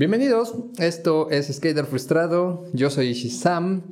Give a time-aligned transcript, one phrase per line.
[0.00, 3.82] Bienvenidos, esto es Skater Frustrado, yo soy Ishizam.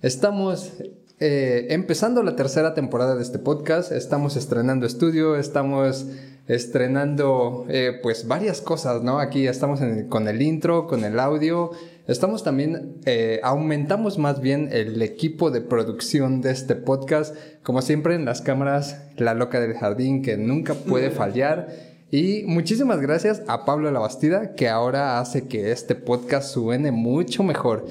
[0.00, 0.72] Estamos
[1.20, 6.06] eh, empezando la tercera temporada de este podcast, estamos estrenando estudio, estamos
[6.46, 9.18] estrenando eh, pues varias cosas, ¿no?
[9.18, 11.72] Aquí estamos con el intro, con el audio,
[12.06, 18.14] estamos también, eh, aumentamos más bien el equipo de producción de este podcast, como siempre
[18.14, 21.87] en las cámaras, la loca del jardín que nunca puede fallar.
[22.10, 27.86] Y muchísimas gracias a Pablo Labastida, que ahora hace que este podcast suene mucho mejor.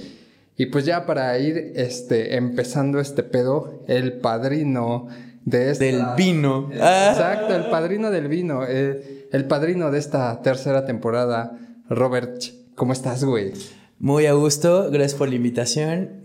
[0.58, 5.08] Y pues ya para ir este, empezando este pedo, el padrino
[5.46, 5.76] de.
[5.76, 6.70] Del vino.
[6.74, 8.66] Exacto, el padrino del vino.
[8.66, 11.56] El, el padrino de esta tercera temporada,
[11.88, 12.42] Robert.
[12.74, 13.54] ¿Cómo estás, güey?
[14.00, 16.22] Muy a gusto, gracias por la invitación.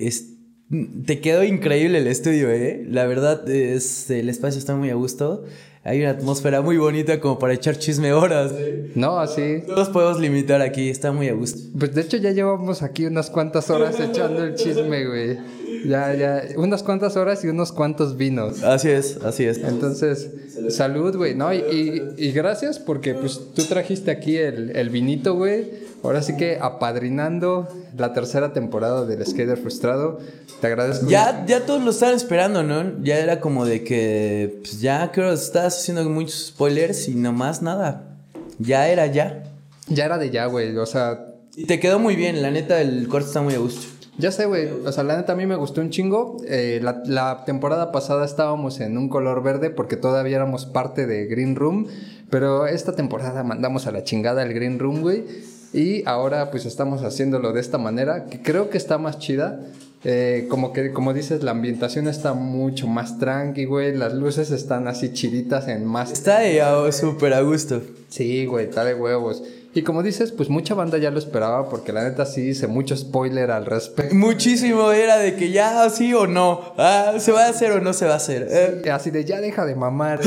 [1.05, 2.87] te quedó increíble el estudio, ¿eh?
[2.89, 5.45] La verdad, es, el espacio está muy a gusto
[5.85, 8.53] hay una atmósfera muy bonita como para echar chisme horas.
[8.95, 9.63] No, así.
[9.67, 11.61] Todos podemos limitar aquí, está muy a gusto.
[11.79, 15.39] Pues de hecho ya llevamos aquí unas cuantas horas echando el chisme, güey.
[15.85, 18.63] Ya, ya, unas cuantas horas y unos cuantos vinos.
[18.63, 19.59] Así es, así es.
[19.59, 20.31] Entonces,
[20.71, 21.53] salud, güey, ¿no?
[21.53, 25.93] Y, y, gracias porque pues tú trajiste aquí el, el vinito, güey.
[26.03, 30.19] Ahora sí que apadrinando la tercera temporada del Skater Frustrado.
[30.61, 31.09] Te agradezco.
[31.09, 33.03] Ya, ya todos lo estaban esperando, ¿no?
[33.03, 37.63] Ya era como de que, pues ya creo que estás haciendo muchos spoilers y nomás
[37.63, 38.17] nada.
[38.59, 39.45] Ya era ya.
[39.89, 40.77] Ya era de ya, güey.
[40.77, 41.27] O sea.
[41.55, 43.92] Y te quedó muy bien, la neta, el corte está muy a gusto.
[44.19, 44.69] Ya sé, güey.
[44.85, 46.37] O sea, la neta a mí me gustó un chingo.
[46.47, 51.27] Eh, la, la, temporada pasada estábamos en un color verde porque todavía éramos parte de
[51.27, 51.87] Green Room.
[52.31, 55.25] Pero esta temporada mandamos a la chingada el Green Room, güey.
[55.73, 59.61] Y ahora pues estamos haciéndolo de esta manera, que creo que está más chida.
[60.05, 63.97] Eh, como que, como dices, la ambientación está mucho más tranqui, güey.
[63.97, 66.13] Las luces están así chiditas en más.
[66.13, 67.81] Está de súper a gusto.
[68.09, 69.43] Sí, güey, está de huevos.
[69.75, 72.95] Y como dices, pues mucha banda ya lo esperaba porque la neta sí hice mucho
[72.95, 74.15] spoiler al respecto.
[74.15, 77.95] Muchísimo era de que ya sí o no, ah, se va a hacer o no
[77.95, 78.49] se va a hacer.
[78.51, 78.91] Eh.
[78.91, 80.21] Así de ya deja de mamar.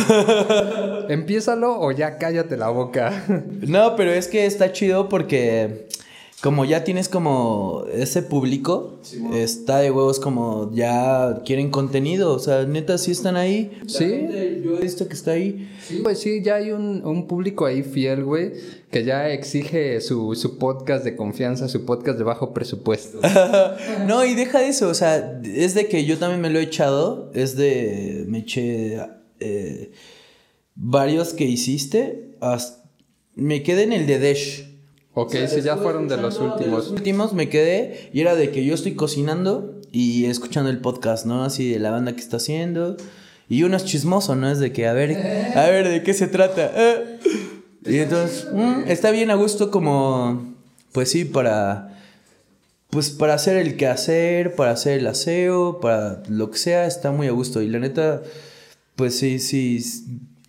[1.10, 3.24] Empiézalo o ya cállate la boca.
[3.68, 5.90] no, pero es que está chido porque
[6.46, 9.00] como ya tienes como ese público,
[9.34, 13.82] está de huevos como ya quieren contenido, o sea, neta sí están ahí.
[13.88, 14.28] Sí.
[14.64, 15.68] Yo he visto que está ahí.
[15.84, 18.52] Sí, pues sí, ya hay un, un público ahí fiel, güey,
[18.92, 23.22] que ya exige su, su, podcast de confianza, su podcast de bajo presupuesto.
[24.08, 26.64] no, y deja de eso, o sea, es de que yo también me lo he
[26.64, 29.00] echado, es de, me eché
[29.40, 29.94] eh,
[30.76, 32.38] varios que hiciste,
[33.34, 34.75] me quedé en el de Desh.
[35.18, 36.90] Ok, si ya fueron de los últimos.
[36.90, 41.26] Los últimos me quedé y era de que yo estoy cocinando y escuchando el podcast,
[41.26, 41.46] ¿no?
[41.46, 42.98] Así de la banda que está haciendo.
[43.48, 44.52] Y uno es chismoso, ¿no?
[44.52, 45.16] Es de que, a ver,
[45.56, 46.70] a ver, ¿de qué se trata?
[47.86, 50.54] Y entonces, mm, está bien a gusto como,
[50.92, 51.98] pues sí, para,
[52.90, 57.28] pues para hacer el quehacer, para hacer el aseo, para lo que sea, está muy
[57.28, 57.62] a gusto.
[57.62, 58.22] Y la neta,
[58.98, 59.82] pues sí, sí,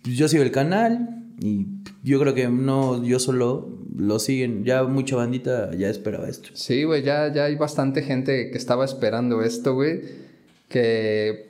[0.03, 1.67] yo sigo el canal y
[2.03, 4.63] yo creo que no yo solo lo siguen.
[4.63, 6.49] Ya mucha bandita ya esperaba esto.
[6.53, 10.01] Sí, güey, ya, ya hay bastante gente que estaba esperando esto, güey.
[10.69, 11.47] Que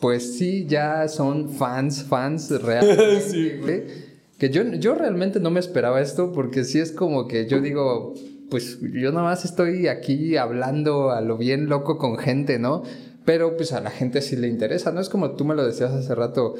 [0.00, 3.24] pues sí, ya son fans, fans reales.
[3.30, 3.60] sí,
[4.38, 8.14] Que yo, yo realmente no me esperaba esto porque sí es como que yo digo,
[8.50, 12.82] pues yo nada más estoy aquí hablando a lo bien loco con gente, ¿no?
[13.26, 15.00] Pero pues a la gente sí le interesa, ¿no?
[15.00, 16.54] Es como tú me lo decías hace rato,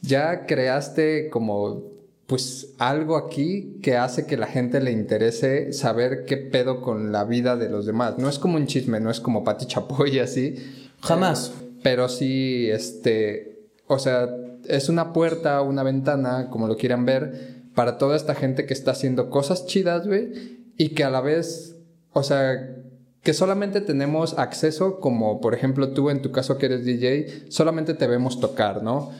[0.00, 1.93] ya creaste como
[2.26, 7.24] pues algo aquí que hace que la gente le interese saber qué pedo con la
[7.24, 8.18] vida de los demás.
[8.18, 10.56] No es como un chisme, no es como Pati Chapoy así.
[11.00, 11.52] Jamás.
[11.82, 14.34] Pero sí, este, o sea,
[14.66, 18.92] es una puerta, una ventana, como lo quieran ver, para toda esta gente que está
[18.92, 21.76] haciendo cosas chidas, güey, y que a la vez,
[22.12, 22.74] o sea,
[23.22, 27.94] que solamente tenemos acceso, como por ejemplo tú en tu caso que eres DJ, solamente
[27.94, 29.10] te vemos tocar, ¿no?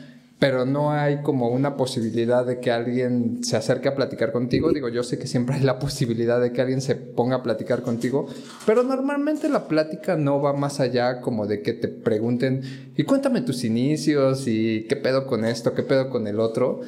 [0.45, 4.71] Pero no hay como una posibilidad de que alguien se acerque a platicar contigo.
[4.71, 7.81] Digo, yo sé que siempre hay la posibilidad de que alguien se ponga a platicar
[7.81, 8.27] contigo,
[8.63, 12.61] pero normalmente la plática no va más allá como de que te pregunten,
[12.95, 16.81] y cuéntame tus inicios y qué pedo con esto, qué pedo con el otro.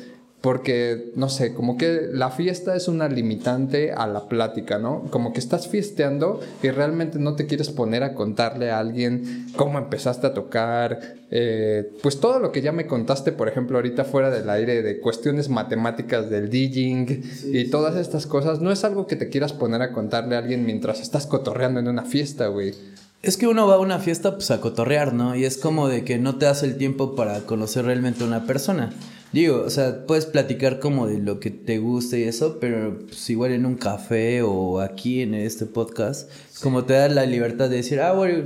[0.47, 5.03] Porque, no sé, como que la fiesta es una limitante a la plática, ¿no?
[5.09, 9.77] Como que estás fiesteando y realmente no te quieres poner a contarle a alguien cómo
[9.77, 14.29] empezaste a tocar, eh, pues todo lo que ya me contaste, por ejemplo, ahorita fuera
[14.29, 19.17] del aire de cuestiones matemáticas del DJing y todas estas cosas, no es algo que
[19.17, 22.73] te quieras poner a contarle a alguien mientras estás cotorreando en una fiesta, güey.
[23.21, 25.35] Es que uno va a una fiesta pues a cotorrear, ¿no?
[25.35, 28.45] Y es como de que no te das el tiempo para conocer realmente a una
[28.45, 28.93] persona.
[29.33, 33.29] Digo, o sea, puedes platicar como de lo que te gusta y eso, pero pues
[33.29, 36.29] igual en un café o aquí en este podcast,
[36.61, 38.45] como te da la libertad de decir, ah, bueno,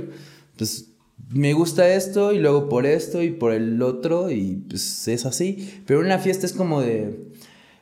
[0.56, 0.88] pues
[1.30, 5.82] me gusta esto y luego por esto y por el otro y pues es así.
[5.86, 7.31] Pero una fiesta es como de,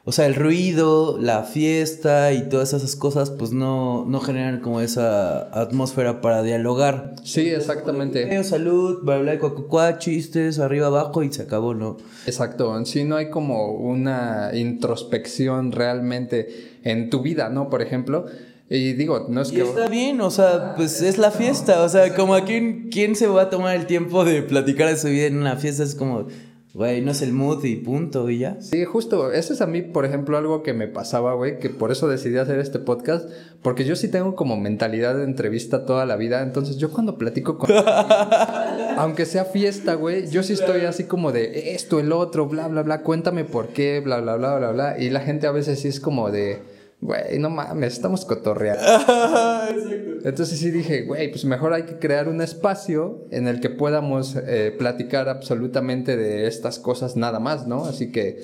[0.05, 4.81] o sea, el ruido, la fiesta y todas esas cosas pues no, no generan como
[4.81, 7.17] esa atmósfera para dialogar.
[7.23, 8.35] Sí, exactamente.
[8.35, 11.99] Eh, salud, bla, bla, cuacucuá, chistes, arriba, abajo y se acabó, ¿no?
[12.27, 17.69] Exacto, en sí no hay como una introspección realmente en tu vida, ¿no?
[17.69, 18.25] Por ejemplo,
[18.71, 19.63] y digo, no es Y que...
[19.63, 23.27] está bien, o sea, pues es la fiesta, o sea, como a quién, quién se
[23.27, 26.29] va a tomar el tiempo de platicar de su vida en una fiesta, es como,
[26.73, 28.61] güey, no es el mood y punto, y ya.
[28.61, 31.91] Sí, justo, eso es a mí, por ejemplo, algo que me pasaba, güey, que por
[31.91, 33.29] eso decidí hacer este podcast,
[33.63, 37.59] porque yo sí tengo como mentalidad de entrevista toda la vida, entonces yo cuando platico
[37.59, 37.71] con...
[38.97, 42.83] aunque sea fiesta, güey, yo sí estoy así como de esto, el otro, bla, bla,
[42.83, 45.89] bla, cuéntame por qué, bla, bla, bla, bla, bla, y la gente a veces sí
[45.89, 46.63] es como de,
[47.01, 48.83] güey, no mames, estamos cotorreando.
[50.25, 54.37] Entonces sí dije, güey, pues mejor hay que crear un espacio en el que podamos
[54.37, 57.85] eh, platicar absolutamente de estas cosas nada más, ¿no?
[57.85, 58.43] Así que,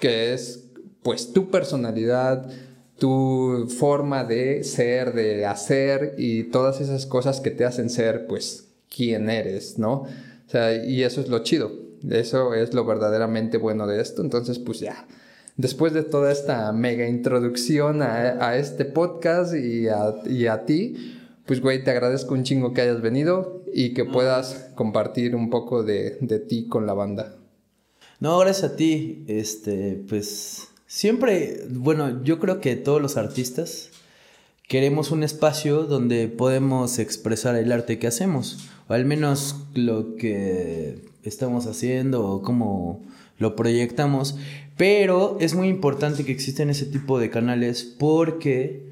[0.00, 0.64] que es
[1.02, 2.50] pues tu personalidad,
[2.98, 8.68] tu forma de ser, de hacer y todas esas cosas que te hacen ser pues
[8.94, 10.02] quien eres, ¿no?
[10.46, 11.70] O sea, y eso es lo chido,
[12.08, 15.06] eso es lo verdaderamente bueno de esto, entonces pues ya.
[15.56, 21.16] Después de toda esta mega introducción a, a este podcast y a, y a ti,
[21.46, 25.82] pues güey, te agradezco un chingo que hayas venido y que puedas compartir un poco
[25.82, 27.36] de, de ti con la banda.
[28.20, 33.90] No, gracias a ti, este, pues siempre, bueno, yo creo que todos los artistas
[34.66, 41.04] queremos un espacio donde podemos expresar el arte que hacemos, o al menos lo que
[41.22, 43.02] estamos haciendo o cómo
[43.38, 44.36] lo proyectamos,
[44.76, 48.82] pero es muy importante que existen ese tipo de canales porque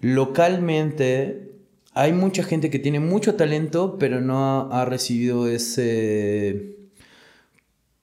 [0.00, 1.50] localmente
[1.94, 6.76] hay mucha gente que tiene mucho talento, pero no ha, ha recibido ese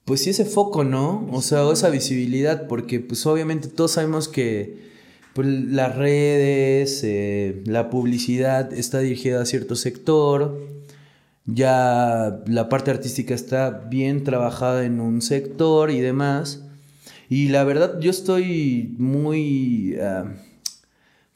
[0.09, 1.27] pues sí ese foco, ¿no?
[1.31, 4.89] O sea, o esa visibilidad, porque pues obviamente todos sabemos que
[5.35, 10.67] pues, las redes, eh, la publicidad está dirigida a cierto sector,
[11.45, 16.63] ya la parte artística está bien trabajada en un sector y demás.
[17.29, 20.33] Y la verdad yo estoy muy, ah,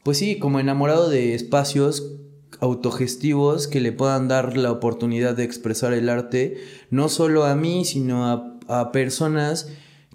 [0.04, 2.18] pues sí, como enamorado de espacios
[2.60, 6.58] autogestivos que le puedan dar la oportunidad de expresar el arte,
[6.90, 9.70] no solo a mí, sino a a personas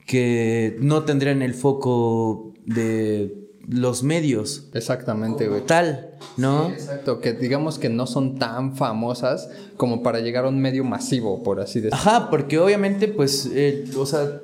[0.07, 4.69] que no tendrían el foco de los medios.
[4.73, 5.65] Exactamente, güey.
[5.67, 6.69] Tal, ¿no?
[6.69, 10.85] Sí, exacto, que digamos que no son tan famosas como para llegar a un medio
[10.85, 11.97] masivo, por así decirlo.
[11.97, 14.41] Ajá, porque obviamente, pues, el, o sea,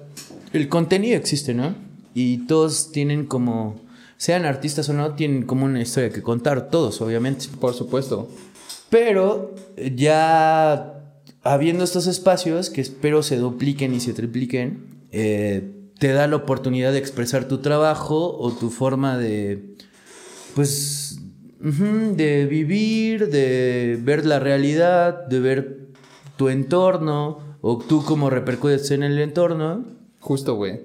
[0.55, 1.75] el contenido existe, ¿no?
[2.15, 3.81] Y todos tienen como,
[4.17, 7.47] sean artistas o no, tienen como una historia que contar, todos, obviamente.
[7.61, 8.29] Por supuesto.
[8.89, 9.55] Pero
[9.97, 11.03] ya
[11.43, 16.93] habiendo estos espacios que espero se dupliquen y se tripliquen, eh, te da la oportunidad
[16.93, 19.75] de expresar tu trabajo o tu forma de,
[20.55, 21.21] pues,
[21.59, 25.89] de vivir, de ver la realidad, de ver
[26.37, 30.04] tu entorno o tú cómo repercutes en el entorno.
[30.25, 30.81] Justo, güey.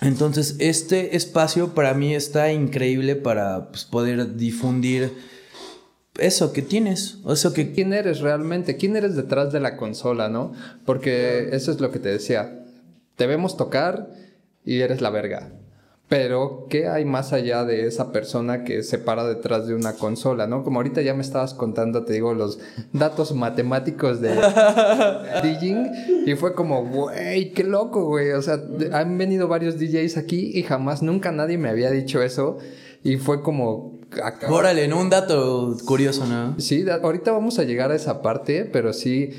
[0.00, 5.12] Entonces, este espacio para mí está increíble para pues, poder difundir
[6.18, 7.70] eso que tienes, o eso que...
[7.70, 8.76] ¿Quién eres realmente?
[8.76, 10.54] ¿Quién eres detrás de la consola, no?
[10.84, 12.64] Porque eso es lo que te decía.
[13.14, 14.10] Te vemos tocar
[14.64, 15.52] y eres la verga.
[16.06, 20.46] Pero, ¿qué hay más allá de esa persona que se para detrás de una consola,
[20.46, 20.62] no?
[20.62, 22.58] Como ahorita ya me estabas contando, te digo, los
[22.92, 24.34] datos matemáticos de
[25.42, 25.90] DJing
[26.26, 28.32] y fue como, güey, qué loco, güey.
[28.32, 28.60] O sea,
[28.92, 32.58] han venido varios DJs aquí y jamás, nunca nadie me había dicho eso.
[33.02, 33.98] Y fue como...
[34.22, 35.00] acaba- Órale, ¿no?
[35.00, 36.54] Un dato curioso, ¿no?
[36.60, 39.30] Sí, ahorita vamos a llegar a esa parte, pero sí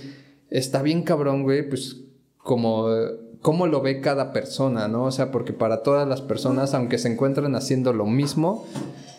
[0.49, 1.97] está bien cabrón, güey, pues
[2.37, 2.87] como
[3.45, 5.03] cómo lo ve cada persona, ¿no?
[5.03, 8.65] O sea, porque para todas las personas, aunque se encuentran haciendo lo mismo,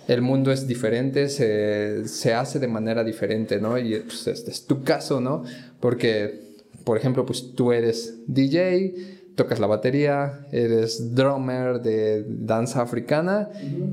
[0.08, 3.78] el mundo es diferente, se, se hace de manera diferente, ¿no?
[3.78, 5.44] Y pues este es tu caso, ¿no?
[5.78, 8.94] Porque, por ejemplo, pues tú eres DJ,
[9.36, 13.48] tocas la batería, eres drummer de danza africana,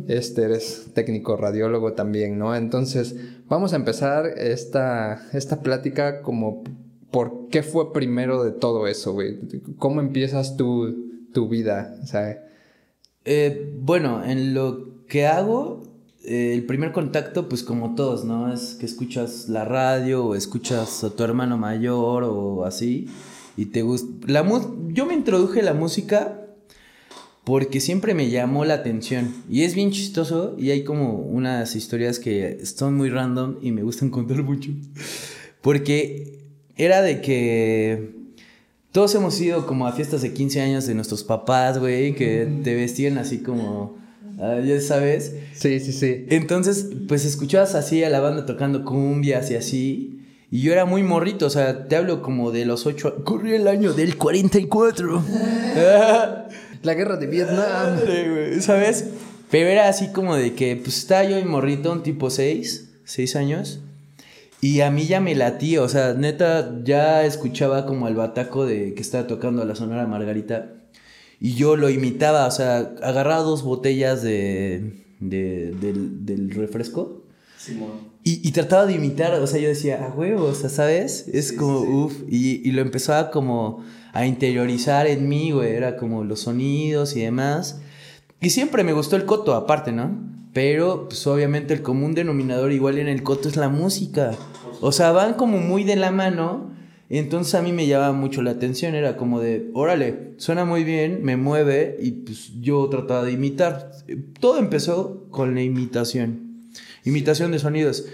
[0.07, 2.55] este eres técnico radiólogo también, ¿no?
[2.55, 3.15] Entonces,
[3.47, 6.63] vamos a empezar esta, esta plática como
[7.13, 9.37] por qué fue primero de todo eso, güey.
[9.77, 11.95] ¿Cómo empiezas tu, tu vida?
[13.23, 15.83] Eh, bueno, en lo que hago,
[16.23, 18.51] eh, el primer contacto, pues como todos, ¿no?
[18.51, 23.07] Es que escuchas la radio o escuchas a tu hermano mayor o así.
[23.55, 24.09] y te gusta...
[24.87, 26.47] Yo me introduje a la música
[27.43, 29.31] porque siempre me llamó la atención.
[29.47, 33.83] Y es bien chistoso y hay como unas historias que son muy random y me
[33.83, 34.71] gustan contar mucho.
[35.61, 36.42] Porque
[36.77, 38.11] era de que
[38.91, 42.75] todos hemos ido como a fiestas de 15 años de nuestros papás, güey, que te
[42.75, 43.97] vestían así como,
[44.39, 45.35] ah, ya sabes.
[45.53, 46.25] Sí, sí, sí.
[46.29, 50.19] Entonces, pues escuchabas así a la banda tocando cumbias y así.
[50.51, 53.23] Y yo era muy morrito, o sea, te hablo como de los 8.
[53.23, 55.23] Corría el año del 44.
[56.83, 57.97] La guerra de Vietnam.
[58.59, 59.05] ¿Sabes?
[59.49, 63.35] Pero era así como de que, pues estaba yo en morrito, un tipo 6, 6
[63.35, 63.79] años.
[64.63, 68.93] Y a mí ya me latía, o sea, neta, ya escuchaba como el bataco de
[68.93, 70.69] que estaba tocando la Sonora Margarita.
[71.41, 77.23] Y yo lo imitaba, o sea, agarraba dos botellas de, de- del, del refresco.
[78.23, 81.27] Y, y trataba de imitar, o sea, yo decía, a huevo, o sea, ¿sabes?
[81.27, 86.23] Es como, uff, y, y lo empezaba como a interiorizar en mí, güey, era como
[86.23, 87.81] los sonidos y demás.
[88.39, 90.17] Y siempre me gustó el coto, aparte, ¿no?
[90.53, 94.37] Pero, pues obviamente el común denominador igual en el coto es la música.
[94.81, 96.71] O sea, van como muy de la mano.
[97.09, 101.19] Entonces a mí me llamaba mucho la atención, era como de, órale, suena muy bien,
[101.23, 103.91] me mueve y pues yo trataba de imitar.
[104.39, 106.71] Todo empezó con la imitación.
[107.03, 108.05] Imitación de sonidos.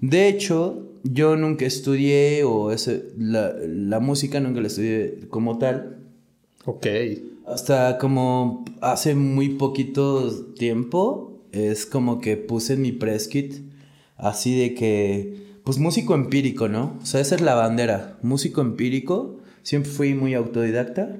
[0.00, 5.98] De hecho, yo nunca estudié, o ese, la, la música nunca la estudié como tal.
[6.64, 6.86] Ok.
[7.46, 13.54] Hasta como hace muy poquito tiempo, es como que puse en mi press kit,
[14.16, 16.98] así de que, pues músico empírico, ¿no?
[17.02, 19.40] O sea, esa es la bandera, músico empírico.
[19.62, 21.16] Siempre fui muy autodidacta.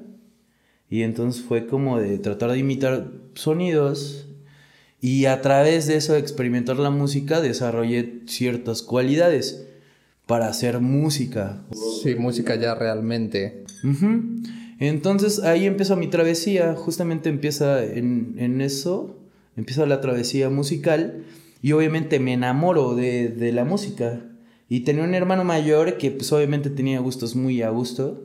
[0.89, 4.27] Y entonces fue como de tratar de imitar sonidos
[4.99, 9.67] y a través de eso de experimentar la música desarrollé ciertas cualidades
[10.25, 11.63] para hacer música.
[12.03, 13.63] Sí, música ya realmente.
[14.79, 19.15] Entonces ahí empieza mi travesía, justamente empieza en, en eso,
[19.57, 21.25] empieza la travesía musical
[21.61, 24.21] y obviamente me enamoro de, de la música.
[24.69, 28.23] Y tenía un hermano mayor que pues obviamente tenía gustos muy a gusto.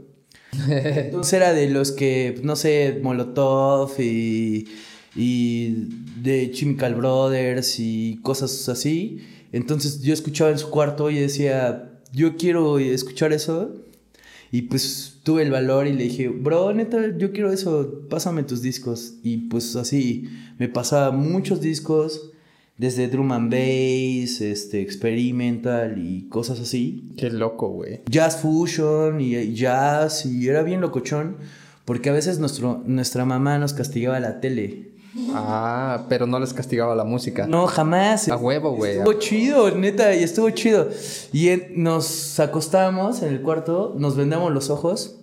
[0.69, 4.69] Entonces era de los que, no sé, Molotov y,
[5.17, 5.89] y
[6.21, 9.19] de Chemical Brothers y cosas así.
[9.53, 13.77] Entonces yo escuchaba en su cuarto y decía, yo quiero escuchar eso.
[14.51, 18.63] Y pues tuve el valor y le dije, bro, neta, yo quiero eso, pásame tus
[18.63, 19.15] discos.
[19.23, 22.31] Y pues así, me pasaba muchos discos,
[22.77, 27.11] desde drum and bass, este, experimental y cosas así.
[27.17, 28.01] Qué loco, güey.
[28.11, 31.37] Jazz fusion y y jazz, y era bien locochón,
[31.85, 34.92] porque a veces nuestro, nuestra mamá nos castigaba la tele.
[35.35, 37.47] Ah, pero no les castigaba la música.
[37.47, 38.29] No, jamás.
[38.29, 38.99] A huevo, güey.
[38.99, 40.89] Estuvo chido, neta, y estuvo chido.
[41.33, 45.17] Y en- nos acostábamos en el cuarto, nos vendamos los ojos.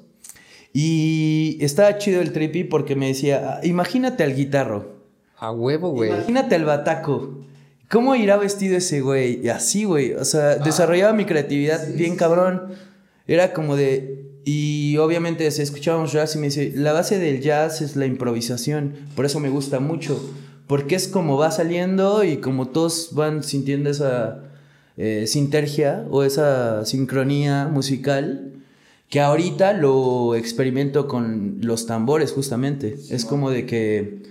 [0.74, 4.98] Y estaba chido el trippy porque me decía, "Ah, imagínate al guitarro,
[5.40, 6.12] A huevo, güey.
[6.12, 7.40] imagínate al bataco.
[7.90, 9.44] ¿Cómo irá vestido ese güey?
[9.44, 10.14] Y así, güey.
[10.14, 12.74] O sea, desarrollaba mi creatividad bien cabrón.
[13.26, 14.19] Era como de...
[14.46, 18.94] Y obviamente escuchábamos jazz y me dice, la base del jazz es la improvisación.
[19.16, 20.20] Por eso me gusta mucho.
[20.68, 24.44] Porque es como va saliendo y como todos van sintiendo esa
[24.98, 28.54] eh, sintergia o esa sincronía musical.
[29.10, 32.96] Que ahorita lo experimento con los tambores justamente.
[33.10, 34.22] es como de que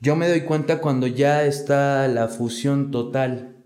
[0.00, 3.56] yo me doy cuenta cuando ya está la fusión total.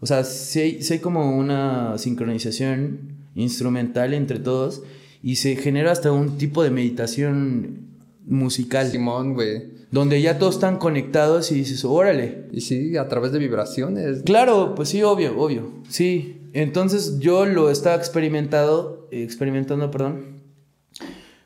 [0.00, 4.82] O sea, hay, sí hay como una sincronización instrumental entre todos
[5.22, 7.88] y se genera hasta un tipo de meditación
[8.26, 9.64] musical Simón, güey.
[9.90, 12.46] donde ya todos están conectados y dices, órale.
[12.52, 14.22] Y sí, a través de vibraciones.
[14.22, 15.70] Claro, pues sí, obvio, obvio.
[15.88, 16.36] Sí.
[16.52, 20.38] Entonces yo lo estaba experimentado, experimentando, perdón,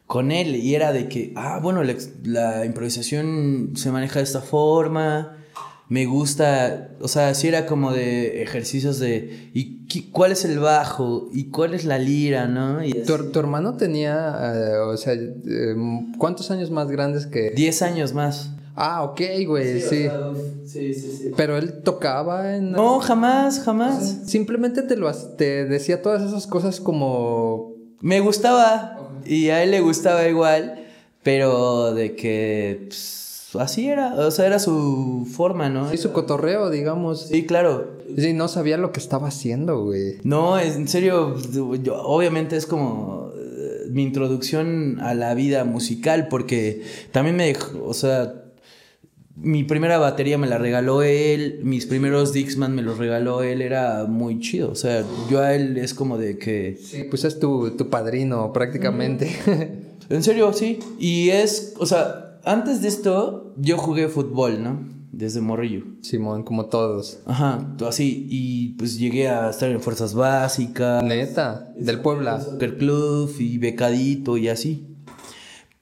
[0.07, 4.41] con él y era de que, ah, bueno, la, la improvisación se maneja de esta
[4.41, 5.39] forma,
[5.93, 10.59] me gusta, o sea, sí era como de ejercicios de, ¿y qué- cuál es el
[10.59, 11.29] bajo?
[11.35, 12.83] ¿Y cuál es la lira, no?
[12.83, 14.15] Y Tu, tu hermano tenía,
[14.55, 15.75] eh, o sea, eh,
[16.17, 17.51] ¿cuántos años más grandes que...?
[17.51, 18.53] 10 años más.
[18.75, 20.09] Ah, ok, güey, sí.
[20.65, 21.31] sí, sí, sí.
[21.37, 22.73] Pero él tocaba en...
[22.73, 24.21] No, jamás, jamás.
[24.25, 27.75] Simplemente te lo te decía todas esas cosas como...
[28.01, 30.87] Me gustaba y a él le gustaba igual,
[31.23, 35.91] pero de que pues, así era, o sea, era su forma, ¿no?
[35.91, 37.27] Sí, su cotorreo, digamos.
[37.29, 37.99] Sí, claro.
[38.17, 40.19] Sí, no sabía lo que estaba haciendo, güey.
[40.25, 41.37] No, en serio,
[41.83, 47.85] yo- obviamente es como eh, mi introducción a la vida musical, porque también me dejó,
[47.85, 48.35] o sea,
[49.35, 54.05] mi primera batería me la regaló él, mis primeros Dixman me los regaló él, era
[54.05, 54.71] muy chido.
[54.71, 56.79] O sea, yo a él es como de que...
[56.81, 59.31] Sí, pues es tu, tu padrino prácticamente.
[60.11, 60.79] En serio, sí.
[60.99, 64.81] Y es, o sea, antes de esto yo jugué fútbol, ¿no?
[65.13, 65.85] Desde morrillo.
[66.01, 67.21] Simón, como todos.
[67.27, 68.27] Ajá, así.
[68.31, 71.03] Y pues llegué a estar en fuerzas básicas.
[71.03, 72.41] Neta, del Puebla.
[72.41, 74.87] Soccer Club y becadito y así.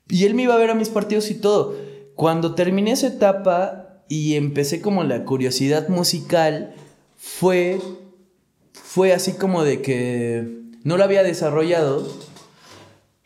[0.09, 1.77] Y él me iba a ver a mis partidos y todo.
[2.17, 6.75] Cuando terminé esa etapa y empecé como la curiosidad musical,
[7.17, 7.81] fue,
[8.73, 12.07] fue así como de que no lo había desarrollado,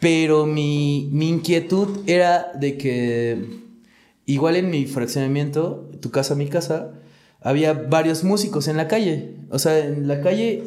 [0.05, 3.43] pero mi, mi inquietud era de que
[4.27, 6.91] igual en mi fraccionamiento, tu casa, mi casa,
[7.41, 9.37] había varios músicos en la calle.
[9.49, 10.63] O sea, en la calle,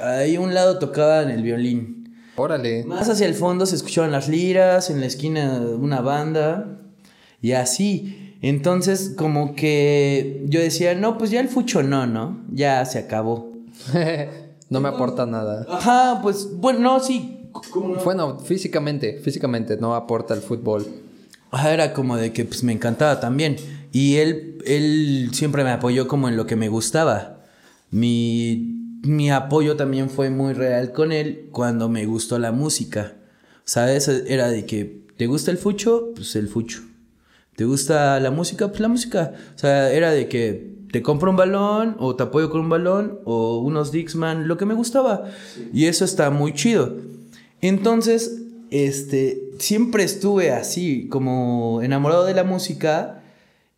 [0.00, 2.14] ahí a un lado tocaban el violín.
[2.36, 2.84] Órale.
[2.84, 6.78] Más hacia el fondo se escuchaban las liras, en la esquina una banda
[7.42, 8.36] y así.
[8.40, 12.40] Entonces, como que yo decía, no, pues ya el fucho no, ¿no?
[12.52, 13.50] Ya se acabó.
[14.70, 15.66] no me aporta nada.
[15.68, 17.35] Ajá, pues bueno, no, sí.
[18.04, 20.86] Bueno, físicamente, físicamente no aporta el fútbol.
[21.52, 23.56] Era como de que pues me encantaba también.
[23.92, 27.44] Y él, él siempre me apoyó como en lo que me gustaba.
[27.90, 33.14] Mi, mi apoyo también fue muy real con él cuando me gustó la música.
[33.64, 34.08] ¿Sabes?
[34.08, 36.12] Era de que, ¿te gusta el fucho?
[36.14, 36.82] Pues el fucho.
[37.56, 38.68] ¿Te gusta la música?
[38.68, 39.32] Pues la música.
[39.54, 43.20] O sea, era de que te compro un balón o te apoyo con un balón
[43.24, 45.24] o unos Dixman, lo que me gustaba.
[45.72, 46.94] Y eso está muy chido.
[47.68, 53.22] Entonces, este, siempre estuve así, como enamorado de la música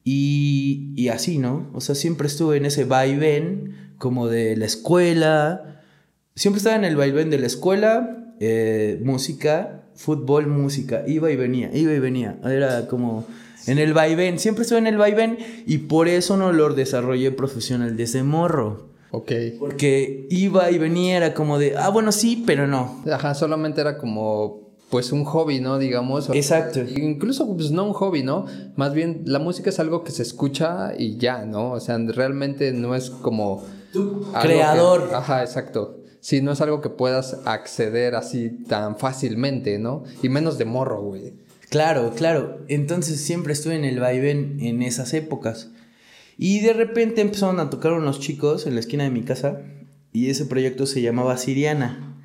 [0.04, 1.70] y, así, ¿no?
[1.74, 5.82] O sea, siempre estuve en ese vaivén como de la escuela.
[6.34, 11.04] Siempre estaba en el vaivén de la escuela, eh, música, fútbol, música.
[11.06, 12.38] Iba y venía, iba y venía.
[12.44, 13.26] Era como
[13.66, 14.38] en el vaivén.
[14.38, 18.87] Siempre estuve en el vaivén y por eso no lo desarrollé profesional desde morro.
[19.10, 19.32] Ok.
[19.58, 23.02] Porque iba y venía, era como de, ah, bueno, sí, pero no.
[23.10, 25.78] Ajá, solamente era como, pues, un hobby, ¿no?
[25.78, 26.28] Digamos.
[26.30, 26.80] Exacto.
[26.80, 28.46] Incluso, pues, no un hobby, ¿no?
[28.76, 31.72] Más bien, la música es algo que se escucha y ya, ¿no?
[31.72, 33.64] O sea, realmente no es como...
[34.42, 35.10] Creador.
[35.14, 35.98] ajá, exacto.
[36.20, 40.04] Sí, no es algo que puedas acceder así tan fácilmente, ¿no?
[40.22, 41.32] Y menos de morro, güey.
[41.70, 42.58] Claro, claro.
[42.68, 45.70] Entonces siempre estuve en el vaivén en esas épocas.
[46.38, 49.60] Y de repente empezaron a tocar unos chicos en la esquina de mi casa
[50.12, 52.16] y ese proyecto se llamaba Siriana.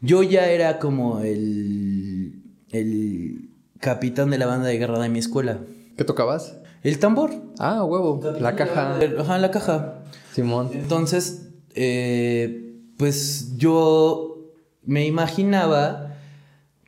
[0.00, 3.50] Yo ya era como el, el
[3.80, 5.58] capitán de la banda de guerra de mi escuela.
[5.96, 6.58] ¿Qué tocabas?
[6.84, 7.32] El tambor.
[7.58, 8.20] Ah, huevo.
[8.40, 9.00] La caja.
[9.18, 10.04] Ajá, la caja.
[10.32, 10.70] Simón.
[10.72, 14.52] Entonces, eh, pues yo
[14.84, 16.15] me imaginaba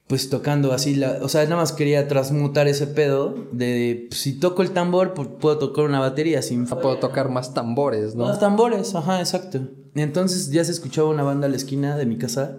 [0.08, 4.32] pues tocando así, la, o sea, nada más quería transmutar ese pedo de pues, si
[4.40, 6.66] toco el tambor, pues puedo tocar una batería sin...
[6.66, 8.24] Puedo tocar más tambores, ¿no?
[8.24, 9.68] Más tambores, ajá, exacto.
[9.94, 12.56] Entonces ya se escuchaba una banda a la esquina de mi casa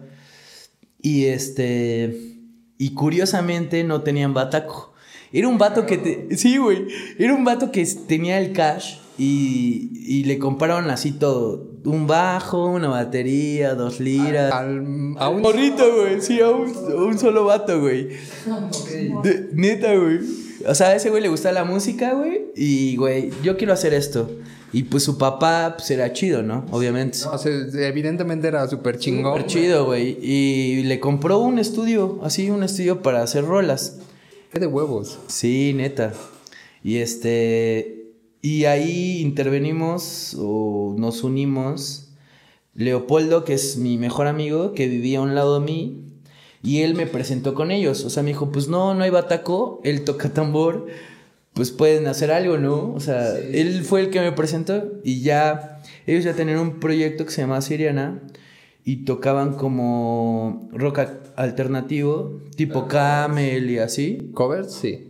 [1.01, 2.37] y este...
[2.77, 4.93] Y curiosamente no tenían bataco.
[5.33, 6.37] Era un vato que te...
[6.37, 6.87] Sí, güey.
[7.17, 11.68] Era un vato que tenía el cash y, y le compraron así todo.
[11.85, 14.51] Un bajo, una batería, dos liras.
[14.51, 16.21] Al- A un morrito, güey.
[16.21, 18.09] Sí, a un, un solo vato, güey.
[19.23, 20.19] De- neta, güey.
[20.67, 22.47] O sea, a ese güey le gusta la música, güey.
[22.55, 24.29] Y, güey, yo quiero hacer esto.
[24.73, 26.65] Y pues su papá, pues era chido, ¿no?
[26.71, 27.17] Obviamente.
[27.31, 27.51] O sea,
[27.87, 29.33] evidentemente era súper chingón.
[29.33, 30.17] Súper chido, güey.
[30.21, 33.99] Y le compró un estudio, así, un estudio para hacer rolas.
[34.51, 35.17] ¿Qué de huevos?
[35.27, 36.13] Sí, neta.
[36.83, 37.98] Y este.
[38.41, 42.09] Y ahí intervenimos o nos unimos.
[42.73, 46.05] Leopoldo, que es mi mejor amigo, que vivía a un lado de mí.
[46.63, 48.05] Y él me presentó con ellos.
[48.05, 49.81] O sea, me dijo: Pues no, no hay bataco.
[49.83, 50.87] Él toca tambor.
[51.53, 52.93] Pues pueden hacer algo, ¿no?
[52.93, 54.83] O sea, él fue el que me presentó.
[55.03, 55.81] Y ya.
[56.07, 58.21] Ellos ya tenían un proyecto que se llamaba Siriana.
[58.85, 60.99] Y tocaban como rock
[61.35, 64.31] alternativo, tipo Camel y así.
[64.33, 64.73] ¿Covers?
[64.73, 65.08] Sí.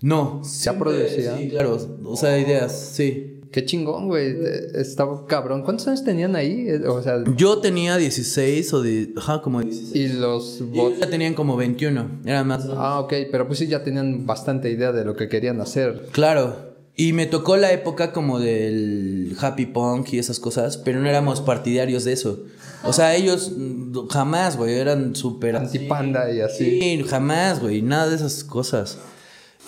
[0.00, 0.42] No.
[0.62, 1.36] ¿Ya producía?
[1.36, 1.78] Sí, claro.
[2.04, 3.32] O sea, ideas, sí.
[3.52, 4.34] Qué chingón, güey.
[4.74, 5.62] Estaba cabrón.
[5.62, 6.68] ¿Cuántos años tenían ahí?
[6.86, 9.14] O sea, Yo tenía 16 o de...
[9.16, 9.94] Ajá, como 16.
[9.94, 12.20] y los Y bot- ya tenían como 21.
[12.26, 12.66] Eran más...
[12.76, 13.14] Ah, ok.
[13.30, 16.08] Pero pues sí ya tenían bastante idea de lo que querían hacer.
[16.12, 16.76] Claro.
[16.96, 21.40] Y me tocó la época como del happy punk y esas cosas, pero no éramos
[21.40, 22.40] partidarios de eso.
[22.84, 25.56] O sea, ellos mm, jamás, güey, eran súper...
[25.56, 26.80] Antipanda y así.
[26.80, 28.98] Sí, jamás, güey, nada de esas cosas.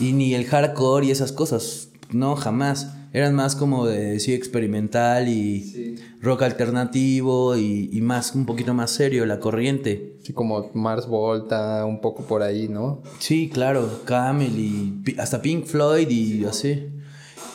[0.00, 2.94] Y ni el hardcore y esas cosas, no, jamás.
[3.12, 8.90] Eran más como de sí experimental y rock alternativo y, y más, un poquito más
[8.90, 10.16] serio, la corriente.
[10.22, 13.02] Así como Mars Volta, un poco por ahí, ¿no?
[13.18, 16.70] Sí, claro, Camel y hasta Pink Floyd y así.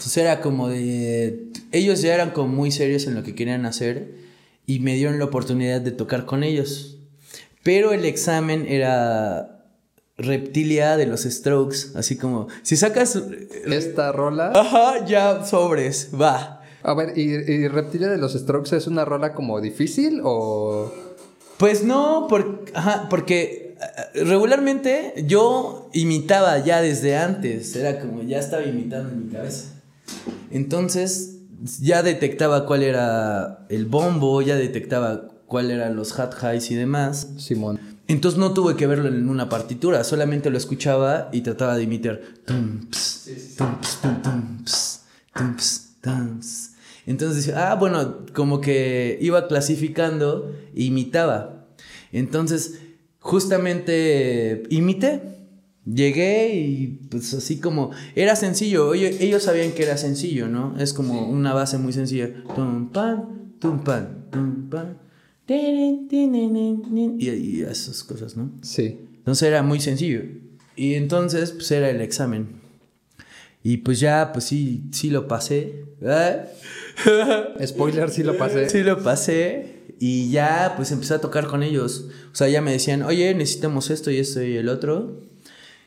[0.04, 1.50] Entonces era como de...
[1.72, 4.16] Ellos ya eran como muy serios en lo que querían hacer
[4.66, 6.98] y me dieron la oportunidad de tocar con ellos.
[7.62, 9.53] Pero el examen era
[10.18, 13.22] reptilia de los strokes, así como, si sacas...
[13.66, 14.52] Esta rola...
[14.56, 16.62] Ajá, ya sobres, va.
[16.84, 20.92] A ver, ¿y, y Reptilia de los Strokes es una rola como difícil o...?
[21.58, 28.40] Pues no, por, ajá, porque eh, regularmente yo imitaba ya desde antes, era como ya
[28.40, 29.70] estaba imitando en mi cabeza.
[30.52, 31.38] Entonces
[31.80, 37.30] ya detectaba cuál era el bombo, ya detectaba cuál eran los hat highs y demás.
[37.38, 37.93] Simón.
[38.08, 42.22] Entonces no tuve que verlo en una partitura, solamente lo escuchaba y trataba de imitar.
[47.06, 51.68] Entonces decía, ah, bueno, como que iba clasificando e imitaba.
[52.12, 52.80] Entonces,
[53.20, 55.22] justamente imité.
[55.86, 60.80] Llegué y pues así como era sencillo, Oye, ellos sabían que era sencillo, ¿no?
[60.80, 62.30] Es como una base muy sencilla.
[62.56, 65.03] Tum pan, tum pan, tum pan.
[67.20, 68.52] Y, y esas cosas, ¿no?
[68.62, 69.00] Sí.
[69.18, 70.22] Entonces era muy sencillo.
[70.76, 72.62] Y entonces pues era el examen.
[73.64, 75.86] Y pues ya, pues sí, sí lo pasé.
[77.66, 78.70] Spoiler, sí lo pasé.
[78.70, 79.84] Sí lo pasé.
[80.00, 82.10] Y ya, pues empecé a tocar con ellos.
[82.32, 85.22] O sea, ya me decían, oye, necesitamos esto y esto y el otro.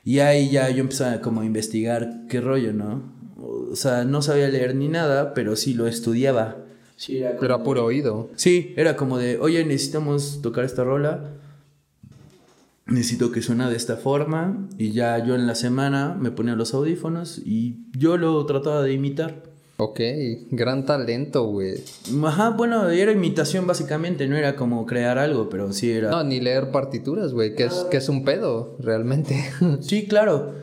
[0.05, 3.13] Y ahí ya yo empecé a como a investigar qué rollo, ¿no?
[3.37, 6.66] O sea, no sabía leer ni nada, pero sí lo estudiaba.
[6.97, 8.31] Sí, era Pero a puro oído.
[8.37, 11.33] Sí, era como de, oye, necesitamos tocar esta rola.
[12.87, 14.69] Necesito que suena de esta forma.
[14.79, 18.93] Y ya yo en la semana me ponía los audífonos y yo lo trataba de
[18.93, 19.43] imitar.
[19.79, 20.01] Ok,
[20.51, 21.75] gran talento, güey.
[22.25, 26.11] Ajá, bueno, era imitación básicamente, no era como crear algo, pero sí era...
[26.11, 29.51] No, ni leer partituras, güey, que es, que es un pedo, realmente.
[29.83, 30.55] Sí, claro.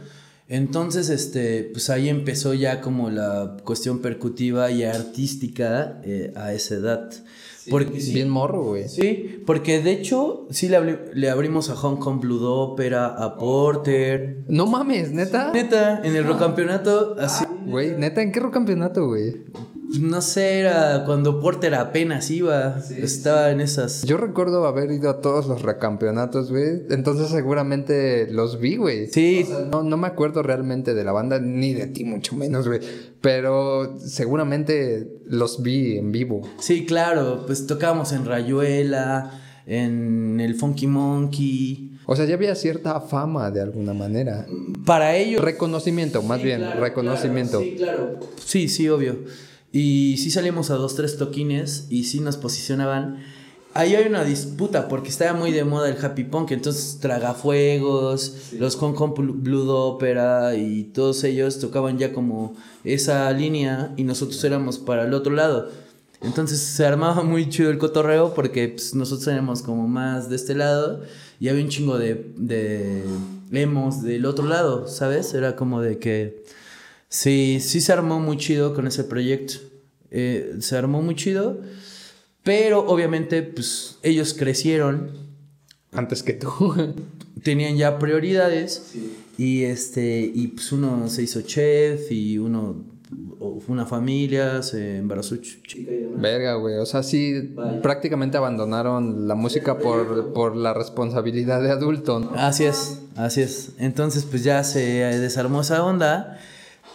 [0.54, 6.76] Entonces, este, pues ahí empezó ya como la cuestión percutiva y artística eh, a esa
[6.76, 7.10] edad.
[7.72, 8.88] Porque, Bien morro, güey.
[8.90, 13.36] Sí, porque de hecho sí le, abri- le abrimos a Hong Kong Blue Opera, a
[13.38, 14.44] Porter.
[14.48, 15.52] No mames, neta.
[15.54, 19.46] Neta, en el campeonato así, Güey, neta, ¿en qué campeonato, güey?
[20.00, 24.04] No sé, era cuando Porter apenas iba, estaba en esas.
[24.04, 26.84] Yo recuerdo haber ido a todos los recampeonatos, güey.
[26.90, 29.08] Entonces seguramente los vi, güey.
[29.08, 32.80] Sí, No, no me acuerdo realmente de la banda, ni de ti, mucho menos, güey.
[33.22, 36.42] Pero seguramente los vi en vivo.
[36.60, 41.92] sí, claro, pues tocábamos en Rayuela, en el Funky Monkey.
[42.06, 44.46] O sea, ya había cierta fama de alguna manera.
[44.86, 47.62] Para ellos Reconocimiento, más bien, reconocimiento.
[47.62, 48.20] Sí, claro.
[48.44, 49.20] Sí, sí, obvio.
[49.74, 53.18] Y sí salimos a dos, tres toquines y sí nos posicionaban.
[53.74, 58.76] Ahí hay una disputa porque estaba muy de moda el happy punk, entonces Tragafuegos, los
[58.76, 64.44] Hong Kong Blu- Blue Opera y todos ellos tocaban ya como esa línea y nosotros
[64.44, 65.70] éramos para el otro lado.
[66.22, 70.54] Entonces se armaba muy chido el cotorreo porque pues, nosotros éramos como más de este
[70.56, 71.02] lado
[71.40, 73.04] y había un chingo de, de
[73.52, 75.34] emos del otro lado, ¿sabes?
[75.34, 76.44] Era como de que
[77.14, 79.54] sí, sí se armó muy chido con ese proyecto.
[80.10, 81.62] Eh, se armó muy chido,
[82.44, 85.10] pero obviamente pues ellos crecieron
[85.92, 86.50] Antes que tú.
[87.44, 88.94] tenían ya prioridades
[89.38, 92.86] y este y pues uno se hizo chef y uno
[93.40, 96.22] fue una familia se embarazó ch- chica y demás.
[96.22, 96.76] Verga, güey.
[96.78, 102.32] O sea, sí, prácticamente abandonaron la música por, por la responsabilidad de adulto, ¿no?
[102.36, 103.72] Así es, así es.
[103.78, 104.80] Entonces pues ya se
[105.20, 106.40] desarmó esa onda,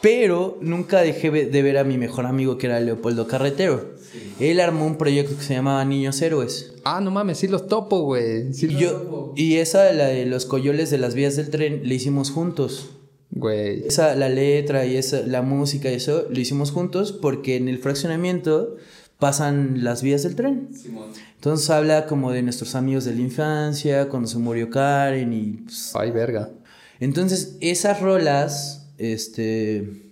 [0.01, 3.97] pero nunca dejé de ver a mi mejor amigo que era Leopoldo Carretero.
[4.41, 6.73] Él armó un proyecto que se llamaba Niños Héroes.
[6.85, 8.53] Ah, no mames, sí los topo, güey.
[8.55, 9.33] Sí Y los yo topo.
[9.37, 12.91] y esa la de los coyoles de las vías del tren la hicimos juntos.
[13.31, 13.87] Güey.
[13.87, 17.79] Esa, la letra y esa, la música y eso lo hicimos juntos porque en el
[17.79, 18.77] fraccionamiento
[19.19, 20.69] pasan las vías del tren.
[21.35, 25.53] Entonces habla como de nuestros amigos de la infancia, cuando se murió Karen y...
[25.65, 26.51] pues, Ay, verga.
[27.01, 30.05] entonces esas rolas, este...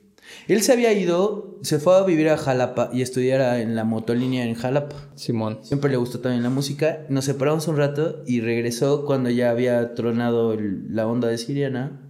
[0.49, 4.45] Él se había ido, se fue a vivir a Jalapa y estudiar en la motolínea
[4.45, 4.97] en Jalapa.
[5.15, 5.61] Simón.
[5.63, 7.07] Siempre le gustó también la música.
[7.09, 12.01] Nos separamos un rato y regresó cuando ya había tronado el- la onda de Siriana.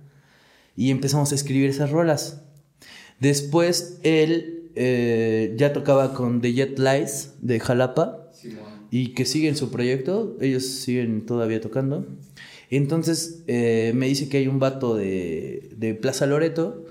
[0.76, 2.40] Y empezamos a escribir esas rolas.
[3.20, 8.30] Después él eh, ya tocaba con The Jet Lies de Jalapa.
[8.90, 10.36] Y que siguen su proyecto.
[10.40, 12.06] Ellos siguen todavía tocando.
[12.70, 16.84] Entonces eh, me dice que hay un vato de, de Plaza Loreto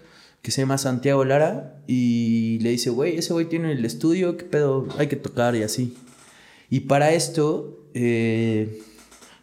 [0.46, 1.82] que se llama Santiago Lara.
[1.88, 4.88] Y le dice, güey, ese güey tiene el estudio, ¿qué pedo?
[5.00, 5.96] Hay que tocar y así.
[6.70, 8.80] Y para esto, eh,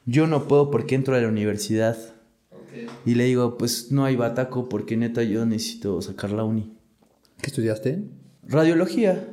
[0.06, 1.98] yo no puedo porque entro a la universidad.
[3.04, 6.72] Y le digo, pues no hay bataco porque neta yo necesito sacar la uni.
[7.40, 8.04] ¿Qué estudiaste?
[8.46, 9.28] Radiología,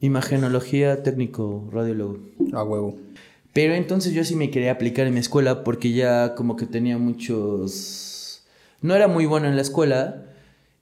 [0.00, 2.18] imagenología, técnico, radiólogo.
[2.52, 2.98] A huevo.
[3.54, 6.98] Pero entonces yo sí me quería aplicar en mi escuela porque ya como que tenía
[6.98, 8.42] muchos...
[8.82, 10.26] No era muy bueno en la escuela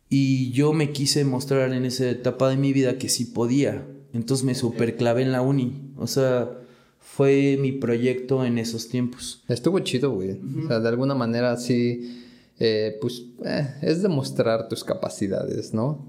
[0.09, 3.87] y yo me quise mostrar en esa etapa de mi vida que sí podía.
[4.15, 5.93] Entonces me superclavé en la uni.
[5.99, 6.51] O sea,
[6.99, 9.45] fue mi proyecto en esos tiempos.
[9.49, 10.41] Estuvo chido, güey.
[10.65, 12.25] O sea, de alguna manera sí,
[12.59, 16.07] eh, pues eh, es demostrar tus capacidades, ¿no?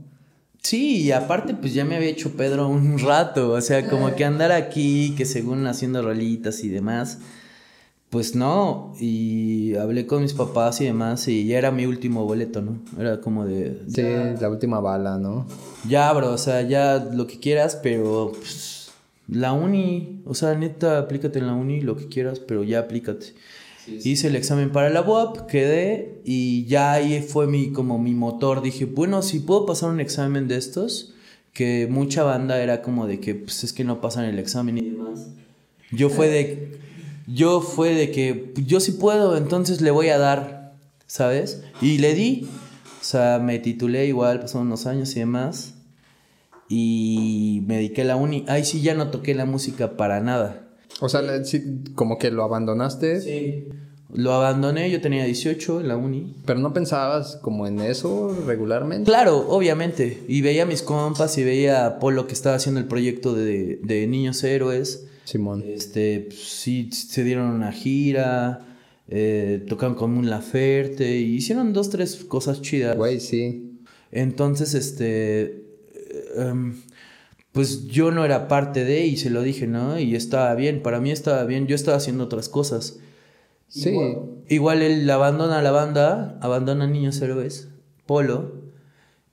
[0.63, 4.23] Sí, y aparte pues ya me había hecho Pedro un rato, o sea, como que
[4.23, 7.19] andar aquí, que según haciendo rolitas y demás,
[8.09, 12.61] pues no, y hablé con mis papás y demás y ya era mi último boleto,
[12.61, 12.79] ¿no?
[12.97, 13.81] Era como de...
[13.87, 14.03] Sí,
[14.39, 15.47] la última bala, ¿no?
[15.89, 18.91] Ya, bro, o sea, ya lo que quieras, pero pues,
[19.27, 23.33] la uni, o sea, neta, aplícate en la uni, lo que quieras, pero ya aplícate.
[23.87, 28.61] Hice el examen para la UAP, quedé y ya ahí fue mi, como mi motor.
[28.61, 31.13] Dije, bueno, si puedo pasar un examen de estos,
[31.53, 34.89] que mucha banda era como de que, pues es que no pasan el examen y
[34.89, 35.27] demás.
[35.91, 36.79] Yo fue de,
[37.27, 40.73] yo fue de que, yo sí puedo, entonces le voy a dar,
[41.05, 41.63] ¿sabes?
[41.81, 42.47] Y le di,
[43.01, 45.75] o sea, me titulé igual, pasaron unos años y demás.
[46.69, 48.45] Y me dediqué a la uni.
[48.47, 50.62] Ahí sí ya no toqué la música para nada.
[50.99, 53.21] O sea, sí, como que lo abandonaste.
[53.21, 53.67] Sí.
[54.13, 56.35] Lo abandoné, yo tenía 18 en la uni.
[56.45, 59.09] Pero no pensabas como en eso regularmente.
[59.09, 60.23] Claro, obviamente.
[60.27, 63.79] Y veía a mis compas y veía a Polo que estaba haciendo el proyecto de,
[63.81, 65.07] de Niños Héroes.
[65.23, 65.63] Simón.
[65.67, 68.67] Este, pues, sí, se dieron una gira.
[69.07, 71.17] Eh, tocaron con un Laferte.
[71.17, 72.95] Y hicieron dos, tres cosas chidas.
[72.95, 73.79] Güey, sí.
[74.11, 75.41] Entonces, este.
[75.43, 75.63] eh,
[76.37, 76.75] em,
[77.53, 79.97] pues yo no era parte de y se lo dije, ¿no?
[79.99, 82.99] Y estaba bien, para mí estaba bien, yo estaba haciendo otras cosas.
[83.69, 83.89] Sí.
[83.89, 84.17] Igual,
[84.49, 87.69] igual él abandona la banda, abandona Niños Héroes,
[88.05, 88.61] Polo,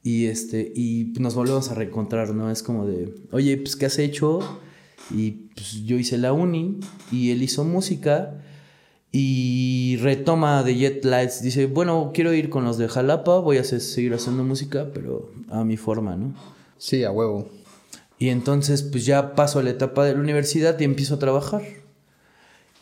[0.02, 2.50] y este, y nos volvemos a reencontrar, ¿no?
[2.50, 4.38] Es como de, oye, pues, ¿qué has hecho?
[5.10, 6.78] Y pues yo hice la uni,
[7.10, 8.40] y él hizo música,
[9.12, 13.62] y retoma de Jet Lights, dice, bueno, quiero ir con los de Jalapa, voy a
[13.62, 16.34] hacer- seguir haciendo música, pero a mi forma, ¿no?
[16.78, 17.48] Sí, a huevo.
[18.20, 21.62] Y entonces pues ya paso a la etapa de la universidad y empiezo a trabajar.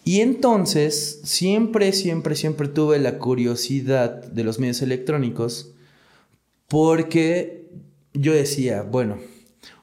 [0.04, 5.74] Y entonces siempre, siempre, siempre tuve la curiosidad de los medios electrónicos
[6.66, 7.70] porque
[8.14, 9.18] yo decía, bueno,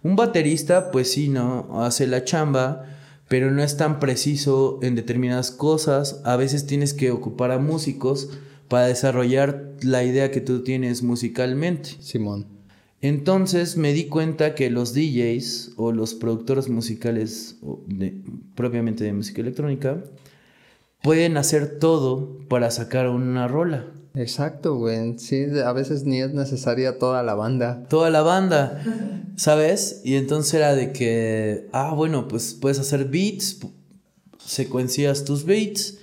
[0.03, 1.81] un baterista pues sí, ¿no?
[1.81, 2.83] Hace la chamba,
[3.29, 6.19] pero no es tan preciso en determinadas cosas.
[6.25, 8.29] A veces tienes que ocupar a músicos
[8.67, 11.91] para desarrollar la idea que tú tienes musicalmente.
[12.01, 12.54] Simón.
[13.01, 18.15] Entonces me di cuenta que los DJs o los productores musicales o de-
[18.55, 20.01] propiamente de música electrónica
[21.03, 23.85] pueden hacer todo para sacar una rola.
[24.15, 25.19] Exacto, güey.
[25.19, 27.83] Sí, a veces ni es necesaria toda la banda.
[27.89, 28.81] Toda la banda,
[29.35, 30.01] ¿sabes?
[30.05, 33.59] Y entonces era de que, ah, bueno, pues puedes hacer beats,
[34.43, 35.97] secuencias tus beats,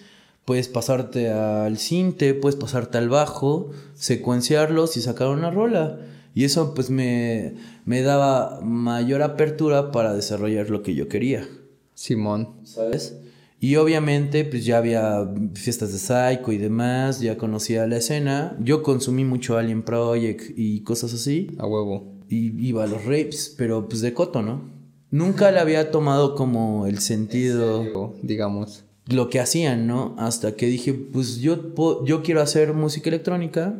[0.45, 5.99] puedes pasarte al cinte, puedes pasarte al bajo, secuenciarlos y sacar una rola.
[6.35, 11.47] Y eso pues me, me daba mayor apertura para desarrollar lo que yo quería,
[11.95, 12.57] Simón.
[12.65, 13.17] ¿sabes?
[13.61, 18.57] Y obviamente pues ya había fiestas de Psycho y demás, ya conocía la escena.
[18.61, 21.49] Yo consumí mucho Alien Project y cosas así.
[21.59, 22.13] A huevo.
[22.29, 24.69] Y iba a los rapes, pero pues de coto, ¿no?
[25.13, 28.85] Nunca le había tomado como el sentido, Digamos.
[29.07, 30.17] lo que hacían, ¿no?
[30.19, 33.79] Hasta que dije, pues yo, yo quiero hacer música electrónica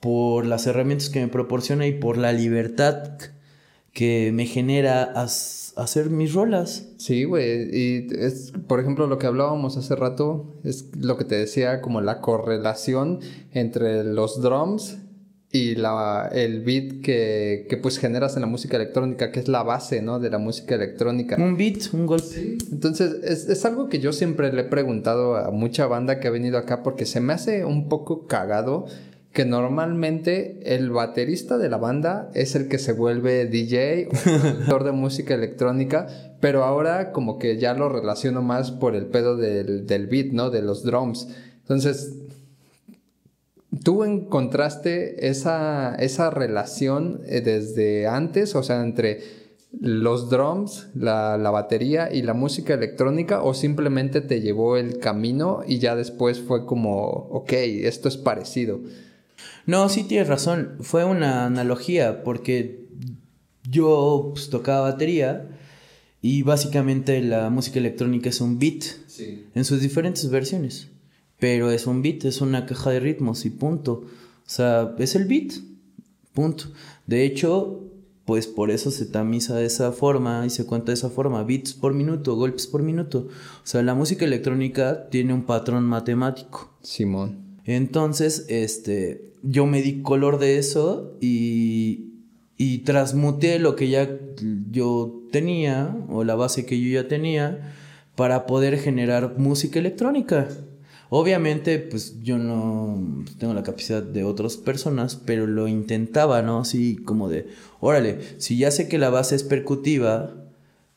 [0.00, 3.18] por las herramientas que me proporciona y por la libertad
[3.92, 5.02] que me genera
[5.76, 6.86] hacer mis rolas.
[6.98, 7.68] Sí, güey.
[7.72, 12.00] Y es, por ejemplo, lo que hablábamos hace rato es lo que te decía, como
[12.00, 13.20] la correlación
[13.52, 14.98] entre los drums
[15.50, 19.62] y la, el beat que, que pues generas en la música electrónica, que es la
[19.62, 20.20] base, ¿no?
[20.20, 21.36] De la música electrónica.
[21.36, 22.58] Un beat, un golpe.
[22.70, 26.30] Entonces, es, es algo que yo siempre le he preguntado a mucha banda que ha
[26.30, 28.86] venido acá porque se me hace un poco cagado
[29.32, 34.84] que normalmente el baterista de la banda es el que se vuelve DJ o productor
[34.84, 36.06] de música electrónica,
[36.40, 40.50] pero ahora como que ya lo relaciono más por el pedo del, del beat, ¿no?
[40.50, 41.28] De los drums.
[41.60, 42.14] Entonces,
[43.84, 48.54] ¿tú encontraste esa, esa relación eh, desde antes?
[48.54, 49.20] O sea, entre
[49.78, 55.60] los drums, la, la batería y la música electrónica o simplemente te llevó el camino
[55.66, 58.80] y ya después fue como, ok, esto es parecido.
[59.68, 60.78] No, sí tienes razón.
[60.80, 62.88] Fue una analogía porque
[63.70, 65.46] yo pues, tocaba batería
[66.22, 68.84] y básicamente la música electrónica es un beat
[69.54, 70.88] en sus diferentes versiones.
[71.38, 73.92] Pero es un beat, es una caja de ritmos y punto.
[73.92, 74.06] O
[74.46, 75.52] sea, es el beat.
[76.32, 76.72] Punto.
[77.06, 77.84] De hecho,
[78.24, 81.74] pues por eso se tamiza de esa forma y se cuenta de esa forma, bits
[81.74, 83.28] por minuto, golpes por minuto.
[83.28, 86.72] O sea, la música electrónica tiene un patrón matemático.
[86.80, 87.47] Simón.
[87.68, 92.14] Entonces, este, yo me di color de eso y,
[92.56, 94.08] y transmuté lo que ya
[94.70, 97.74] yo tenía, o la base que yo ya tenía,
[98.16, 100.48] para poder generar música electrónica.
[101.10, 106.60] Obviamente, pues yo no tengo la capacidad de otras personas, pero lo intentaba, ¿no?
[106.60, 107.48] Así como de,
[107.80, 110.34] órale, si ya sé que la base es percutiva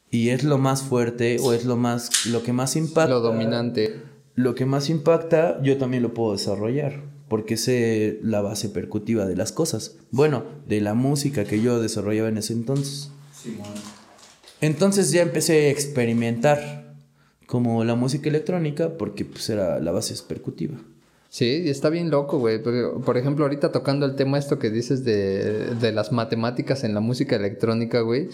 [0.09, 3.09] y es lo más fuerte o es lo más, lo que más impacta.
[3.09, 4.09] Lo dominante.
[4.41, 9.35] Lo que más impacta, yo también lo puedo desarrollar, porque sé la base percutiva de
[9.35, 9.97] las cosas.
[10.09, 13.11] Bueno, de la música que yo desarrollaba en ese entonces.
[14.59, 16.95] Entonces ya empecé a experimentar
[17.45, 20.79] como la música electrónica porque pues era la base es percutiva.
[21.29, 22.63] Sí, está bien loco, güey.
[22.63, 26.99] Por ejemplo, ahorita tocando el tema esto que dices de, de las matemáticas en la
[26.99, 28.29] música electrónica, güey.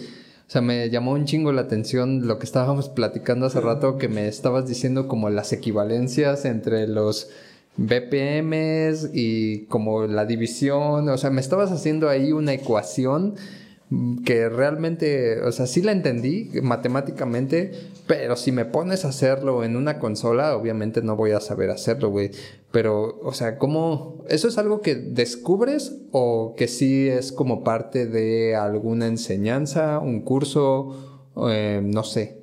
[0.48, 4.08] O sea, me llamó un chingo la atención lo que estábamos platicando hace rato, que
[4.08, 7.28] me estabas diciendo como las equivalencias entre los
[7.76, 11.10] BPMs y como la división.
[11.10, 13.34] O sea, me estabas haciendo ahí una ecuación
[14.24, 17.72] que realmente, o sea, sí la entendí matemáticamente,
[18.08, 22.08] pero si me pones a hacerlo en una consola, obviamente no voy a saber hacerlo,
[22.08, 22.30] güey.
[22.72, 24.24] Pero, o sea, ¿cómo?
[24.28, 30.22] ¿Eso es algo que descubres o que sí es como parte de alguna enseñanza, un
[30.22, 32.42] curso, eh, no sé?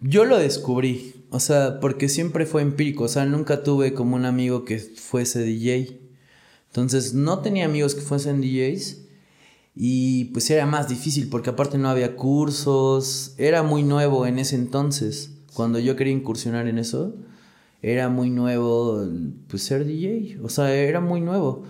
[0.00, 4.24] Yo lo descubrí, o sea, porque siempre fue empírico, o sea, nunca tuve como un
[4.24, 6.00] amigo que fuese DJ.
[6.66, 9.07] Entonces, no tenía amigos que fuesen DJs
[9.80, 14.56] y pues era más difícil porque aparte no había cursos, era muy nuevo en ese
[14.56, 17.14] entonces, cuando yo quería incursionar en eso,
[17.80, 19.06] era muy nuevo
[19.46, 21.62] pues ser DJ, o sea, era muy nuevo.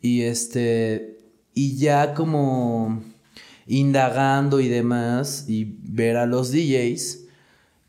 [0.00, 1.18] Y este
[1.52, 3.02] y ya como
[3.66, 7.24] indagando y demás y ver a los DJs,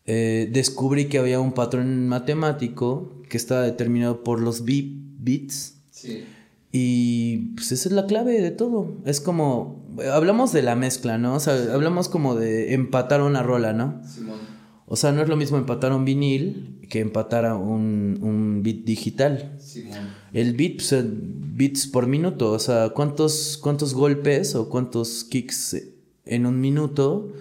[0.07, 5.75] eh, descubrí que había un patrón matemático que estaba determinado por los beats.
[5.91, 6.23] Sí.
[6.71, 8.97] Y pues esa es la clave de todo.
[9.05, 11.35] Es como, hablamos de la mezcla, ¿no?
[11.35, 14.01] O sea, hablamos como de empatar una rola, ¿no?
[14.07, 14.39] Simón.
[14.85, 18.83] O sea, no es lo mismo empatar un vinil que empatar a un, un beat
[18.83, 19.55] digital.
[19.59, 19.99] Simón.
[20.33, 25.77] El beat, pues, beats por minuto, o sea, ¿cuántos, cuántos golpes o cuántos kicks
[26.25, 27.33] en un minuto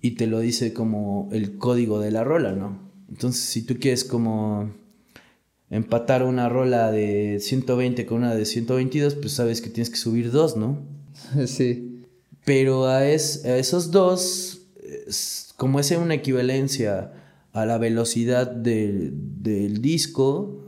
[0.00, 2.78] y te lo dice como el código de la rola, ¿no?
[3.08, 4.70] Entonces, si tú quieres como
[5.74, 10.30] empatar una rola de 120 con una de 122, pues sabes que tienes que subir
[10.30, 10.78] dos, ¿no?
[11.46, 12.06] Sí.
[12.44, 14.66] Pero a, esos dos,
[15.56, 17.12] como es una equivalencia
[17.52, 20.62] a la velocidad del disco,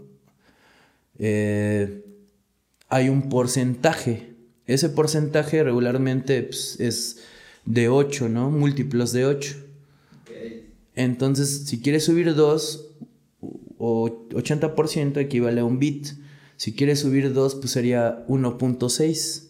[1.18, 2.02] eh,
[2.88, 4.34] hay un porcentaje.
[4.66, 7.18] Ese porcentaje regularmente pues, es
[7.64, 8.50] de 8, ¿no?
[8.50, 9.56] Múltiplos de 8.
[10.96, 12.85] Entonces, si quieres subir dos, o
[13.78, 16.08] 80% equivale a un bit.
[16.56, 19.48] Si quieres subir 2, pues sería 1.6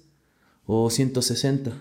[0.67, 1.73] o 160.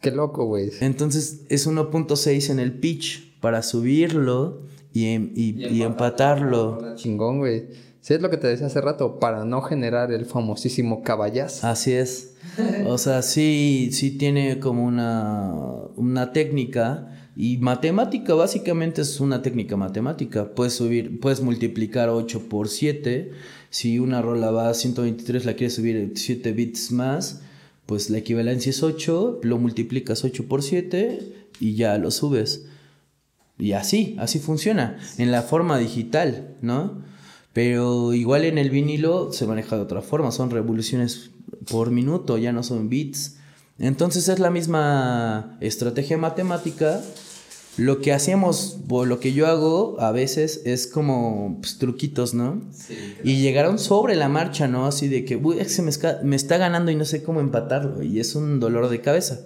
[0.00, 0.70] Qué loco, güey.
[0.80, 6.94] Entonces es 1.6 en el pitch para subirlo y, em, y, empatarlo.
[6.96, 7.68] Chingón, güey.
[8.00, 11.66] Sí, es lo que te decía hace rato, para no generar el famosísimo caballazo.
[11.66, 12.34] Así es.
[12.86, 15.54] O sea, sí, sí tiene como una,
[15.96, 20.54] una técnica y matemática básicamente es una técnica matemática.
[20.54, 23.32] Puedes subir, puedes multiplicar 8 por 7.
[23.70, 27.42] Si una rola va a 123, la quieres subir 7 bits más,
[27.86, 32.66] pues la equivalencia es 8, lo multiplicas 8 por 7 y ya lo subes.
[33.58, 37.02] Y así, así funciona, en la forma digital, ¿no?
[37.52, 41.30] Pero igual en el vinilo se maneja de otra forma, son revoluciones
[41.70, 43.38] por minuto, ya no son bits.
[43.78, 47.00] Entonces es la misma estrategia matemática.
[47.76, 52.62] Lo que hacíamos, o lo que yo hago a veces es como pues, truquitos, ¿no?
[52.72, 54.86] Sí, Y llegaron sobre la marcha, ¿no?
[54.86, 55.90] Así de que, uy, se me,
[56.22, 58.02] me está ganando y no sé cómo empatarlo.
[58.02, 59.40] Y es un dolor de cabeza.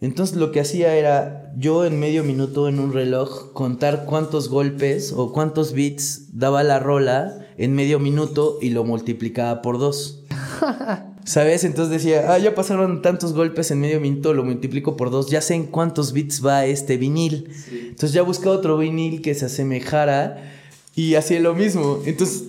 [0.00, 5.12] Entonces lo que hacía era yo en medio minuto en un reloj contar cuántos golpes
[5.12, 10.24] o cuántos beats daba la rola en medio minuto y lo multiplicaba por dos.
[11.24, 11.64] ¿Sabes?
[11.64, 15.40] Entonces decía, ah, ya pasaron tantos golpes en medio minuto, lo multiplico por dos, ya
[15.40, 17.50] sé en cuántos bits va este vinil.
[17.70, 20.52] Entonces ya buscaba otro vinil que se asemejara
[20.94, 22.00] y hacía lo mismo.
[22.04, 22.44] Entonces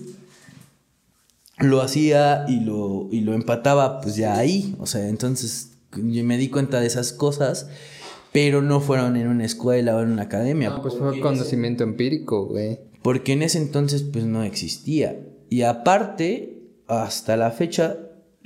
[1.57, 4.75] lo hacía y lo, y lo empataba pues ya ahí.
[4.79, 7.67] O sea, entonces yo me di cuenta de esas cosas,
[8.31, 10.69] pero no fueron en una escuela o en una academia.
[10.69, 12.79] No, pues fue conocimiento empírico, güey.
[13.03, 15.19] Porque en ese entonces pues no existía.
[15.49, 17.97] Y aparte, hasta la fecha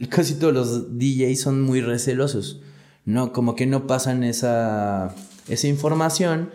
[0.10, 2.62] casi todos los DJs son muy recelosos.
[3.06, 5.14] No, como que no pasan esa,
[5.48, 6.50] esa información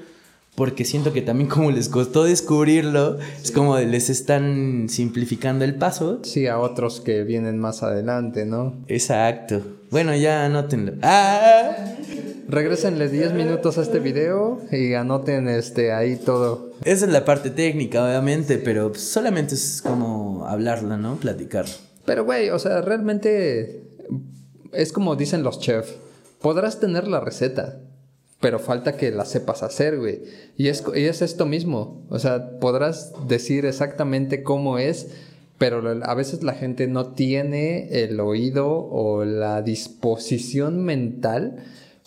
[0.61, 6.20] porque siento que también como les costó descubrirlo, es como les están simplificando el paso.
[6.22, 8.74] Sí, a otros que vienen más adelante, ¿no?
[8.86, 9.62] Exacto.
[9.91, 10.93] Bueno, ya anótenlo.
[11.03, 11.72] ¡Ah!
[12.49, 16.72] Regrésenle 10 minutos a este video y anoten este ahí todo.
[16.84, 21.16] Esa es la parte técnica, obviamente, pero solamente es como hablarla, ¿no?
[21.16, 21.64] Platicar.
[22.05, 23.82] Pero, güey, o sea, realmente
[24.72, 25.94] es como dicen los chefs.
[26.40, 27.80] Podrás tener la receta,
[28.40, 30.22] pero falta que la sepas hacer, güey.
[30.57, 32.07] Y es, y es esto mismo.
[32.09, 35.09] O sea, podrás decir exactamente cómo es,
[35.59, 41.62] pero a veces la gente no tiene el oído o la disposición mental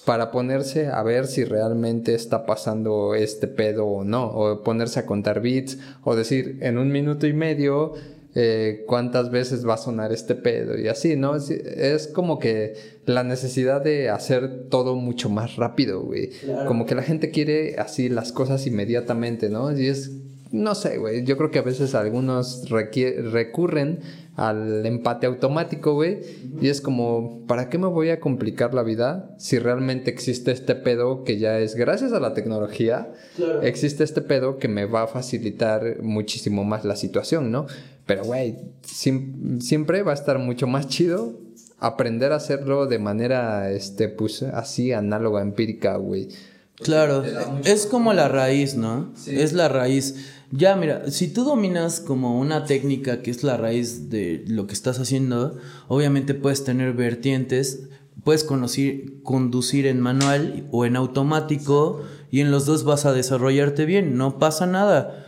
[0.05, 5.05] para ponerse a ver si realmente está pasando este pedo o no, o ponerse a
[5.05, 7.93] contar bits, o decir en un minuto y medio
[8.35, 11.35] eh, cuántas veces va a sonar este pedo y así, ¿no?
[11.35, 12.73] Es, como que
[13.05, 16.31] la necesidad de hacer todo mucho más rápido, güey.
[16.67, 19.77] Como que la gente quiere así las cosas inmediatamente, ¿no?
[19.77, 20.11] Y es,
[20.51, 21.23] no sé, güey.
[21.23, 23.99] Yo creo que a veces algunos recurren
[24.35, 26.21] al empate automático, güey.
[26.59, 30.73] Y es como, ¿para qué me voy a complicar la vida si realmente existe este
[30.73, 33.11] pedo que ya es gracias a la tecnología?
[33.61, 37.67] Existe este pedo que me va a facilitar muchísimo más la situación, ¿no?
[38.05, 41.43] Pero, güey, siempre va a estar mucho más chido
[41.83, 46.29] aprender a hacerlo de manera, este, pues, así, análoga, empírica, güey.
[46.75, 47.23] Claro,
[47.65, 49.11] es como la raíz, ¿no?
[49.27, 50.15] Es la raíz.
[50.51, 54.73] Ya, mira, si tú dominas como una técnica que es la raíz de lo que
[54.73, 55.57] estás haciendo,
[55.89, 57.89] obviamente puedes tener vertientes,
[58.23, 62.01] puedes conocer, conducir en manual o en automático
[62.31, 65.22] y en los dos vas a desarrollarte bien, no pasa nada.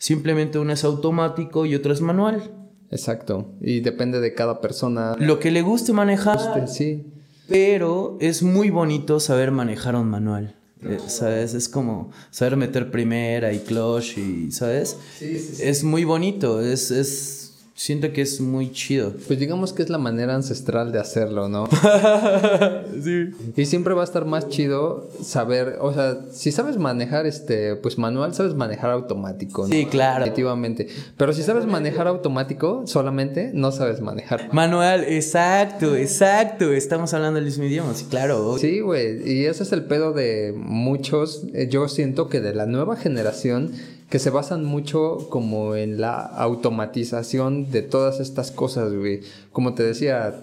[0.00, 2.50] Simplemente uno es automático y otro es manual.
[2.90, 3.52] Exacto.
[3.60, 5.14] Y depende de cada persona.
[5.18, 6.66] Lo que le guste manejar.
[6.68, 7.04] sí.
[7.46, 10.56] Pero es muy bonito saber manejar un manual.
[10.82, 11.52] Eh, ¿Sabes?
[11.52, 14.96] Es como saber meter primera y clutch y, ¿sabes?
[15.18, 15.62] Sí, sí, sí.
[15.64, 16.62] Es muy bonito.
[16.62, 17.39] Es, es
[17.80, 19.14] Siento que es muy chido.
[19.26, 21.66] Pues digamos que es la manera ancestral de hacerlo, ¿no?
[23.02, 23.30] sí.
[23.56, 27.96] Y siempre va a estar más chido saber, o sea, si sabes manejar este, pues
[27.96, 29.72] manual, sabes manejar automático, ¿no?
[29.72, 30.26] Sí, claro.
[30.26, 30.88] Definitivamente.
[31.16, 34.52] Pero si sabes manejar automático, solamente no sabes manejar.
[34.52, 36.74] Manual, exacto, exacto.
[36.74, 38.58] Estamos hablando el mismo idioma, sí, claro.
[38.58, 39.26] Sí, güey.
[39.26, 41.46] Y ese es el pedo de muchos.
[41.54, 43.72] Eh, yo siento que de la nueva generación
[44.10, 49.20] que se basan mucho como en la automatización de todas estas cosas, güey.
[49.52, 50.34] Como te decía,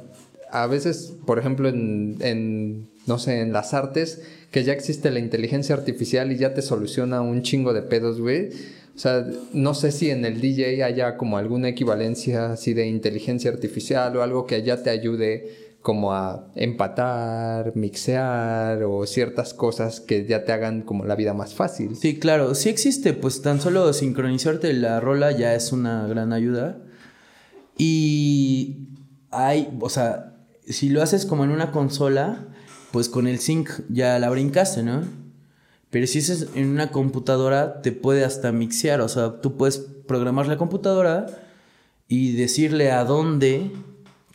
[0.50, 5.76] a veces, por ejemplo, en, no sé, en las artes, que ya existe la inteligencia
[5.76, 8.52] artificial y ya te soluciona un chingo de pedos, güey.
[8.96, 13.52] O sea, no sé si en el DJ haya como alguna equivalencia así de inteligencia
[13.52, 20.26] artificial o algo que ya te ayude como a empatar, mixear o ciertas cosas que
[20.26, 21.96] ya te hagan como la vida más fácil.
[21.96, 26.80] Sí, claro, sí existe, pues tan solo sincronizarte la rola ya es una gran ayuda.
[27.78, 28.90] Y
[29.32, 30.36] hay, o sea,
[30.68, 32.50] si lo haces como en una consola,
[32.92, 35.04] pues con el sync ya la brincaste, ¿no?
[35.90, 40.48] Pero si es en una computadora, te puede hasta mixear, o sea, tú puedes programar
[40.48, 41.28] la computadora
[42.10, 43.72] y decirle a dónde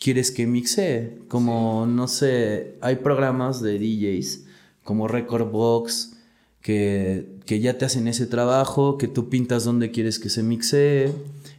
[0.02, 1.18] quieres que mixe.
[1.28, 4.44] Como, no sé, hay programas de DJs
[4.82, 6.14] como Record Box
[6.60, 11.12] que, que, ya te hacen ese trabajo, que tú pintas donde quieres que se mixe,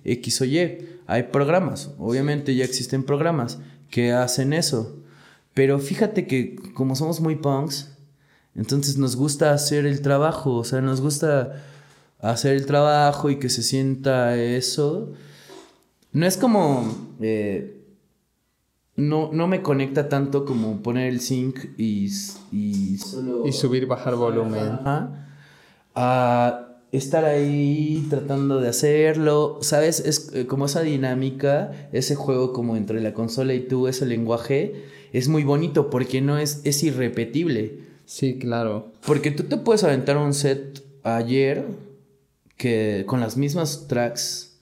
[0.04, 0.90] X o Y.
[1.08, 4.98] Hay programas, obviamente ya existen programas que hacen eso.
[5.54, 7.92] Pero fíjate que como somos muy punks,
[8.56, 11.64] entonces nos gusta hacer el trabajo, o sea, nos gusta
[12.20, 15.14] hacer el trabajo y que se sienta eso.
[16.12, 17.16] No es como...
[17.22, 17.83] Eh,
[18.96, 22.10] no, no me conecta tanto como poner el sync y,
[22.52, 22.98] y
[23.46, 24.80] Y subir, bajar volumen.
[25.96, 30.00] A estar ahí tratando de hacerlo, ¿sabes?
[30.00, 34.84] Es eh, como esa dinámica, ese juego como entre la consola y tú, ese lenguaje,
[35.12, 37.80] es muy bonito porque no es, es irrepetible.
[38.06, 38.92] Sí, claro.
[39.08, 41.66] Porque tú te puedes aventar un set ayer
[42.58, 44.60] que con las mismas tracks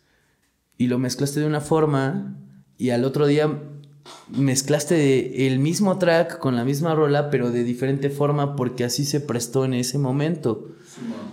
[0.77, 2.37] y lo mezclaste de una forma
[2.77, 3.59] y al otro día
[4.29, 9.19] mezclaste el mismo track con la misma rola, pero de diferente forma porque así se
[9.19, 10.69] prestó en ese momento.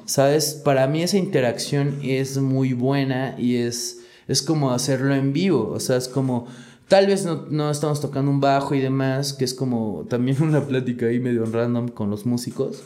[0.04, 0.54] ¿Sabes?
[0.64, 5.70] Para mí esa interacción es muy buena y es, es como hacerlo en vivo.
[5.70, 6.46] O sea, es como,
[6.88, 11.06] tal vez no, estamos tocando un bajo y demás, que es como también una plática
[11.06, 12.84] ahí medio random con los músicos,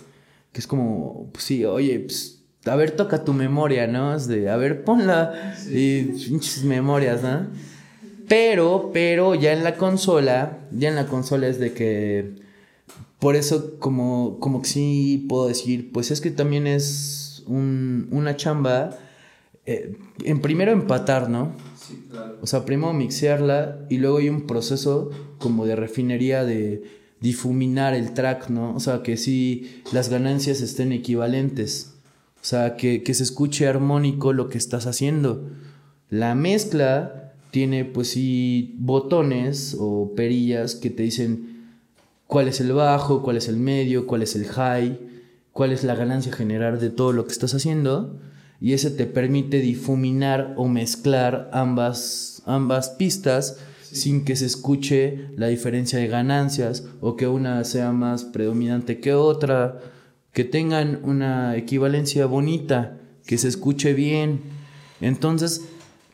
[0.52, 4.14] que es como, pues sí, oye, pues, a ver, toca tu memoria, ¿no?
[4.14, 7.48] Es de, a ver, ponla y pinches memorias, ¿no?
[8.32, 12.36] Pero, pero ya en la consola, ya en la consola es de que,
[13.18, 18.34] por eso como, como que sí puedo decir, pues es que también es un, una
[18.34, 18.96] chamba,
[19.66, 21.52] eh, en primero empatar, ¿no?
[21.76, 22.38] Sí, claro.
[22.40, 26.84] O sea, primero mixearla y luego hay un proceso como de refinería de
[27.20, 28.74] difuminar el track, ¿no?
[28.74, 31.96] O sea, que sí las ganancias estén equivalentes.
[32.36, 35.50] O sea, que, que se escuche armónico lo que estás haciendo.
[36.08, 37.21] La mezcla
[37.52, 41.68] tiene, pues sí, botones o perillas que te dicen
[42.26, 44.98] cuál es el bajo, cuál es el medio, cuál es el high,
[45.52, 48.18] cuál es la ganancia general de todo lo que estás haciendo.
[48.58, 55.48] Y ese te permite difuminar o mezclar ambas, ambas pistas sin que se escuche la
[55.48, 59.78] diferencia de ganancias o que una sea más predominante que otra,
[60.32, 62.96] que tengan una equivalencia bonita,
[63.26, 64.40] que se escuche bien.
[65.02, 65.66] Entonces,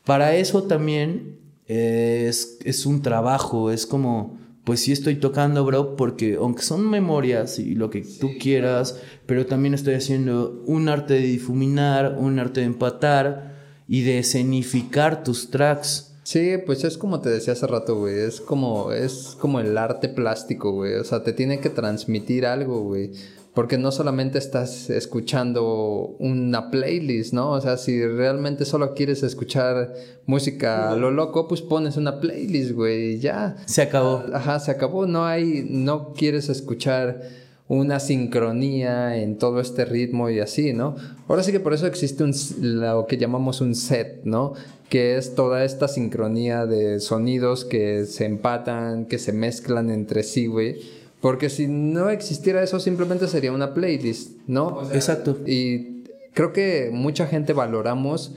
[0.09, 6.37] para eso también es, es un trabajo, es como, pues sí estoy tocando, bro, porque
[6.37, 11.21] aunque son memorias y lo que tú quieras, pero también estoy haciendo un arte de
[11.21, 13.55] difuminar, un arte de empatar
[13.87, 16.15] y de escenificar tus tracks.
[16.23, 18.19] Sí, pues es como te decía hace rato, güey.
[18.19, 20.95] Es como, es como el arte plástico, güey.
[20.95, 23.13] O sea, te tiene que transmitir algo, güey.
[23.59, 27.51] Porque no solamente estás escuchando una playlist, ¿no?
[27.51, 29.95] O sea, si realmente solo quieres escuchar
[30.27, 33.57] música a lo loco, pues pones una playlist, güey, y ya.
[33.67, 34.23] Se acabó.
[34.33, 35.07] Ajá, se acabó.
[35.07, 37.21] No hay, no quieres escuchar
[37.67, 40.95] una sincronía en todo este ritmo y así, ¿no?
[41.27, 44.53] Ahora sí que por eso existe un, lo que llamamos un set, ¿no?
[44.89, 50.47] Que es toda esta sincronía de sonidos que se empatan, que se mezclan entre sí,
[50.47, 50.77] güey.
[51.21, 54.69] Porque si no existiera eso, simplemente sería una playlist, ¿no?
[54.69, 55.39] O sea, Exacto.
[55.47, 58.33] Y creo que mucha gente valoramos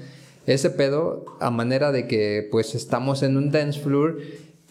[0.47, 4.17] ese pedo a manera de que pues estamos en un dance floor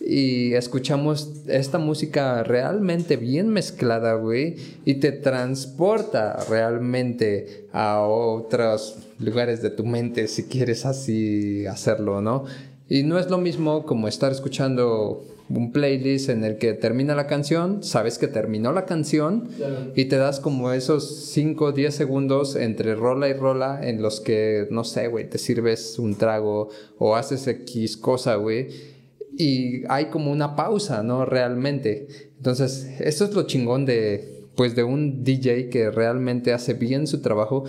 [0.00, 9.62] y escuchamos esta música realmente bien mezclada, güey, y te transporta realmente a otros lugares
[9.62, 12.44] de tu mente si quieres así hacerlo, ¿no?
[12.88, 17.26] Y no es lo mismo como estar escuchando un playlist en el que termina la
[17.26, 19.48] canción, sabes que terminó la canción
[19.94, 24.20] y te das como esos 5 o 10 segundos entre rola y rola en los
[24.20, 28.68] que, no sé, güey, te sirves un trago o haces X cosa, güey
[29.36, 31.24] y hay como una pausa, ¿no?
[31.24, 32.08] Realmente.
[32.36, 37.20] Entonces, eso es lo chingón de, pues, de un DJ que realmente hace bien su
[37.22, 37.64] trabajo,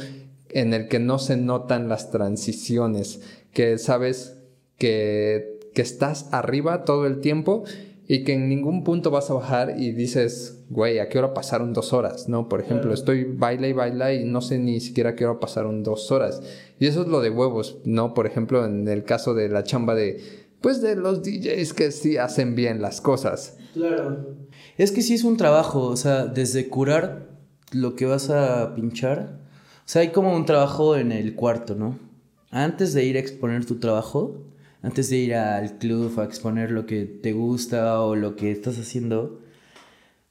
[0.49, 3.21] en el que no se notan las transiciones,
[3.53, 4.37] que sabes
[4.77, 7.63] que, que estás arriba todo el tiempo
[8.07, 11.71] y que en ningún punto vas a bajar y dices, güey, ¿a qué hora pasaron
[11.71, 12.27] dos horas?
[12.27, 12.49] ¿No?
[12.49, 15.83] Por ejemplo, estoy baila y baila y no sé ni siquiera a qué hora pasaron
[15.83, 16.41] dos horas.
[16.79, 18.13] Y eso es lo de huevos, ¿no?
[18.13, 20.19] Por ejemplo, en el caso de la chamba de
[20.61, 23.57] pues de los DJs que sí hacen bien las cosas.
[23.73, 24.35] Claro.
[24.77, 27.29] Es que sí es un trabajo, o sea, desde curar
[27.71, 29.39] lo que vas a pinchar.
[29.79, 31.97] O sea, hay como un trabajo en el cuarto, ¿no?
[32.51, 34.43] Antes de ir a exponer tu trabajo,
[34.81, 38.77] antes de ir al club a exponer lo que te gusta o lo que estás
[38.77, 39.39] haciendo,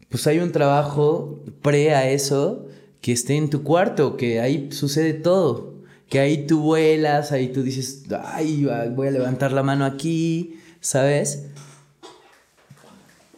[0.08, 2.66] pues hay un trabajo pre a eso
[3.00, 5.70] que esté en tu cuarto, que ahí sucede todo
[6.10, 11.46] que ahí tú vuelas, ahí tú dices, ay, voy a levantar la mano aquí, ¿sabes?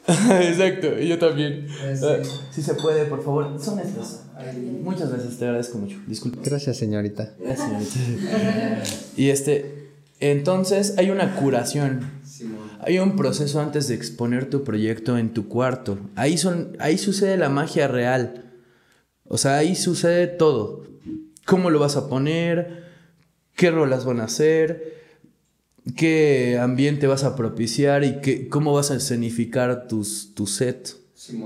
[0.08, 1.66] Exacto, yo también.
[2.02, 2.16] Ah,
[2.50, 3.62] si se puede, por favor.
[3.62, 4.24] Son estas.
[4.82, 6.00] Muchas gracias, te agradezco mucho.
[6.06, 6.40] Disculpa.
[6.42, 7.34] Gracias, señorita.
[7.38, 8.82] Gracias, señorita.
[9.18, 9.81] y este,
[10.22, 12.22] entonces hay una curación.
[12.80, 15.98] Hay un proceso antes de exponer tu proyecto en tu cuarto.
[16.16, 18.52] Ahí, son, ahí sucede la magia real.
[19.28, 20.82] O sea, ahí sucede todo
[21.44, 22.84] cómo lo vas a poner,
[23.54, 24.94] qué rolas van a hacer,
[25.96, 30.96] qué ambiente vas a propiciar y qué, cómo vas a escenificar tus, tu set.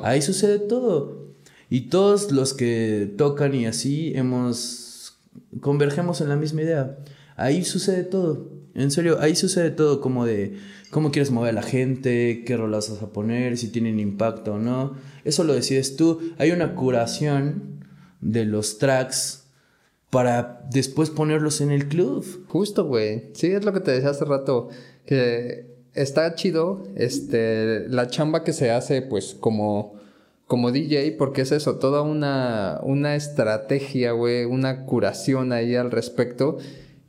[0.03, 1.27] Ahí sucede todo.
[1.69, 5.19] Y todos los que tocan y así hemos
[5.61, 6.99] convergemos en la misma idea.
[7.37, 8.56] Ahí sucede todo.
[8.77, 10.59] En serio, ahí sucede todo como de
[10.91, 14.59] cómo quieres mover a la gente, qué rolas vas a poner, si tienen impacto o
[14.59, 14.95] no.
[15.25, 16.21] Eso lo decides tú.
[16.39, 17.85] Hay una curación
[18.21, 19.45] de los tracks
[20.11, 22.25] para después ponerlos en el club.
[22.49, 23.31] Justo, güey.
[23.33, 24.69] Sí, es lo que te decía hace rato.
[25.07, 29.95] Que está chido este, la chamba que se hace, pues, como,
[30.47, 36.59] como DJ, porque es eso, toda una, una estrategia, güey, una curación ahí al respecto.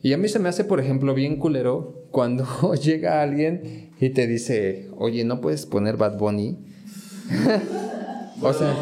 [0.08, 2.46] Y a mí se me hace, por ejemplo, bien culero cuando
[2.82, 6.58] llega alguien y te dice, oye, ¿no puedes poner Bad Bunny?
[8.42, 8.74] o sea,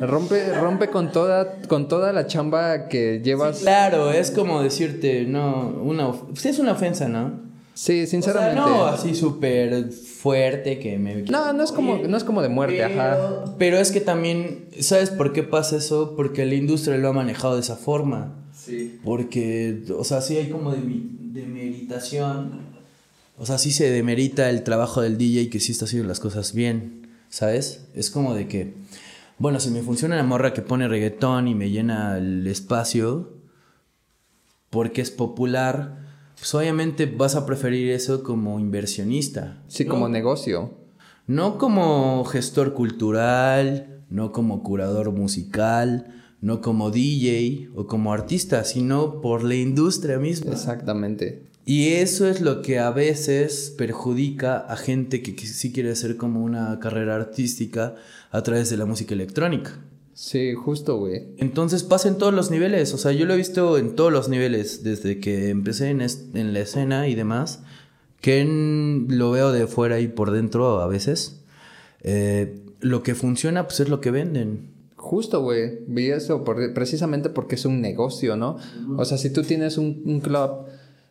[0.00, 3.60] Rompe, rompe con toda, con toda la chamba que llevas.
[3.60, 6.10] claro, es como decirte, no, una,
[6.42, 7.42] es una ofensa, ¿no?
[7.74, 8.56] Sí, sinceramente.
[8.56, 11.22] no, así súper fuerte que me...
[11.22, 13.44] No, no es como, no es como de muerte, ajá.
[13.56, 16.14] Pero es que también, ¿sabes por qué pasa eso?
[16.16, 18.41] Porque la industria lo ha manejado de esa forma.
[18.64, 19.00] Sí.
[19.04, 22.72] Porque, o sea, sí hay como demeritación.
[23.38, 26.54] O sea, sí se demerita el trabajo del DJ que sí está haciendo las cosas
[26.54, 27.86] bien, ¿sabes?
[27.94, 28.74] Es como de que,
[29.38, 33.32] bueno, si me funciona la morra que pone reggaetón y me llena el espacio,
[34.70, 35.98] porque es popular,
[36.36, 39.60] pues obviamente vas a preferir eso como inversionista.
[39.66, 40.74] Sí, como negocio.
[41.26, 49.22] No como gestor cultural, no como curador musical, no como DJ o como artista, sino
[49.22, 50.52] por la industria misma.
[50.52, 51.44] Exactamente.
[51.64, 56.42] Y eso es lo que a veces perjudica a gente que sí quiere hacer como
[56.42, 57.94] una carrera artística
[58.32, 59.78] a través de la música electrónica.
[60.14, 61.28] Sí, justo, güey.
[61.38, 62.92] Entonces pasa en todos los niveles.
[62.92, 64.82] O sea, yo lo he visto en todos los niveles.
[64.82, 67.62] Desde que empecé en, en la escena y demás.
[68.20, 68.44] Que
[69.08, 71.44] lo veo de fuera y por dentro a veces.
[72.02, 74.72] Eh, lo que funciona, pues es lo que venden.
[75.12, 75.80] Justo, güey.
[75.88, 78.56] Vi eso precisamente porque es un negocio, ¿no?
[78.96, 80.64] O sea, si tú tienes un, un club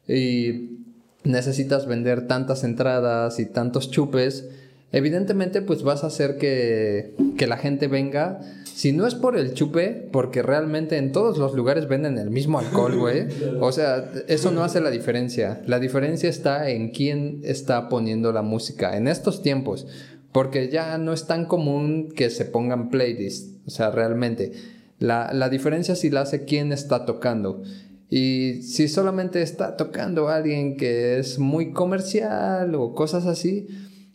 [0.08, 0.80] y
[1.24, 4.50] necesitas vender tantas entradas y tantos chupes,
[4.92, 8.40] evidentemente pues vas a hacer que, que la gente venga
[8.74, 12.58] si no es por el chupe, porque realmente en todos los lugares venden el mismo
[12.58, 13.28] alcohol, güey.
[13.60, 15.62] O sea, eso no hace la diferencia.
[15.68, 19.86] La diferencia está en quién está poniendo la música en estos tiempos.
[20.32, 23.58] Porque ya no es tan común que se pongan playlists.
[23.66, 24.54] O sea, realmente.
[25.00, 27.64] La, la diferencia sí la hace quién está tocando.
[28.10, 33.68] Y si solamente está tocando alguien que es muy comercial o cosas así,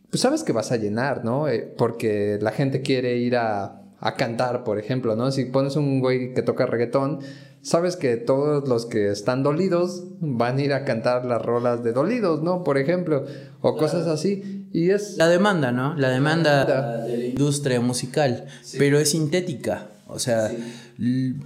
[0.09, 1.47] pues sabes que vas a llenar, ¿no?
[1.47, 5.31] Eh, porque la gente quiere ir a a cantar, por ejemplo, ¿no?
[5.31, 7.19] Si pones un güey que toca reggaetón,
[7.61, 11.93] sabes que todos los que están dolidos van a ir a cantar las rolas de
[11.93, 12.63] dolidos, ¿no?
[12.63, 13.25] Por ejemplo,
[13.61, 14.66] o cosas así.
[14.77, 15.17] Y es...
[15.17, 15.95] La demanda, ¿no?
[15.95, 18.45] La demanda de la industria musical,
[18.77, 19.87] pero es sintética.
[20.05, 20.51] O sea,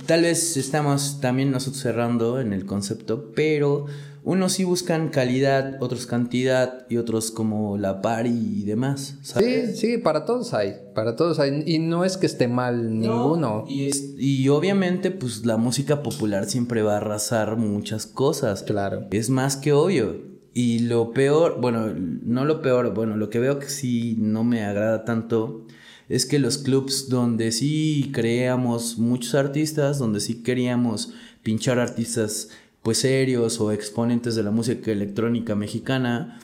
[0.06, 3.86] tal vez estamos también nosotros cerrando en el concepto, pero
[4.26, 9.16] unos sí buscan calidad, otros cantidad y otros como la par y demás.
[9.22, 11.64] Sí, sí, para todos hay, para todos hay.
[11.66, 13.64] Y no es que esté mal ninguno.
[13.66, 18.64] Y, y obviamente pues la música popular siempre va a arrasar muchas cosas.
[18.64, 19.08] Claro.
[19.10, 20.31] Es más que obvio.
[20.54, 24.64] Y lo peor, bueno, no lo peor, bueno, lo que veo que sí no me
[24.64, 25.66] agrada tanto
[26.10, 32.50] es que los clubs donde sí creamos muchos artistas, donde sí queríamos pinchar artistas
[32.82, 36.40] pues serios o exponentes de la música electrónica mexicana,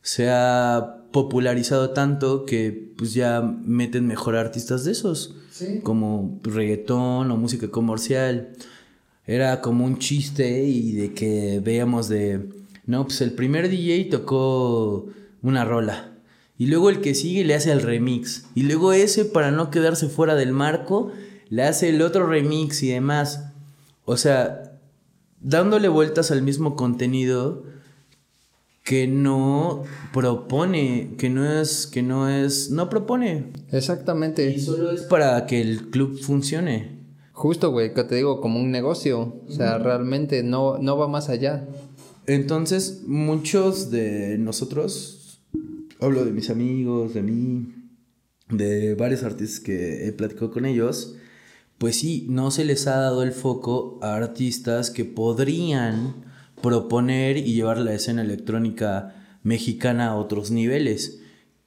[0.00, 5.36] se ha popularizado tanto que pues ya meten mejor artistas de esos,
[5.84, 8.48] como reggaetón o música comercial.
[9.24, 12.48] Era como un chiste y de que veíamos de,
[12.84, 15.06] no, pues el primer DJ tocó
[15.42, 16.12] una rola.
[16.58, 18.46] Y luego el que sigue le hace el remix.
[18.54, 21.10] Y luego ese, para no quedarse fuera del marco,
[21.48, 23.52] le hace el otro remix y demás.
[24.04, 24.78] O sea,
[25.40, 27.64] dándole vueltas al mismo contenido
[28.84, 33.52] que no propone, que no es, que no es, no propone.
[33.70, 34.50] Exactamente.
[34.50, 37.00] Y solo es para que el club funcione.
[37.32, 39.36] Justo, güey, que te digo, como un negocio.
[39.48, 41.66] O sea, realmente no, no va más allá.
[42.26, 45.40] Entonces, muchos de nosotros,
[46.00, 47.74] hablo de mis amigos, de mí,
[48.48, 51.16] de varios artistas que he platicado con ellos,
[51.78, 56.14] pues sí, no se les ha dado el foco a artistas que podrían
[56.60, 61.18] proponer y llevar la escena electrónica mexicana a otros niveles,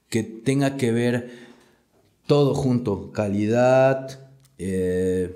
[0.07, 1.31] que tenga que ver
[2.27, 5.35] todo junto, calidad, eh,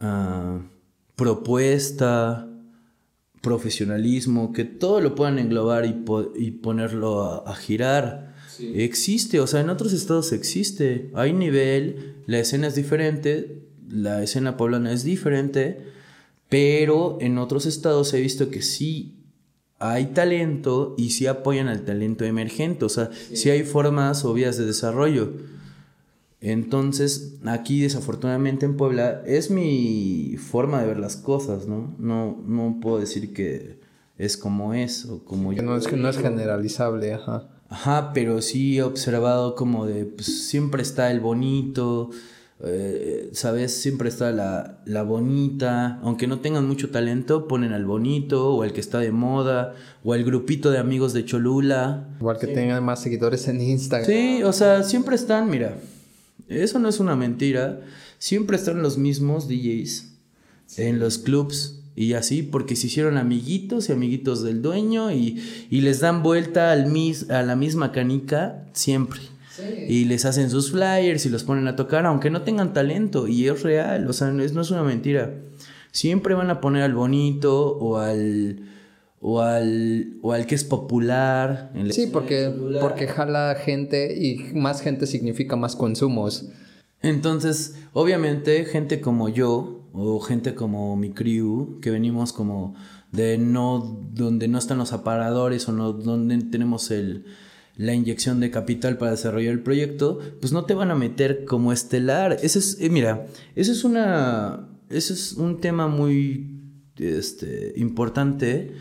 [0.00, 0.60] ah,
[1.14, 2.48] propuesta,
[3.46, 8.34] profesionalismo, que todo lo puedan englobar y, ponerlo a, girar.
[8.58, 14.56] Existe, o sea, en otros estados existe, hay nivel, la escena es diferente, la escena
[14.56, 15.78] poblana es diferente,
[16.48, 19.14] pero en otros estados he visto que sí
[19.78, 24.56] hay talento y sí apoyan al talento emergente, o sea, sí, hay formas o vías
[24.56, 25.34] de desarrollo.
[26.52, 31.96] Entonces, aquí desafortunadamente en Puebla es mi forma de ver las cosas, ¿no?
[31.98, 33.80] No, no puedo decir que
[34.16, 35.64] es como es o como yo.
[35.64, 37.48] No es, no es generalizable, ajá.
[37.68, 42.10] Ajá, pero sí he observado como de, pues siempre está el bonito,
[42.62, 43.72] eh, ¿sabes?
[43.72, 48.72] Siempre está la, la, bonita, aunque no tengan mucho talento, ponen al bonito o al
[48.72, 49.74] que está de moda
[50.04, 52.06] o al grupito de amigos de Cholula.
[52.20, 54.08] O al que tengan más seguidores en Instagram.
[54.08, 55.76] Sí, o sea, siempre están, mira,
[56.48, 57.80] eso no es una mentira,
[58.18, 60.12] siempre están los mismos DJs
[60.76, 65.80] en los clubs Y así, porque se hicieron amiguitos y amiguitos del dueño y, y
[65.80, 69.20] les dan vuelta al mis, a la misma canica siempre.
[69.88, 73.26] Y les hacen sus flyers y los ponen a tocar, aunque no tengan talento.
[73.26, 75.32] Y es real, o sea, no es, no es una mentira.
[75.90, 78.60] Siempre van a poner al bonito o al
[79.20, 81.72] o al, o al que es popular.
[81.90, 86.48] sí, porque, porque jala gente y más gente significa más consumos.
[87.02, 92.74] Entonces, obviamente, gente como yo o gente como mi crew, que venimos como
[93.12, 97.24] de no, donde no están los aparadores o no, donde tenemos el,
[97.76, 101.72] la inyección de capital para desarrollar el proyecto, pues no te van a meter como
[101.72, 102.38] estelar.
[102.42, 106.60] Ese es, eh, mira, eso es una, ese es un tema muy
[106.98, 108.74] este, importante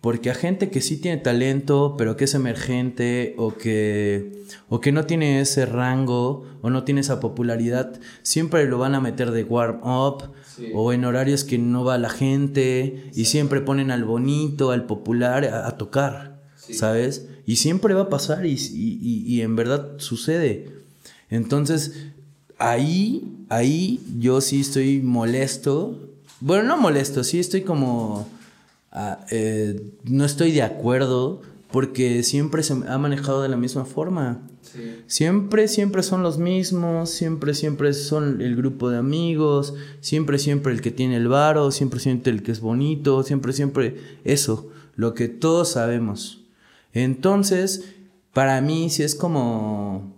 [0.00, 4.92] porque a gente que sí tiene talento, pero que es emergente o que, o que
[4.92, 9.44] no tiene ese rango o no tiene esa popularidad, siempre lo van a meter de
[9.44, 10.30] warm up
[10.74, 15.44] o en horarios que no va la gente y siempre ponen al bonito, al popular
[15.44, 17.28] a, tocar, ¿sabes?
[17.46, 20.70] Y siempre va a pasar y, y en verdad sucede.
[21.28, 22.08] Entonces,
[22.58, 25.98] ahí, ahí yo sí estoy molesto.
[26.40, 28.26] Bueno, no molesto, sí estoy como
[28.92, 34.42] Ah, eh, no estoy de acuerdo porque siempre se ha manejado de la misma forma.
[35.06, 40.80] Siempre, siempre son los mismos, siempre, siempre son el grupo de amigos, siempre, siempre el
[40.80, 45.28] que tiene el varo, siempre, siempre el que es bonito, siempre, siempre eso, lo que
[45.28, 46.44] todos sabemos.
[46.92, 47.84] Entonces,
[48.32, 50.16] para mí sí es como,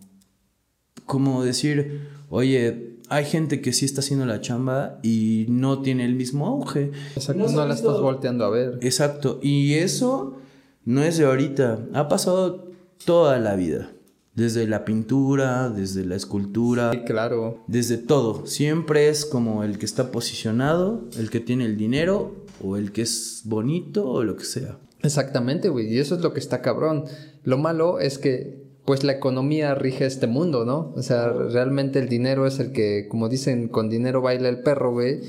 [1.06, 6.14] como decir, oye, hay gente que sí está haciendo la chamba y no tiene el
[6.14, 6.92] mismo auge.
[7.14, 8.78] Exacto, no, la estás volteando a ver.
[8.80, 10.38] Exacto, y eso
[10.86, 12.72] no es de ahorita, ha pasado
[13.04, 13.90] toda la vida.
[14.34, 16.90] Desde la pintura, desde la escultura.
[16.92, 17.62] Sí, claro.
[17.66, 18.46] Desde todo.
[18.46, 22.34] Siempre es como el que está posicionado, el que tiene el dinero,
[22.64, 24.78] o el que es bonito, o lo que sea.
[25.02, 25.92] Exactamente, güey.
[25.92, 27.04] Y eso es lo que está cabrón.
[27.44, 30.92] Lo malo es que pues la economía rige este mundo, ¿no?
[30.96, 34.92] O sea, realmente el dinero es el que, como dicen, con dinero baila el perro,
[34.92, 35.20] güey.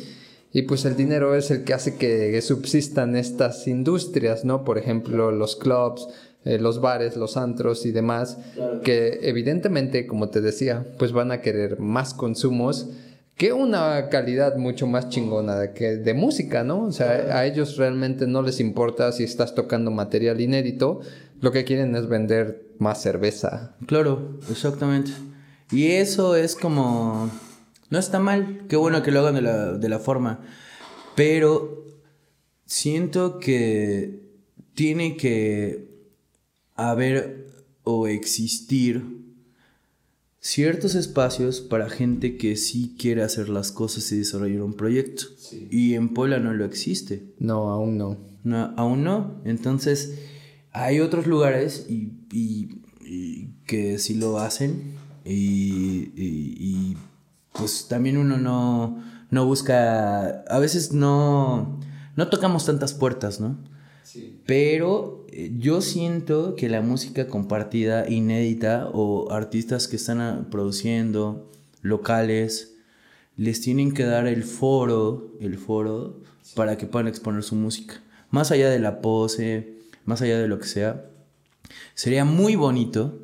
[0.51, 4.63] Y pues el dinero es el que hace que subsistan estas industrias, ¿no?
[4.63, 6.07] Por ejemplo, los clubs,
[6.45, 8.37] eh, los bares, los antros y demás,
[8.83, 12.89] que evidentemente, como te decía, pues van a querer más consumos
[13.35, 16.83] que una calidad mucho más chingona de, que de música, ¿no?
[16.85, 21.01] O sea, a ellos realmente no les importa si estás tocando material inédito,
[21.41, 23.75] lo que quieren es vender más cerveza.
[23.87, 25.11] Claro, exactamente.
[25.71, 27.29] Y eso es como...
[27.89, 30.39] No está mal, qué bueno que lo hagan de la, de la forma,
[31.15, 31.85] pero
[32.65, 34.31] siento que
[34.73, 35.89] tiene que
[36.75, 37.47] haber
[37.83, 39.22] o existir
[40.43, 45.23] ciertos espacios para gente que sí quiere hacer las cosas y desarrollar un proyecto.
[45.71, 47.33] Y en Puebla no lo existe.
[47.39, 48.17] No, aún no.
[48.43, 49.41] no aún no.
[49.45, 50.19] Entonces,
[50.73, 52.11] hay otros lugares y,
[53.65, 56.97] que sí lo hacen y,
[57.53, 61.79] pues también uno no, no busca, a veces no,
[62.17, 63.57] no tocamos tantas puertas, ¿no?
[64.03, 64.41] Sí.
[64.45, 65.22] Pero
[65.59, 71.49] yo siento que la música compartida, inédita, o artistas que están produciendo,
[71.81, 72.75] locales,
[73.35, 76.21] les tienen que dar el foro, el foro,
[76.55, 78.01] para que puedan exponer su música.
[78.29, 81.05] Más allá de la pose, más allá de lo que sea,
[81.95, 83.19] sería muy bonito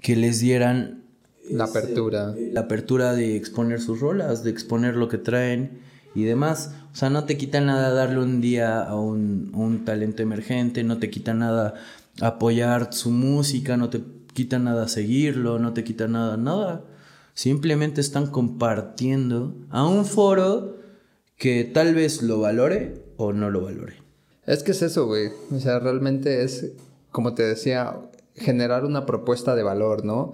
[0.00, 1.04] que les dieran
[1.50, 2.34] la apertura.
[2.52, 5.80] La apertura de exponer sus rolas, de exponer lo que traen
[6.14, 6.74] y demás.
[6.92, 11.08] O sea, no te quita nada darle un día a un, talento emergente, no te
[11.08, 11.74] quita nada
[12.20, 14.02] apoyar su música, no te
[14.34, 16.84] quita nada seguirlo, no te quita nada, nada.
[17.32, 20.76] Simplemente están compartiendo a un foro
[21.38, 23.94] que tal vez lo valore o no lo valore.
[24.46, 25.30] Es que es eso, güey.
[25.50, 26.72] O sea, realmente es,
[27.10, 27.96] como te decía,
[28.34, 30.32] generar una propuesta de valor, ¿no?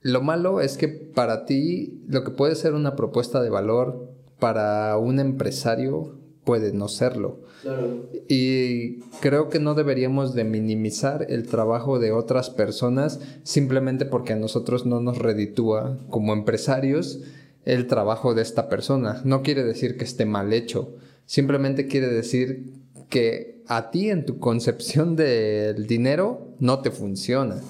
[0.00, 4.96] Lo malo es que para ti, lo que puede ser una propuesta de valor, para
[4.98, 7.40] un empresario puede no serlo.
[7.62, 8.08] Claro.
[8.28, 14.36] Y creo que no deberíamos de minimizar el trabajo de otras personas simplemente porque a
[14.36, 17.20] nosotros no nos reditúa como empresarios
[17.64, 19.20] el trabajo de esta persona.
[19.24, 22.72] No quiere decir que esté mal hecho, simplemente quiere decir
[23.08, 27.60] que a ti en tu concepción del dinero no te funciona.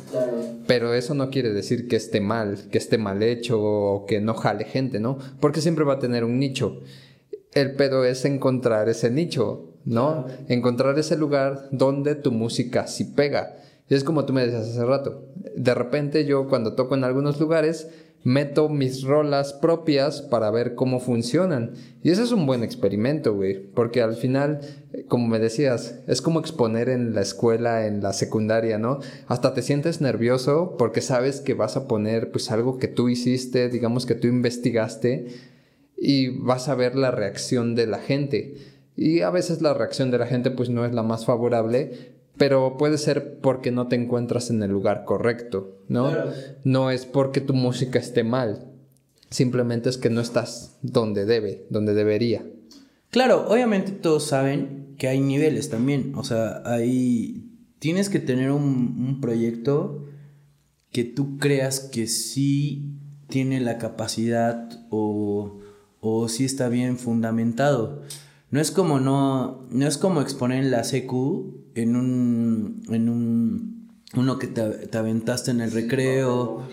[0.67, 4.35] Pero eso no quiere decir que esté mal, que esté mal hecho o que no
[4.35, 5.19] jale gente, ¿no?
[5.41, 6.81] Porque siempre va a tener un nicho.
[7.53, 10.27] El pedo es encontrar ese nicho, ¿no?
[10.49, 13.57] Encontrar ese lugar donde tu música sí pega.
[13.89, 15.25] Y es como tú me decías hace rato.
[15.55, 17.89] De repente yo cuando toco en algunos lugares
[18.27, 21.75] meto mis rolas propias para ver cómo funcionan.
[22.03, 24.63] Y ese es un buen experimento, güey, porque al final,
[25.07, 28.99] como me decías, es como exponer en la escuela, en la secundaria, ¿no?
[29.29, 33.69] Hasta te sientes nervioso porque sabes que vas a poner pues algo que tú hiciste,
[33.69, 35.29] digamos que tú investigaste
[35.97, 38.57] y vas a ver la reacción de la gente.
[38.97, 42.77] Y a veces la reacción de la gente pues no es la más favorable, pero
[42.77, 46.13] puede ser porque no te encuentras en el lugar correcto, ¿no?
[46.65, 48.73] No es porque tu música esté mal,
[49.31, 52.47] simplemente es que no estás donde debe, donde debería.
[53.11, 57.43] Claro, obviamente todos saben que hay niveles también, o sea, hay...
[57.79, 58.63] Tienes que tener un,
[59.07, 60.07] un proyecto
[60.91, 62.97] que tú creas que sí
[63.29, 65.61] tiene la capacidad o,
[66.01, 68.03] o sí está bien fundamentado.
[68.51, 73.91] No es como no, no es como exponer en la CQ en un, en un,
[74.15, 76.67] uno que te, aventaste en el recreo,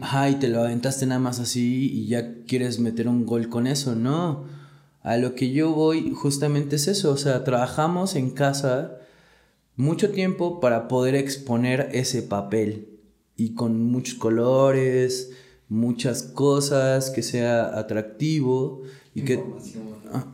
[0.00, 3.66] ajá, y te lo aventaste nada más así y ya quieres meter un gol con
[3.66, 4.44] eso, no.
[5.02, 8.98] A lo que yo voy justamente es eso, o sea, trabajamos en casa
[9.76, 12.98] mucho tiempo para poder exponer ese papel
[13.36, 15.32] y con muchos colores,
[15.68, 18.82] muchas cosas, que sea atractivo
[19.14, 19.42] y que,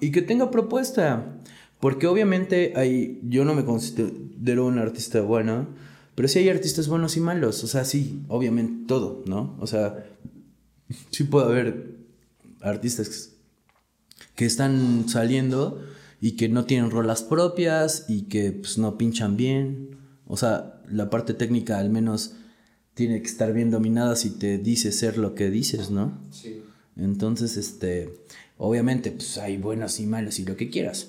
[0.00, 1.40] y que tenga propuesta.
[1.80, 5.68] Porque obviamente hay, yo no me considero un artista bueno,
[6.14, 7.62] pero sí hay artistas buenos y malos.
[7.62, 9.56] O sea, sí, obviamente todo, ¿no?
[9.60, 10.04] O sea,
[11.10, 11.98] sí puede haber
[12.60, 13.32] artistas
[14.34, 15.80] que están saliendo
[16.20, 19.96] y que no tienen rolas propias y que pues, no pinchan bien.
[20.26, 22.34] O sea, la parte técnica al menos
[22.94, 26.20] tiene que estar bien dominada si te dice ser lo que dices, ¿no?
[26.32, 26.62] Sí.
[26.96, 28.12] Entonces, este,
[28.58, 31.08] obviamente, pues hay buenos y malos y lo que quieras.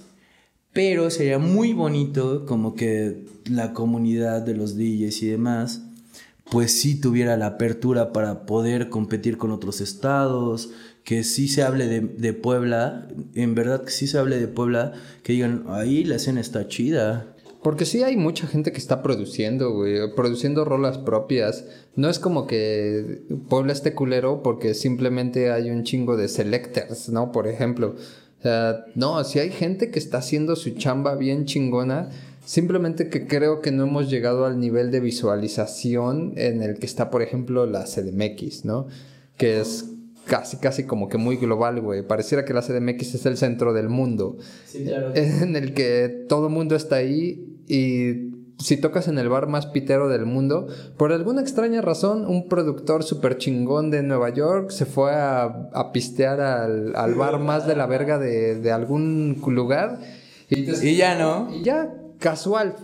[0.72, 5.82] Pero sería muy bonito como que la comunidad de los DJs y demás,
[6.50, 10.70] pues sí tuviera la apertura para poder competir con otros estados,
[11.04, 14.93] que sí se hable de, Puebla, en verdad que sí se hable de Puebla,
[15.24, 17.36] que digan, ahí la escena está chida.
[17.62, 21.66] Porque sí hay mucha gente que está produciendo, güey, produciendo rolas propias.
[21.95, 27.34] No es como que Puebla esté culero porque simplemente hay un chingo de selectors, ¿no?
[27.34, 27.95] Por ejemplo.
[28.39, 32.10] O sea, no, si hay gente que está haciendo su chamba bien chingona,
[32.45, 37.10] simplemente que creo que no hemos llegado al nivel de visualización en el que está,
[37.10, 38.88] por ejemplo, la CDMX, ¿no?
[39.36, 39.86] Que es
[40.30, 42.04] casi, casi como que muy global, güey.
[42.04, 44.38] Pareciera que la CDMX es el centro del mundo.
[44.66, 45.12] Sí, claro.
[45.16, 49.66] En el que todo el mundo está ahí y si tocas en el bar más
[49.66, 50.68] pitero del mundo,
[50.98, 56.42] por alguna extraña razón, un productor súper chingón de Nueva York se fue a, pistear
[56.42, 60.00] al, bar más de la verga de, algún lugar.
[60.50, 61.50] Y, ya no.
[61.56, 62.76] Y ya, casual.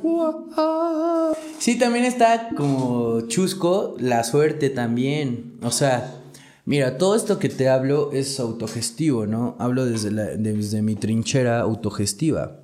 [1.60, 5.56] Sí, también está como chusco la suerte también.
[5.62, 6.22] O sea,
[6.66, 9.55] mira, todo esto que te hablo es autogestivo, ¿no?
[9.59, 12.59] Hablo desde, desde mi trinchera autogestiva.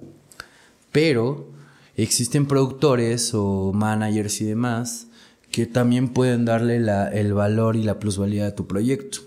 [0.92, 1.52] Pero
[1.96, 5.08] existen productores o managers y demás
[5.52, 9.20] que también pueden darle el valor y la plusvalía a tu proyecto.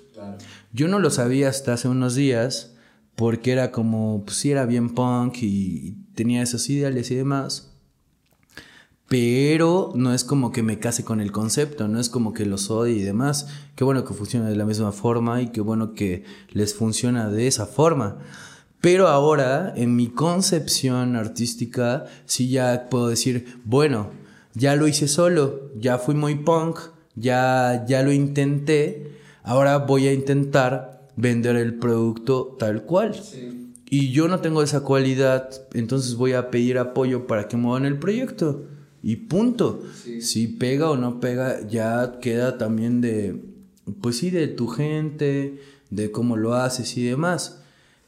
[0.72, 2.75] Yo no lo sabía hasta hace unos días
[3.14, 7.74] porque era como, pues sí era bien punk y tenía esos ideales y demás.
[9.15, 12.69] Pero no es como que me case con el concepto, no es como que los
[12.69, 13.47] odie y demás.
[13.77, 17.47] Qué bueno que funciona de la misma forma y qué bueno que les funciona de
[17.47, 18.19] esa forma.
[18.81, 24.11] Pero ahora, en mi concepción artística, sí ya puedo decir, bueno,
[24.55, 26.81] ya lo hice solo, ya fui muy punk,
[27.15, 29.12] ya, ya lo intenté,
[29.45, 33.15] ahora voy a intentar vender el producto tal cual.
[33.89, 38.01] Y yo no tengo esa cualidad, entonces voy a pedir apoyo para que muevan el
[38.01, 38.74] proyecto.
[39.07, 39.83] Y punto.
[40.21, 43.39] Si pega o no pega, ya queda también de,
[44.01, 47.61] pues sí, de tu gente, de cómo lo haces y demás.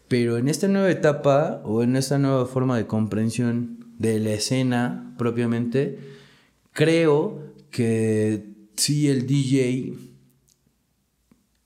[0.09, 5.15] Pero en esta nueva etapa o en esta nueva forma de comprensión de la escena
[5.19, 5.99] propiamente,
[6.73, 9.93] creo que sí el DJ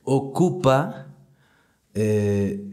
[0.02, 1.06] ocupa
[1.94, 2.64] eh,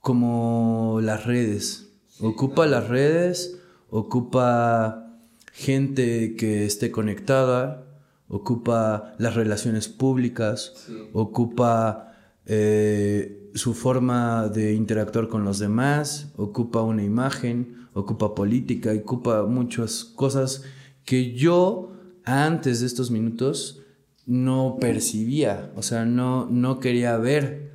[0.00, 3.61] como las redes, ocupa las redes,
[3.92, 5.18] ocupa
[5.52, 7.84] gente que esté conectada,
[8.26, 12.14] ocupa las relaciones públicas, ocupa
[12.46, 20.04] eh, su forma de interactuar con los demás, ocupa una imagen, ocupa política, ocupa muchas
[20.04, 20.64] cosas
[21.04, 21.92] que yo
[22.24, 23.82] antes de estos minutos
[24.24, 27.74] no percibía, o sea, no, no quería ver.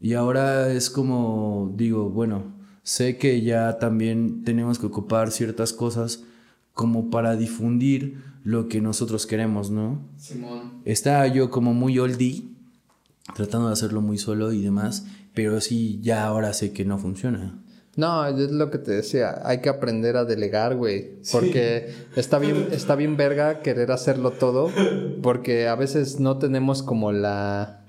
[0.00, 2.57] Y ahora es como digo, bueno,
[2.88, 6.22] sé que ya también tenemos que ocupar ciertas cosas
[6.72, 10.00] como para difundir lo que nosotros queremos, ¿no?
[10.16, 10.80] Simón.
[10.86, 12.44] Estaba yo como muy oldie,
[13.36, 17.62] tratando de hacerlo muy solo y demás, pero sí, ya ahora sé que no funciona.
[17.96, 22.68] No, es lo que te decía, hay que aprender a delegar, güey, porque está bien
[22.70, 24.70] está bien verga querer hacerlo todo,
[25.22, 27.84] porque a veces no tenemos como la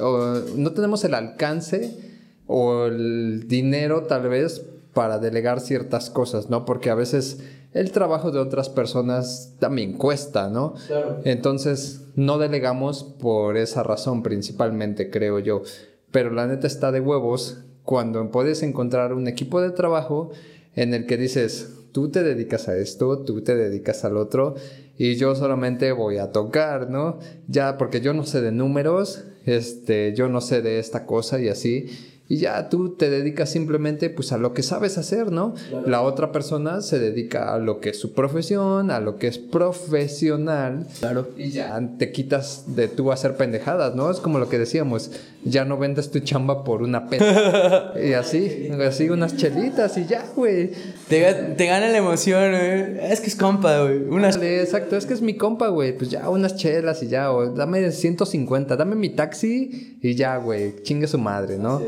[0.00, 2.07] o no tenemos el alcance
[2.48, 6.64] o el dinero tal vez para delegar ciertas cosas, ¿no?
[6.64, 7.38] Porque a veces
[7.72, 10.74] el trabajo de otras personas también cuesta, ¿no?
[10.88, 11.20] Claro.
[11.24, 15.62] Entonces, no delegamos por esa razón principalmente, creo yo.
[16.10, 20.30] Pero la neta está de huevos cuando puedes encontrar un equipo de trabajo
[20.74, 24.54] en el que dices, tú te dedicas a esto, tú te dedicas al otro
[24.96, 27.18] y yo solamente voy a tocar, ¿no?
[27.46, 31.48] Ya porque yo no sé de números, este, yo no sé de esta cosa y
[31.48, 31.86] así.
[32.30, 35.54] Y ya tú te dedicas simplemente pues a lo que sabes hacer, ¿no?
[35.86, 39.38] La otra persona se dedica a lo que es su profesión, a lo que es
[39.38, 40.86] profesional.
[40.98, 41.28] Claro.
[41.38, 44.10] Y ya te quitas de tú hacer pendejadas, ¿no?
[44.10, 45.10] Es como lo que decíamos,
[45.42, 47.92] ya no vendes tu chamba por una pena.
[48.04, 50.72] y así, así unas chelitas y ya, güey.
[51.08, 53.10] Te, te gana la emoción, güey.
[53.10, 54.00] Es que es compa, güey.
[54.02, 54.36] Unas...
[54.36, 55.96] Exacto, es que es mi compa, güey.
[55.96, 60.82] Pues ya unas chelas y ya, o dame 150, dame mi taxi y ya, güey,
[60.82, 61.80] chingue su madre, ¿no?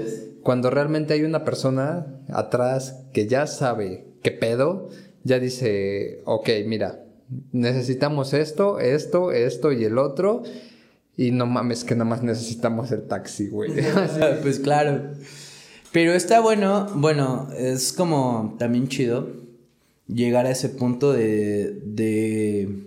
[0.42, 4.88] Cuando realmente hay una persona atrás que ya sabe qué pedo,
[5.24, 7.04] ya dice, ok, mira,
[7.52, 10.42] necesitamos esto, esto, esto y el otro.
[11.16, 13.72] Y no mames que nada más necesitamos el taxi, güey.
[14.42, 15.12] Pues claro.
[15.92, 19.28] Pero está bueno, bueno, es como también chido
[20.06, 22.86] llegar a ese punto de, de,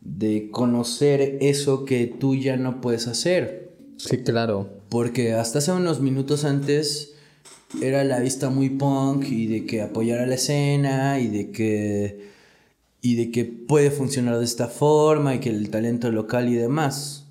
[0.00, 3.72] de conocer eso que tú ya no puedes hacer.
[3.96, 4.68] Sí, claro.
[4.92, 7.14] Porque hasta hace unos minutos antes
[7.80, 12.28] era la vista muy punk y de que apoyara la escena y de que
[13.00, 17.24] y de que puede funcionar de esta forma y que el talento local y demás.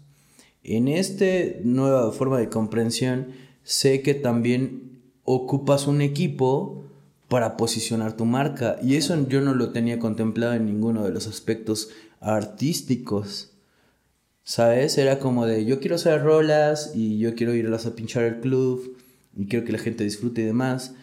[0.63, 1.23] En esta
[1.63, 3.27] nueva forma de comprensión
[3.63, 6.85] sé que también ocupas un equipo
[7.27, 11.27] para posicionar tu marca y eso yo no lo tenía contemplado en ninguno de los
[11.27, 11.89] aspectos
[12.21, 13.50] artísticos.
[14.43, 14.97] ¿Sabes?
[14.97, 18.97] Era como de yo quiero hacer rolas y yo quiero irlas a pinchar al club
[19.35, 20.93] y quiero que la gente disfrute y demás,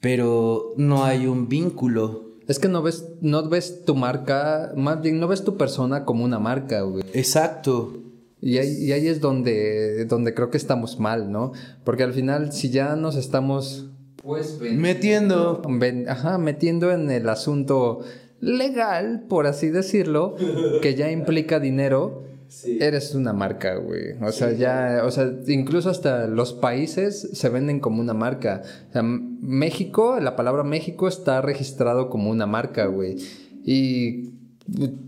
[0.00, 2.28] pero no hay un vínculo.
[2.48, 6.24] Es que no ves, no ves tu marca, más bien no ves tu persona como
[6.24, 7.04] una marca, güey.
[7.12, 7.92] Exacto.
[8.40, 11.52] Y ahí, y ahí es donde, donde creo que estamos mal, ¿no?
[11.84, 13.90] Porque al final, si ya nos estamos,
[14.22, 15.60] pues, ven- Metiendo.
[15.68, 18.00] ven- ajá, metiendo en el asunto
[18.40, 20.36] legal, por así decirlo,
[20.80, 22.22] que ya implica dinero,
[22.64, 24.12] eres una marca, güey.
[24.22, 28.62] O sea, ya, o sea, incluso hasta los países se venden como una marca.
[28.90, 33.16] O sea, México, la palabra México está registrado como una marca, güey.
[33.64, 34.30] Y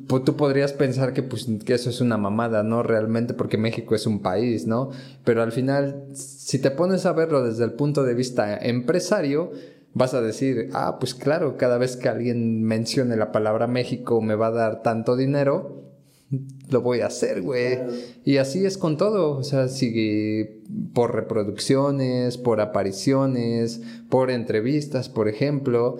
[0.07, 2.83] pues, tú podrías pensar que, pues, que eso es una mamada, ¿no?
[2.83, 4.91] Realmente, porque México es un país, ¿no?
[5.25, 9.53] Pero al final, si te pones a verlo desde el punto de vista empresario,
[9.93, 14.35] vas a decir, ah, pues claro, cada vez que alguien mencione la palabra México me
[14.35, 15.90] va a dar tanto dinero,
[16.71, 17.79] lo voy a hacer, güey.
[18.25, 20.63] Y así es con todo, o sea, si
[20.93, 25.99] por reproducciones, por apariciones, por entrevistas, por ejemplo,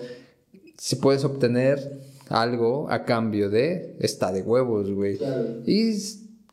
[0.77, 5.19] si puedes obtener algo a cambio de, está de huevos, güey.
[5.65, 5.93] Y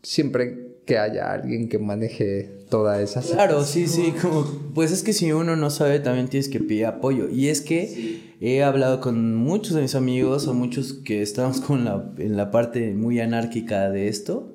[0.03, 4.45] siempre que haya alguien que maneje toda esa Claro, sí, sí, como,
[4.75, 7.29] pues es que si uno no sabe también tienes que pedir apoyo.
[7.29, 11.85] Y es que he hablado con muchos de mis amigos o muchos que estamos con
[11.85, 14.55] la, en la parte muy anárquica de esto,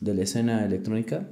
[0.00, 1.28] de la escena electrónica.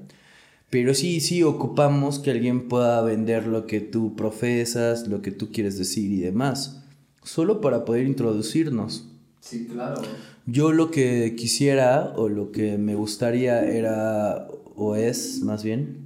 [0.71, 5.53] Pero sí, sí, ocupamos que alguien pueda vender lo que tú profesas, lo que tú
[5.53, 6.83] quieres decir y demás.
[7.23, 9.09] Solo para poder introducirnos.
[9.41, 10.03] Sí, claro.
[10.47, 16.04] Yo lo que quisiera o lo que me gustaría era, o es más bien,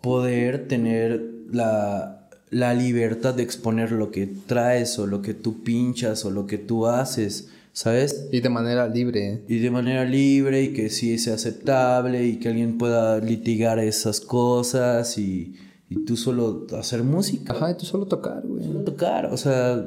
[0.00, 1.22] poder tener
[1.52, 6.46] la, la libertad de exponer lo que traes o lo que tú pinchas o lo
[6.46, 8.28] que tú haces, ¿sabes?
[8.32, 9.42] Y de manera libre.
[9.48, 14.20] Y de manera libre y que sí sea aceptable y que alguien pueda litigar esas
[14.20, 15.54] cosas y,
[15.88, 18.84] y tú solo hacer música Ajá, y tú solo tocar, güey.
[18.84, 19.86] tocar, o sea,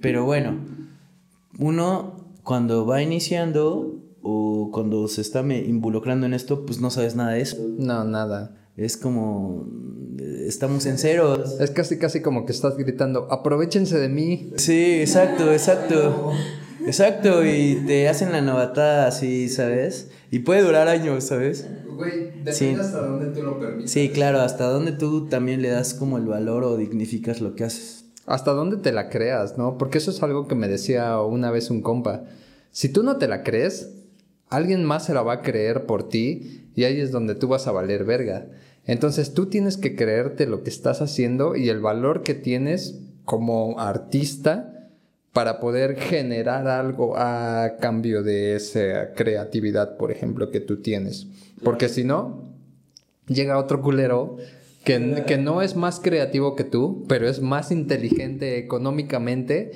[0.00, 0.58] pero bueno,
[1.58, 7.16] uno cuando va iniciando o cuando se está me- involucrando en esto, pues no sabes
[7.16, 7.56] nada de eso.
[7.78, 8.56] No, nada.
[8.80, 9.66] Es como,
[10.46, 11.60] estamos en ceros.
[11.60, 14.52] Es casi, casi como que estás gritando, aprovechense de mí.
[14.56, 16.32] Sí, exacto, exacto.
[16.86, 20.10] Exacto, y te hacen la novatada así, ¿sabes?
[20.30, 21.68] Y puede durar años, ¿sabes?
[21.94, 22.74] Güey, depende Sí.
[22.80, 23.90] hasta dónde tú lo permites.
[23.90, 27.64] Sí, claro, hasta donde tú también le das como el valor o dignificas lo que
[27.64, 27.98] haces.
[28.26, 29.76] hasta dónde te la creas, ¿no?
[29.76, 32.24] Porque eso es algo que me decía una vez un compa.
[32.70, 33.90] Si tú no te la crees,
[34.48, 37.66] alguien más se la va a creer por ti y ahí es donde tú vas
[37.66, 38.46] a valer verga.
[38.86, 43.78] Entonces tú tienes que creerte lo que estás haciendo y el valor que tienes como
[43.78, 44.88] artista
[45.32, 51.28] para poder generar algo a cambio de esa creatividad, por ejemplo, que tú tienes.
[51.62, 52.50] Porque si no,
[53.28, 54.38] llega otro culero
[54.84, 59.72] que, que, no es más creativo que tú, pero es más inteligente económicamente.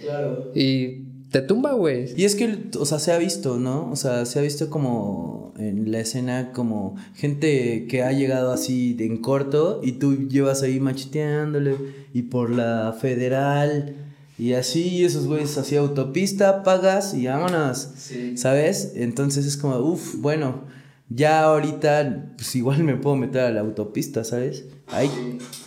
[0.54, 1.04] Y
[1.34, 2.14] te tumba, güey.
[2.16, 3.90] Y es que, o sea, se ha visto, ¿no?
[3.90, 8.96] O sea, se ha visto como en la escena como gente que ha llegado así
[9.00, 11.74] en corto y tú llevas ahí macheteándole
[12.12, 13.96] y por la federal
[14.38, 17.88] y así esos güeyes así autopista, pagas y vámonos.
[18.36, 18.92] ¿Sabes?
[18.94, 20.62] Entonces es como, uff, bueno,
[21.08, 24.66] ya ahorita pues igual me puedo meter a la autopista, ¿sabes?
[24.86, 25.10] Ahí,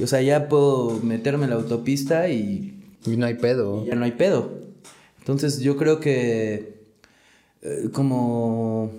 [0.02, 2.86] o sea, ya puedo meterme a la autopista y...
[3.06, 3.86] Y no hay pedo.
[3.86, 4.67] ya no hay pedo.
[5.28, 6.88] Entonces yo creo que
[7.62, 8.90] eh, como,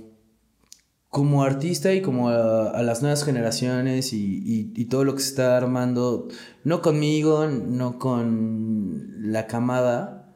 [1.08, 6.28] como artista y como a, las nuevas generaciones y, todo lo que se está armando,
[6.64, 10.34] no conmigo, no con la camada,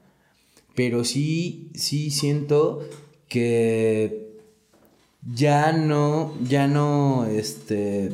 [0.75, 2.89] pero sí, sí siento
[3.29, 4.41] que
[5.31, 8.13] ya no, ya no, este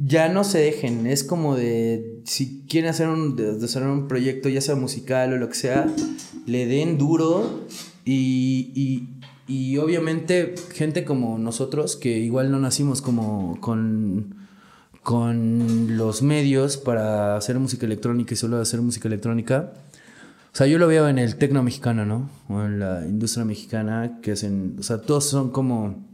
[0.00, 1.06] ya no se dejen.
[1.06, 5.54] Es como de, si quieren hacer un, un proyecto, ya sea musical o lo que
[5.54, 5.86] sea,
[6.46, 7.66] le den duro
[8.04, 9.08] y, y,
[9.46, 14.34] y, obviamente gente como nosotros, que igual no nacimos como con,
[15.02, 19.72] con los medios para hacer música electrónica y solo hacer música electrónica.
[20.52, 22.28] O sea, yo lo veo en el tecno mexicano, ¿no?
[22.48, 26.08] O en la industria mexicana, que hacen, o sea, todos son como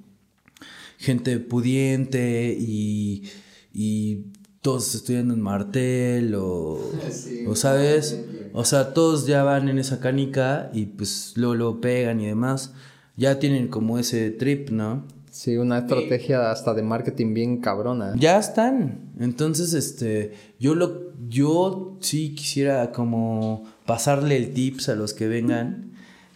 [0.98, 3.30] gente pudiente y
[3.78, 6.80] y todos estudiando en Martel o,
[7.46, 8.24] o sabes,
[8.54, 12.72] o sea, todos ya van en esa canica y pues luego lo pegan y demás.
[13.16, 15.04] Ya tienen como ese trip, ¿no?
[15.30, 18.14] Sí, una estrategia hasta de marketing bien cabrona.
[18.16, 19.10] Ya están.
[19.20, 25.92] Entonces, este, yo lo, yo sí quisiera como pasarle el tips a los que vengan,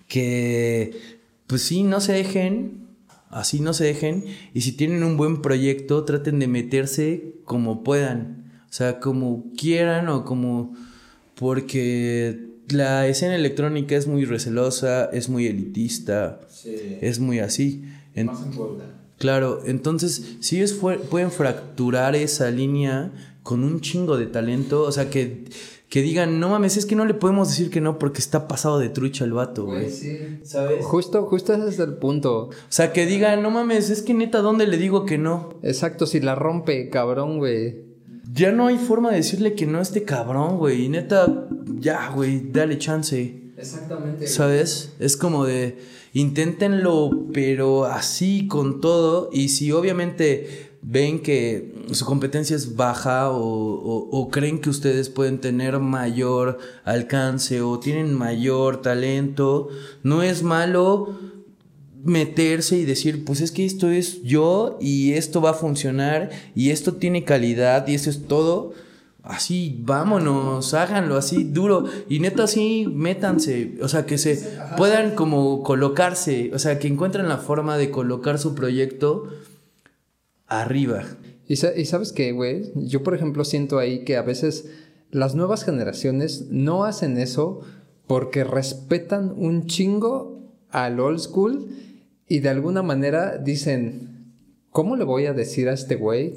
[0.09, 0.93] que
[1.47, 2.90] pues sí, no se dejen,
[3.31, 8.53] Así no se dejen y si tienen un buen proyecto, traten de meterse como puedan.
[8.69, 10.75] O sea, como quieran o como...
[11.37, 16.41] Porque la escena electrónica es muy recelosa, es muy elitista,
[17.01, 17.85] es muy así.
[18.15, 18.39] Más
[19.17, 23.13] claro, entonces si ellos pueden fracturar esa línea
[23.43, 25.45] con un chingo de talento, o sea que
[25.91, 28.79] que digan, no mames, es que no le podemos decir que no porque está pasado
[28.79, 29.91] de trucha el vato, güey.
[29.91, 30.39] Sí.
[30.45, 30.85] ¿Sabes?
[30.87, 32.45] Justo, justo ese es el punto.
[32.45, 35.59] O sea, que digan, no mames, es que neta, ¿dónde le digo que no?
[35.65, 37.83] Exacto, si la rompe, cabrón, güey.
[38.33, 40.85] Ya no hay forma de decirle que no a este cabrón, güey.
[40.85, 41.49] Y neta,
[41.81, 43.51] ya, güey, dale chance.
[43.59, 44.29] Exactamente.
[44.29, 44.95] ¿Sabes?
[45.01, 45.77] Es como de,
[46.13, 49.29] inténtenlo, pero así, con todo.
[49.33, 55.79] Y si obviamente ven que su competencia es baja o, creen que ustedes pueden tener
[55.79, 59.69] mayor alcance o tienen mayor talento,
[60.03, 61.19] no es malo
[62.03, 66.71] meterse y decir, pues es que esto es yo y esto va a funcionar y
[66.71, 68.73] esto tiene calidad y eso es todo.
[69.23, 71.85] Así, vámonos, háganlo así duro.
[72.09, 77.29] Y neta así, métanse, o sea, que se puedan como colocarse, o sea, que encuentren
[77.29, 79.29] la forma de colocar su proyecto
[80.51, 81.05] arriba.
[81.49, 84.71] Y, sabes qué, güey, yo por ejemplo siento ahí que a veces
[85.11, 87.63] las nuevas generaciones no hacen eso
[88.07, 91.69] porque respetan un chingo al old school
[92.29, 94.35] y de alguna manera dicen,
[94.71, 96.35] ¿cómo le voy a decir a este güey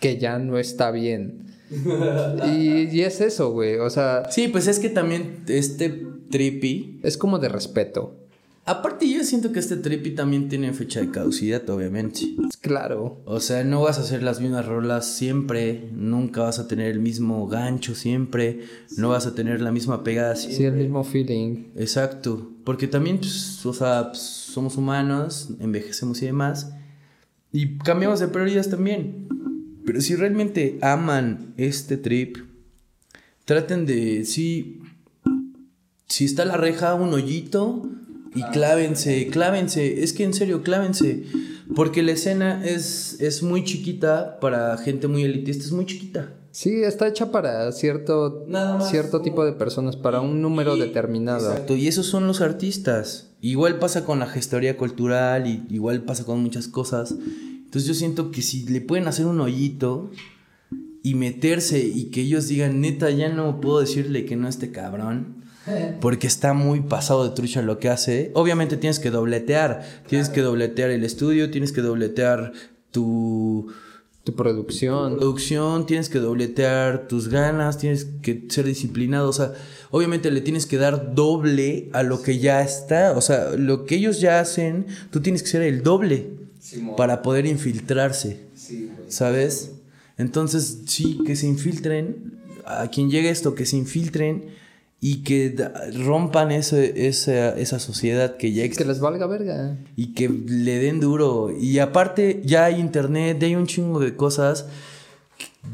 [0.00, 1.46] que ya no está bien?
[2.46, 4.24] y, y, es eso, güey, o sea...
[4.30, 5.90] Sí, pues es que también este
[6.28, 7.00] trippy...
[7.04, 8.25] Es como de respeto.
[8.68, 12.22] Aparte, yo siento que este trippy también tiene fecha de caducidad, obviamente.
[12.60, 13.22] Claro.
[13.24, 16.98] O sea, no vas a hacer las mismas rolas siempre, nunca vas a tener el
[16.98, 18.64] mismo gancho siempre,
[18.96, 20.56] no vas a tener la misma pegada siempre.
[20.56, 21.66] Sí, el mismo feeling.
[21.76, 22.50] Exacto.
[22.64, 26.72] Porque también, pues, o sea, pues, somos humanos, envejecemos y demás.
[27.52, 29.28] Y cambiamos de prioridades también.
[29.84, 32.38] Pero si realmente aman este trip,
[33.44, 34.80] traten de, sí,
[36.08, 37.88] si está la reja, un hoyito
[38.36, 41.24] y clávense, clávense, es que en serio, clávense.
[41.74, 46.32] Porque la escena es, es muy chiquita para gente muy elitista, es muy chiquita.
[46.52, 48.46] Sí, está hecha para cierto,
[48.88, 51.50] cierto tipo de personas, para un número determinado.
[51.50, 53.30] Exacto, y esos son los artistas.
[53.40, 57.14] Igual pasa con la gestoría cultural, y igual pasa con muchas cosas.
[57.66, 60.10] Entonces yo siento que si le pueden hacer un hoyito
[61.02, 65.35] y meterse y que ellos digan, neta, ya no puedo decirle que no este cabrón.
[66.00, 68.30] Porque está muy pasado de trucha lo que hace.
[68.34, 69.82] Obviamente tienes que dobletear.
[70.08, 72.52] Tienes que dobletear el estudio, tienes que dobletear
[72.90, 73.72] tu,
[74.24, 75.16] Tu producción.
[75.16, 79.52] producción, tienes que dobletear tus ganas, tienes que ser disciplinado, o sea,
[79.92, 83.94] obviamente le tienes que dar doble a lo que ya está, o sea, lo que
[83.94, 86.26] ellos ya hacen, tú tienes que ser el doble
[86.96, 88.40] para poder infiltrarse,
[89.08, 89.70] ¿sabes?
[90.18, 94.46] Entonces, sí, que se infiltren, a quien llegue esto, que se infiltren
[95.08, 95.54] y que
[96.04, 99.76] rompan ese, esa, esa sociedad que ya Que existe les valga verga.
[99.94, 101.50] y que le den duro.
[101.56, 104.66] Y aparte, ya hay internet, ya hay un chingo de cosas,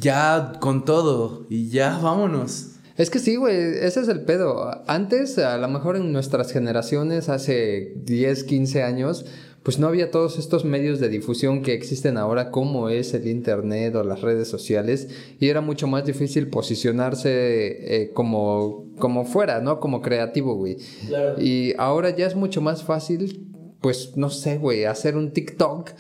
[0.01, 2.69] ya con todo, y ya vámonos.
[2.99, 4.71] Es que sí, güey, ese es el pedo.
[4.87, 9.25] Antes, a lo mejor en nuestras generaciones, hace 10, 15 años,
[9.63, 13.95] pues no había todos estos medios de difusión que existen ahora, como es el Internet
[13.95, 15.09] o las redes sociales,
[15.39, 19.79] y era mucho más difícil posicionarse eh, como, como fuera, ¿no?
[19.79, 20.79] Como creativo, güey.
[21.39, 23.47] Y ahora ya es mucho más fácil,
[23.81, 25.91] pues, no sé, güey, hacer un TikTok.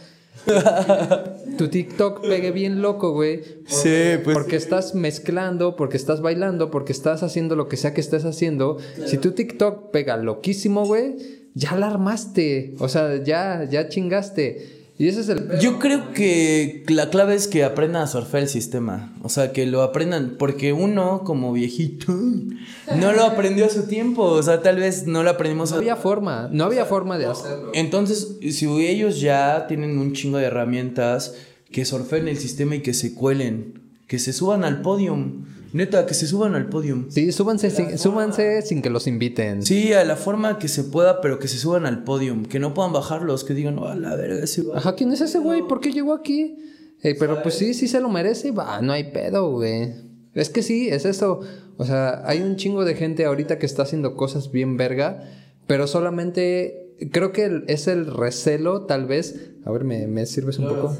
[1.56, 3.42] tu TikTok pegue bien loco, güey.
[3.66, 4.36] Sí, pues.
[4.36, 8.78] Porque estás mezclando, porque estás bailando, porque estás haciendo lo que sea que estés haciendo.
[9.06, 12.74] Si tu TikTok pega loquísimo, güey, ya la armaste.
[12.78, 14.82] O sea, ya, ya chingaste.
[14.98, 15.58] Y ese es el...
[15.58, 19.12] Yo creo que la clave es que aprendan a surfear el sistema.
[19.22, 20.36] O sea, que lo aprendan.
[20.38, 22.12] Porque uno, como viejito,
[22.96, 24.22] no lo aprendió a su tiempo.
[24.22, 25.78] O sea, tal vez no lo aprendimos No a...
[25.80, 27.72] había forma, no había forma de hacerlo.
[27.74, 31.34] Entonces, si ellos ya tienen un chingo de herramientas,
[31.72, 33.80] que surfen el sistema y que se cuelen.
[34.06, 35.46] Que se suban al podium.
[35.72, 37.06] Neta, que se suban al podium.
[37.10, 39.62] Sí, súbanse sin, súbanse sin que los inviten.
[39.62, 42.44] Sí, a la forma que se pueda, pero que se suban al podium.
[42.44, 44.78] Que no puedan bajarlos, que digan, a la verga, ese va".
[44.78, 45.62] Ajá, ¿quién es ese güey?
[45.66, 46.56] ¿Por qué llegó aquí?
[47.02, 49.92] Eh, pero pues sí, sí se lo merece, va, no hay pedo, güey.
[50.34, 51.40] Es que sí, es eso.
[51.78, 55.24] O sea, hay un chingo de gente ahorita que está haciendo cosas bien verga,
[55.66, 59.50] pero solamente creo que el- es el recelo, tal vez.
[59.64, 60.96] A ver, ¿me, me sirves un poco?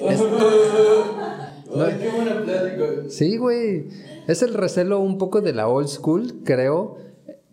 [1.74, 2.84] Ay, qué buena plática.
[3.08, 3.88] Sí, güey.
[4.28, 6.98] Es el recelo un poco de la old school, creo,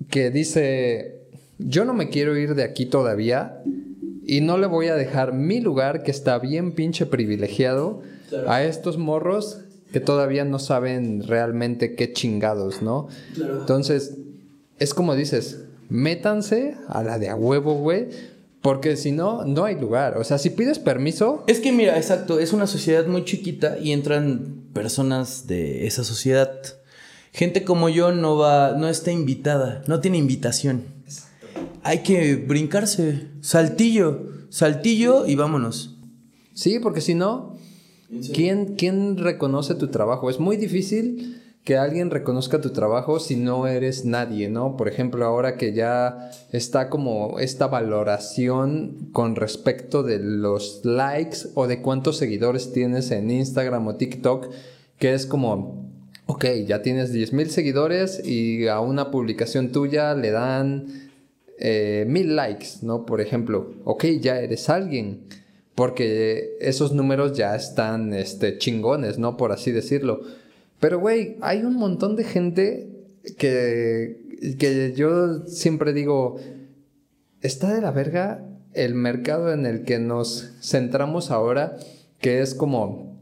[0.10, 1.22] que dice,
[1.58, 3.62] yo no me quiero ir de aquí todavía
[4.26, 8.02] y no le voy a dejar mi lugar que está bien pinche privilegiado
[8.48, 13.08] a estos morros que todavía no saben realmente qué chingados, ¿no?
[13.36, 14.16] Entonces,
[14.78, 18.10] es como dices, métanse a la de a huevo, güey,
[18.62, 20.18] porque si no, no hay lugar.
[20.18, 23.92] O sea, si pides permiso, Es que mira, exacto, es una sociedad muy chiquita y
[23.92, 26.52] entran personas de esa sociedad.
[27.32, 30.86] Gente como yo no va, no está invitada, no tiene invitación.
[31.84, 35.96] Hay que brincarse, saltillo, saltillo y vámonos.
[36.54, 37.56] Sí, porque si no,
[38.34, 40.30] ¿quién, ¿quién reconoce tu trabajo?
[40.30, 41.39] Es muy difícil
[41.70, 44.76] que alguien reconozca tu trabajo si no eres nadie, ¿no?
[44.76, 51.68] Por ejemplo, ahora que ya está como esta valoración con respecto de los likes o
[51.68, 54.48] de cuántos seguidores tienes en Instagram o TikTok,
[54.98, 55.92] que es como,
[56.26, 60.88] ok, ya tienes 10 mil seguidores y a una publicación tuya le dan
[61.60, 63.06] eh, mil likes, ¿no?
[63.06, 65.20] Por ejemplo, ok, ya eres alguien.
[65.76, 69.38] Porque esos números ya están este, chingones, ¿no?
[69.38, 70.22] Por así decirlo.
[70.80, 72.90] Pero, güey, hay un montón de gente
[73.38, 76.38] que, que yo siempre digo,
[77.42, 81.78] está de la verga el mercado en el que nos centramos ahora,
[82.22, 83.18] que es como,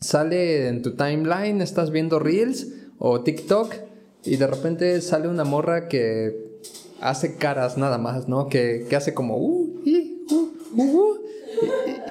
[0.00, 2.68] sale en tu timeline, estás viendo Reels
[2.98, 3.74] o TikTok
[4.24, 6.60] y de repente sale una morra que
[7.00, 8.48] hace caras nada más, ¿no?
[8.48, 11.18] Que, que hace como, uh, y, uh, uh, uh,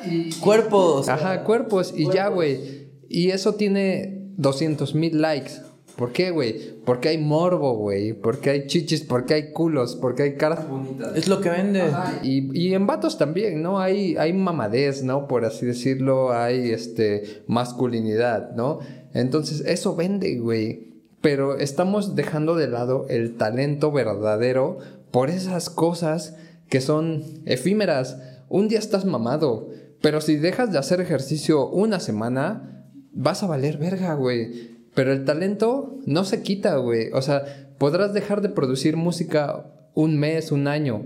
[0.09, 1.07] y- y- Cuerpos.
[1.09, 2.87] Ajá, cuerpos y ya, güey.
[3.07, 5.51] Y eso tiene 200 mil likes.
[5.97, 6.77] ¿Por qué, güey?
[6.85, 8.13] Porque hay morbo, güey.
[8.13, 11.13] Porque hay chichis, porque hay culos, porque hay caras bonitas.
[11.17, 11.91] Es lo que vende.
[12.23, 13.81] Y, y en vatos también, ¿no?
[13.81, 15.27] Hay, hay mamadez, ¿no?
[15.27, 18.79] Por así decirlo, hay este, masculinidad, ¿no?
[19.13, 21.03] Entonces, eso vende, güey.
[21.19, 24.77] Pero estamos dejando de lado el talento verdadero
[25.11, 26.37] por esas cosas
[26.69, 28.17] que son efímeras.
[28.47, 29.67] Un día estás mamado,
[30.01, 32.78] pero si dejas de hacer ejercicio una semana,
[33.13, 34.77] vas a valer verga, güey.
[34.95, 37.11] Pero el talento no se quita, güey.
[37.13, 41.05] O sea, podrás dejar de producir música un mes, un año,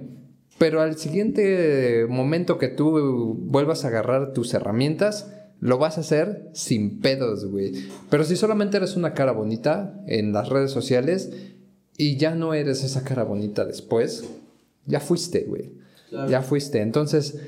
[0.57, 6.49] pero al siguiente momento que tú vuelvas a agarrar tus herramientas, lo vas a hacer
[6.53, 7.73] sin pedos, güey.
[8.09, 11.31] Pero si solamente eres una cara bonita en las redes sociales
[11.97, 14.25] y ya no eres esa cara bonita después,
[14.85, 15.71] ya fuiste, güey.
[16.30, 16.81] Ya fuiste.
[16.81, 17.39] Entonces,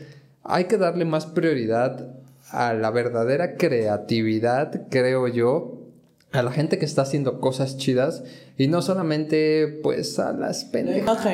[0.44, 2.20] hay que darle más prioridad
[2.56, 5.86] a la verdadera creatividad, creo yo,
[6.32, 8.24] a la gente que está haciendo cosas chidas
[8.58, 11.26] y no solamente pues a las pendejas.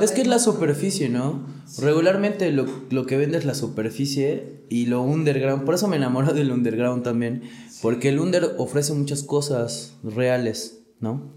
[0.00, 1.46] Es que es la superficie, ¿no?
[1.80, 5.64] Regularmente lo, lo, que vende es la superficie y lo underground.
[5.64, 7.42] Por eso me enamoro del underground también.
[7.82, 11.32] Porque el under ofrece muchas cosas reales, ¿no?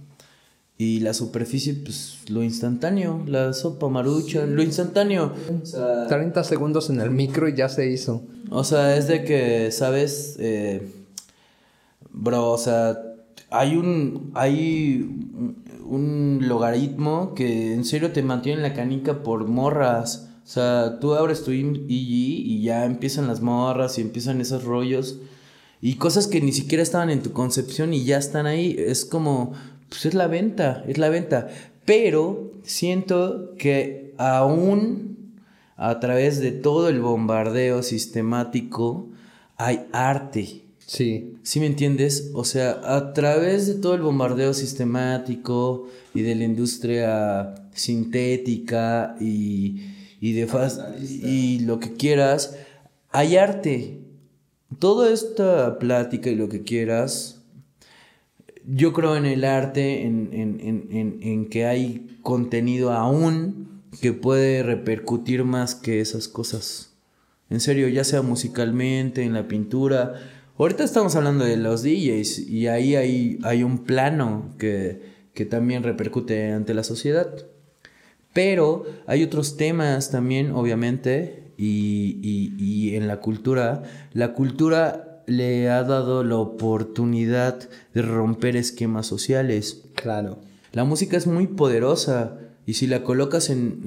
[0.78, 5.34] Y la superficie, pues lo instantáneo, la sopa marucha, lo instantáneo.
[5.62, 8.24] O sea, 30 segundos en el micro y ya se hizo.
[8.54, 10.36] O sea, es de que, ¿sabes?
[10.38, 10.86] Eh,
[12.12, 12.98] bro, o sea,
[13.50, 15.10] hay un, hay
[15.86, 20.30] un logaritmo que en serio te mantiene en la canica por morras.
[20.44, 25.20] O sea, tú abres tu IG y ya empiezan las morras y empiezan esos rollos.
[25.80, 28.76] Y cosas que ni siquiera estaban en tu concepción y ya están ahí.
[28.78, 29.54] Es como,
[29.88, 31.48] pues es la venta, es la venta.
[31.86, 35.11] Pero siento que aún
[35.78, 39.10] a través de todo el bombardeo sistemático
[39.58, 40.62] hay arte.
[40.86, 41.36] Sí.
[41.44, 42.32] ¿Sí me entiendes?
[42.34, 49.82] O sea, a través de todo el bombardeo sistemático y de la industria sintética y,
[50.20, 50.48] y de
[51.00, 52.58] y lo que quieras,
[53.12, 54.00] hay arte.
[54.80, 57.42] Toda esta plática y lo que quieras,
[58.66, 65.44] yo creo en el arte, en, en, en, que hay contenido aún que puede repercutir
[65.44, 66.94] más que esas cosas.
[67.50, 70.14] En serio, ya sea musicalmente, en la pintura.
[70.58, 75.02] Ahorita estamos hablando de los DJs y ahí hay, hay un plano que,
[75.34, 77.30] que también repercute ante la sociedad.
[78.34, 86.24] Pero hay otros temas también, obviamente, y, en la cultura, la cultura le ha dado
[86.24, 89.84] la oportunidad de romper esquemas sociales.
[89.96, 90.40] Claro.
[90.74, 93.82] La música es muy poderosa y si la colocas en,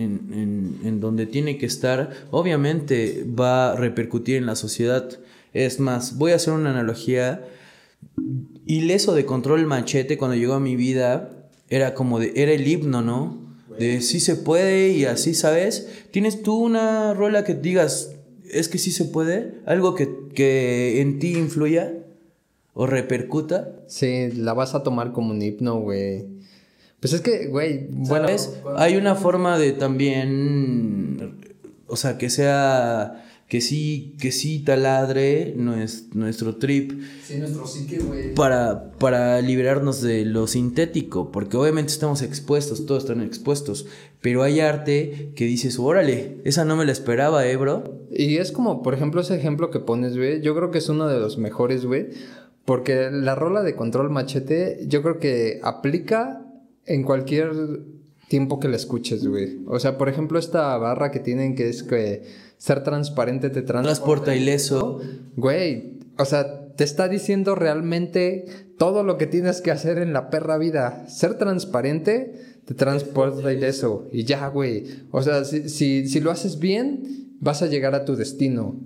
[0.84, 5.08] en, donde tiene que estar, obviamente va a repercutir en la sociedad.
[5.52, 7.44] Es más, voy a hacer una analogía.
[8.66, 13.02] Ileso de control machete cuando llegó a mi vida era como de, era el himno,
[13.02, 13.44] ¿no?
[13.78, 15.88] de sí se puede y así, ¿sabes?
[16.10, 18.12] ¿Tienes tú una rola que digas,
[18.50, 19.54] es que sí se puede?
[19.66, 21.92] ¿Algo que, que en ti influya
[22.72, 23.76] o repercuta?
[23.88, 26.26] Sí, la vas a tomar como un himno, güey.
[27.04, 28.28] Pues es que, güey, bueno...
[28.78, 31.34] Hay una forma de también,
[31.86, 36.98] o sea, que sea que sí, que sí taladre nuestro trip.
[37.22, 38.34] Sí, nuestro psique, güey.
[38.34, 43.84] Para, para liberarnos de lo sintético, porque obviamente estamos expuestos, todos están expuestos,
[44.22, 48.06] pero hay arte que dices, órale, esa no me la esperaba, eh, bro.
[48.12, 51.06] Y es como, por ejemplo, ese ejemplo que pones, güey, yo creo que es uno
[51.06, 52.08] de los mejores, güey,
[52.64, 56.43] porque la rola de control machete, yo creo que aplica
[56.86, 57.52] en cualquier
[58.28, 59.60] tiempo que la escuches, güey.
[59.66, 62.22] O sea, por ejemplo, esta barra que tienen que es que
[62.58, 65.00] ser transparente te transporta ileso.
[65.36, 68.46] Güey, o sea, te está diciendo realmente
[68.78, 71.06] todo lo que tienes que hacer en la perra vida.
[71.08, 72.32] Ser transparente
[72.64, 74.08] te transporta ileso.
[74.12, 74.84] Y ya, güey.
[75.10, 78.80] O sea, si, si, si lo haces bien, vas a llegar a tu destino.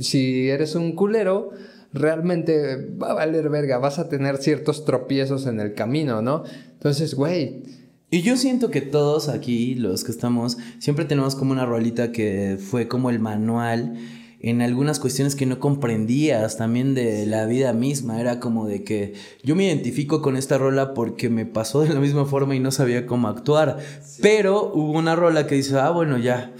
[0.00, 1.50] Si eres un culero,
[1.94, 3.78] realmente va a valer verga.
[3.78, 6.44] Vas a tener ciertos tropiezos en el camino, ¿no?
[6.74, 7.62] Entonces, güey
[8.14, 12.58] y yo siento que todos aquí, los que estamos, siempre tenemos como una rolita que
[12.60, 13.96] fue como el manual
[14.40, 18.20] en algunas cuestiones que no comprendías también de la vida misma.
[18.20, 21.98] Era como de que yo me identifico con esta rola porque me pasó de la
[21.98, 23.78] misma forma y no sabía cómo actuar.
[24.22, 26.52] Pero hubo una rola que dice, ah, bueno, ya,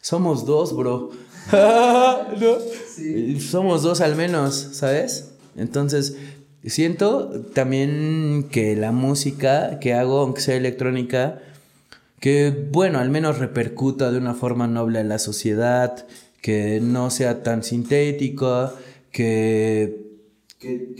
[0.00, 1.10] somos dos, bro.
[3.40, 5.32] Somos dos al menos, ¿sabes?
[5.56, 6.16] Entonces,
[6.64, 11.38] Siento también que la música que hago, aunque sea electrónica,
[12.20, 16.06] que bueno, al menos repercuta de una forma noble en la sociedad,
[16.42, 18.72] que no sea tan sintético,
[19.10, 20.10] que...
[20.58, 20.92] Que,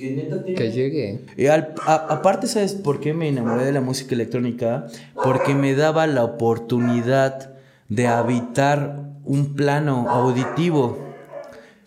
[0.56, 1.20] que, llegue.
[1.36, 4.86] Y aparte, ¿sabes por qué me enamoré de la música electrónica?
[5.22, 7.52] Porque me daba la oportunidad
[7.90, 10.98] de habitar un plano auditivo.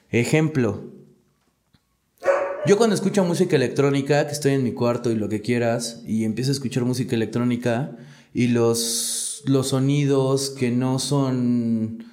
[0.09, 0.81] Ejemplo,
[2.65, 6.23] yo cuando escucho música electrónica, que estoy en mi cuarto y lo que quieras, y
[6.23, 7.97] empiezo a escuchar música electrónica
[8.33, 12.05] y los, los sonidos que no son,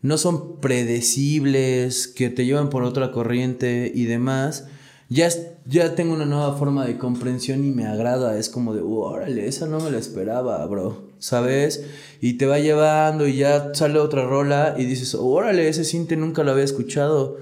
[0.00, 4.68] no son predecibles, que te llevan por otra corriente y demás,
[5.08, 5.28] ya,
[5.66, 8.38] ya tengo una nueva forma de comprensión y me agrada.
[8.38, 11.08] Es como de, órale, esa no me la esperaba, bro.
[11.18, 11.84] ¿Sabes?
[12.20, 16.44] Y te va llevando y ya sale otra rola y dices, órale, ese cinte nunca
[16.44, 17.38] lo había escuchado.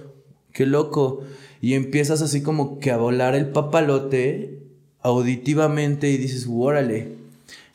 [0.52, 1.22] Qué loco
[1.60, 4.60] y empiezas así como que a volar el papalote
[5.02, 7.08] auditivamente y dices, órale,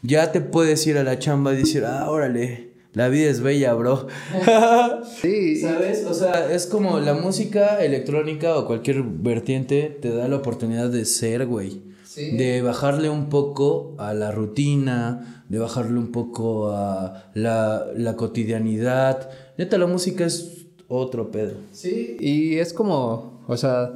[0.01, 3.73] ya te puedes ir a la chamba y decir, ah, órale, La vida es bella,
[3.73, 4.07] bro.
[5.21, 5.57] Sí.
[5.57, 6.05] ¿Sabes?
[6.05, 11.05] O sea, es como la música electrónica o cualquier vertiente te da la oportunidad de
[11.05, 11.81] ser, güey.
[12.03, 12.35] Sí.
[12.35, 19.29] De bajarle un poco a la rutina, de bajarle un poco a la, la cotidianidad.
[19.57, 21.53] Neta, la música es otro pedo.
[21.71, 23.93] Sí, y es como, o sea,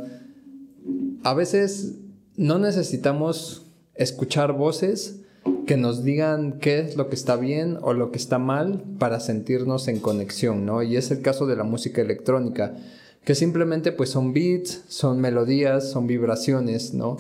[1.24, 1.96] a veces
[2.38, 3.66] no necesitamos
[3.96, 5.25] escuchar voces
[5.66, 9.20] que nos digan qué es lo que está bien o lo que está mal para
[9.20, 10.84] sentirnos en conexión, ¿no?
[10.84, 12.76] Y es el caso de la música electrónica,
[13.24, 17.18] que simplemente pues son beats, son melodías, son vibraciones, ¿no?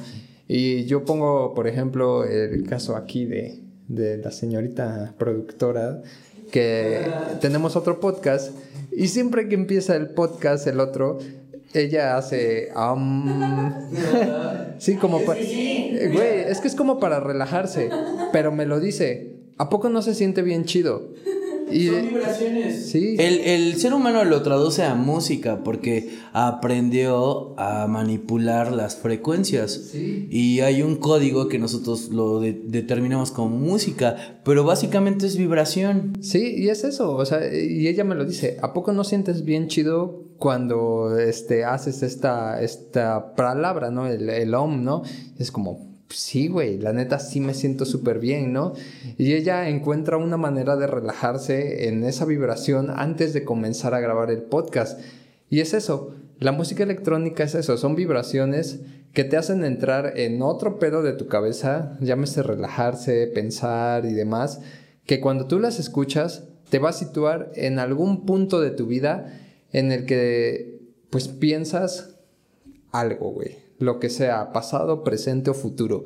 [0.47, 6.01] Y yo pongo, por ejemplo, el caso aquí de, de la señorita productora,
[6.51, 7.01] que
[7.41, 8.51] tenemos otro podcast,
[8.91, 11.17] y siempre que empieza el podcast, el otro,
[11.75, 12.69] ella hace...
[12.75, 13.89] am,
[14.79, 15.39] sí, como para...
[15.39, 17.89] Güey, es que es como para relajarse,
[18.31, 19.33] pero me lo dice.
[19.57, 21.13] ¿A poco no se siente bien chido?
[21.71, 22.91] Y, vibraciones.
[22.91, 23.15] Sí.
[23.17, 29.71] El, el ser humano lo traduce a música porque aprendió a manipular las frecuencias.
[29.91, 30.27] Sí.
[30.29, 36.13] Y hay un código que nosotros lo de- determinamos como música, pero básicamente es vibración.
[36.21, 39.43] Sí, y es eso, o sea, y ella me lo dice, ¿a poco no sientes
[39.43, 44.07] bien chido cuando este, haces esta, esta palabra, ¿no?
[44.07, 45.03] El, el om, ¿no?
[45.37, 48.73] Es como, sí, güey, la neta sí me siento súper bien, ¿no?
[49.17, 54.31] Y ella encuentra una manera de relajarse en esa vibración antes de comenzar a grabar
[54.31, 54.99] el podcast.
[55.49, 58.81] Y es eso, la música electrónica es eso, son vibraciones
[59.13, 64.59] que te hacen entrar en otro pedo de tu cabeza, llámese relajarse, pensar y demás,
[65.05, 69.44] que cuando tú las escuchas te va a situar en algún punto de tu vida
[69.75, 70.79] en el que
[71.09, 72.15] pues piensas
[72.91, 76.05] algo, güey, lo que sea, pasado, presente o futuro.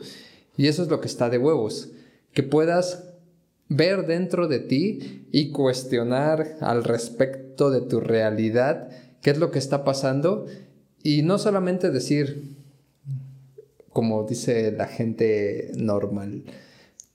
[0.58, 1.92] Y eso es lo que está de huevos,
[2.34, 3.12] que puedas
[3.68, 8.90] ver dentro de ti y cuestionar al respecto de tu realidad
[9.22, 10.48] qué es lo que está pasando
[11.04, 12.56] y no solamente decir,
[13.94, 16.44] como dice la gente normal,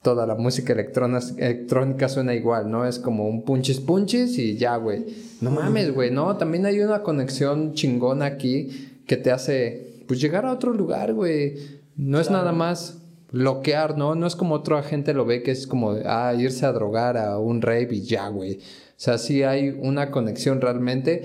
[0.04, 2.84] toda la música electrónica suena igual, ¿no?
[2.84, 5.06] Es como un punchis punchis y ya, güey.
[5.40, 10.44] No mames, güey, no, también hay una conexión chingona aquí que te hace, pues, llegar
[10.44, 11.54] a otro lugar, güey.
[11.96, 12.98] No es nada más
[13.32, 14.14] bloquear, ¿no?
[14.14, 17.38] No es como otra gente lo ve que es como, ah, irse a drogar a
[17.38, 18.58] un rave y ya, güey.
[18.58, 21.22] O sea, sí hay una conexión realmente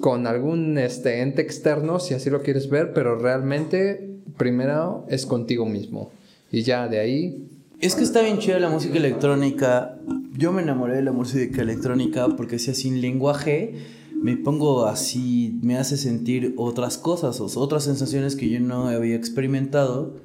[0.00, 5.66] con algún este, ente externo, si así lo quieres ver, pero realmente primero es contigo
[5.66, 6.12] mismo.
[6.56, 7.50] Y ya de ahí,
[7.80, 9.98] Es que está bien chida la música electrónica.
[10.38, 13.74] Yo me enamoré de la música electrónica porque si sin lenguaje
[14.14, 20.16] me pongo así, me hace sentir otras cosas, otras sensaciones que yo no había experimentado.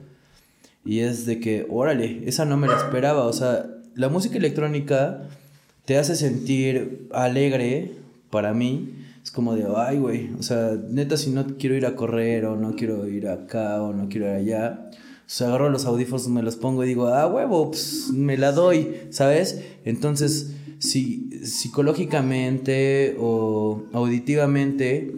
[0.86, 3.26] Y es de que, órale, esa no me la esperaba.
[3.26, 5.24] O sea, la música electrónica
[5.84, 7.92] te hace sentir alegre
[8.30, 8.94] para mí.
[9.22, 12.56] Es como de, ay, güey, o sea, neta, si no quiero ir a correr o
[12.56, 14.92] no quiero ir acá o no quiero ir allá,
[15.42, 19.62] agarro los audífonos, me los pongo y digo, ah, huevo, pues me la doy, ¿sabes?
[19.86, 25.14] Entonces, si psicológicamente o auditivamente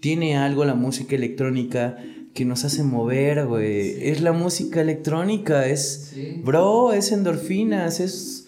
[0.00, 1.96] tiene algo la música electrónica
[2.34, 4.08] que nos hace mover, güey.
[4.10, 6.42] Es la música electrónica, es, Sí.
[6.44, 8.46] bro, es endorfinas, es,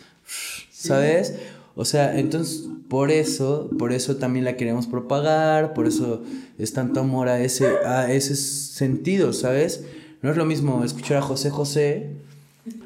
[0.71, 1.35] ¿sabes?
[1.75, 6.23] O sea, entonces, por eso, por eso también la queremos propagar, por eso
[6.59, 9.85] es tanto amor a ese, a ese sentido, ¿sabes?
[10.23, 12.11] No es lo mismo escuchar a José José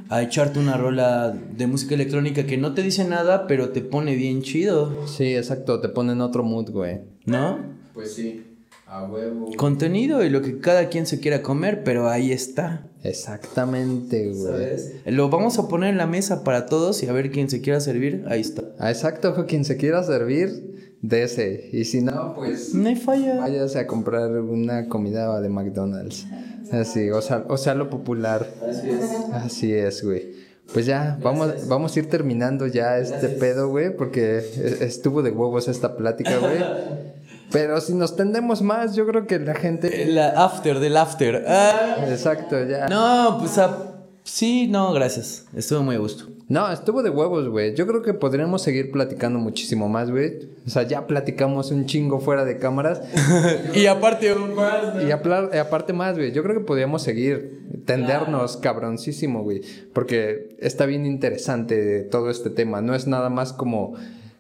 [0.08, 4.14] a echarte una rola de música electrónica que no te dice nada, pero te pone
[4.14, 7.00] bien chido, sí, exacto, te pone en otro mood, güey.
[7.24, 7.58] ¿no?
[7.94, 8.44] Pues sí,
[8.86, 9.50] a huevo.
[9.56, 12.86] Contenido y lo que cada quien se quiera comer, pero ahí está.
[13.02, 14.42] Exactamente, güey.
[14.42, 14.92] ¿Sabes?
[15.06, 17.80] Lo vamos a poner en la mesa para todos y a ver quién se quiera
[17.80, 18.24] servir.
[18.28, 18.62] Ahí está.
[18.78, 21.70] Ah, exacto, quien se quiera servir, de ese.
[21.72, 23.36] Y si no, pues No hay falla.
[23.40, 26.26] váyase a comprar una comida de McDonald's.
[26.70, 28.46] Así, o sea, o sea, lo popular.
[28.68, 29.10] Así es.
[29.32, 30.32] Así es, güey.
[30.72, 35.30] Pues ya, vamos, vamos a ir terminando ya este pedo, güey, porque e- estuvo de
[35.30, 36.58] huevos esta plática, güey.
[37.52, 40.06] Pero si nos tendemos más, yo creo que la gente...
[40.06, 41.44] La after del after.
[41.46, 42.06] Ah.
[42.08, 42.86] Exacto, ya.
[42.88, 43.91] No, pues ah,
[44.24, 45.46] sí, no, gracias.
[45.54, 46.26] Estuvo muy a gusto.
[46.48, 47.74] No, estuvo de huevos, güey.
[47.74, 50.50] Yo creo que podríamos seguir platicando muchísimo más, güey.
[50.66, 53.00] O sea, ya platicamos un chingo fuera de cámaras.
[53.74, 55.02] y aparte, un más.
[55.02, 56.32] Y apla- y aparte más, güey.
[56.32, 59.62] Yo creo que podríamos seguir, tendernos cabroncísimo, güey.
[59.94, 62.82] Porque está bien interesante todo este tema.
[62.82, 63.94] No es nada más como...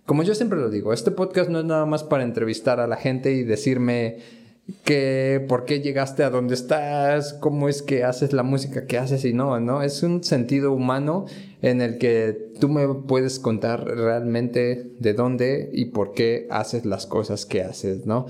[0.04, 2.96] Como yo siempre lo digo, este podcast no es nada más para entrevistar a la
[2.96, 4.18] gente y decirme
[4.84, 9.24] que por qué llegaste a donde estás, cómo es que haces la música que haces
[9.24, 9.82] y no, ¿no?
[9.82, 11.26] Es un sentido humano
[11.60, 17.06] en el que tú me puedes contar realmente de dónde y por qué haces las
[17.06, 18.26] cosas que haces, ¿no?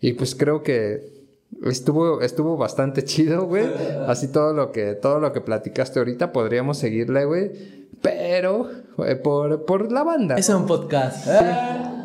[0.00, 1.16] Y pues creo que
[1.64, 3.66] estuvo, estuvo bastante chido, güey.
[4.06, 7.86] Así todo lo que, todo lo que platicaste ahorita podríamos seguirle, güey.
[8.02, 8.70] Pero
[9.06, 10.36] eh, por, por la banda.
[10.36, 11.26] Es un podcast.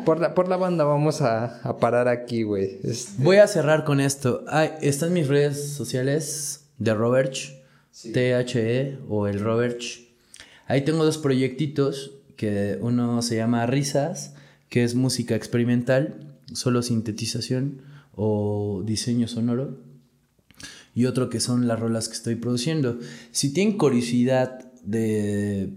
[0.04, 2.78] Por la, por la banda vamos a, a parar aquí, güey.
[2.82, 4.44] Este, Voy a cerrar con esto.
[4.48, 7.54] Ay, están mis redes sociales de Roberch,
[8.12, 10.08] T-H-E o el Roberch.
[10.66, 14.34] Ahí tengo dos proyectitos, que uno se llama Risas,
[14.68, 17.82] que es música experimental, solo sintetización
[18.14, 19.78] o diseño sonoro.
[20.94, 22.98] Y otro que son las rolas que estoy produciendo.
[23.30, 25.72] Si tienen curiosidad de,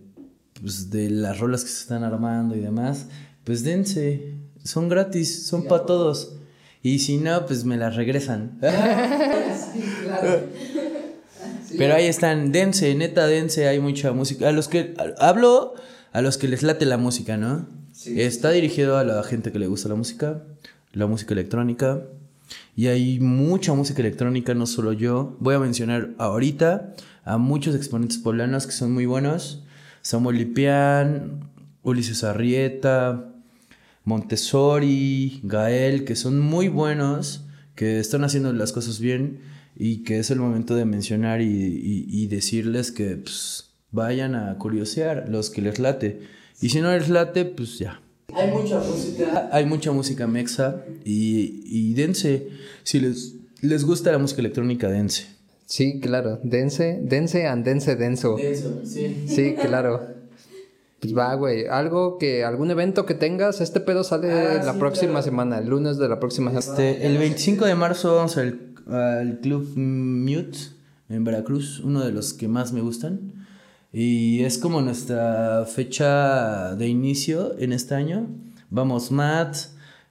[0.60, 3.08] pues, de las rolas que se están armando y demás,
[3.46, 4.34] pues dense.
[4.64, 6.36] Son gratis, son para todos.
[6.82, 8.60] Y si no, pues me las regresan.
[11.78, 14.50] Pero ahí están, dense, neta, dense, hay mucha música.
[14.50, 15.74] A los que hablo,
[16.12, 17.68] a los que les late la música, ¿no?
[18.06, 20.44] Está dirigido a la gente que le gusta la música,
[20.94, 22.04] la música electrónica.
[22.76, 25.36] Y hay mucha música electrónica, no solo yo.
[25.40, 26.94] Voy a mencionar ahorita
[27.24, 29.64] a muchos exponentes poblanos que son muy buenos.
[30.02, 31.50] Samuel Lipián,
[31.84, 33.34] Ulises Arrieta,
[34.06, 37.46] Montessori, Gael, que son muy buenos,
[37.76, 39.40] que están haciendo las cosas bien
[39.76, 44.58] y que es el momento de mencionar y, y- y decirles que pues, vayan a
[44.58, 46.22] curiosear los que les late.
[46.62, 48.02] Y si no les late, pues ya.
[48.34, 49.50] Hay mucha música.
[49.52, 52.48] Hay mucha música mexa y, y dense.
[52.84, 55.26] Si les, les gusta la música electrónica, dense.
[55.66, 56.40] sí, claro.
[56.44, 58.38] Dense, dense and dense denso.
[59.28, 60.15] Sí, claro.
[61.00, 61.68] Pues va, güey.
[61.68, 65.24] Algo que, algún evento que tengas, este pedo sale Ah, la sí, próxima claro.
[65.26, 66.60] semana, el lunes de la próxima semana.
[66.60, 70.58] Este, el 25 de marzo vamos al, al Club Mute
[71.10, 73.46] en Veracruz, uno de los que más me gustan.
[73.94, 78.28] Y es como nuestra fecha de inicio en este año.
[78.70, 79.56] Vamos Matt,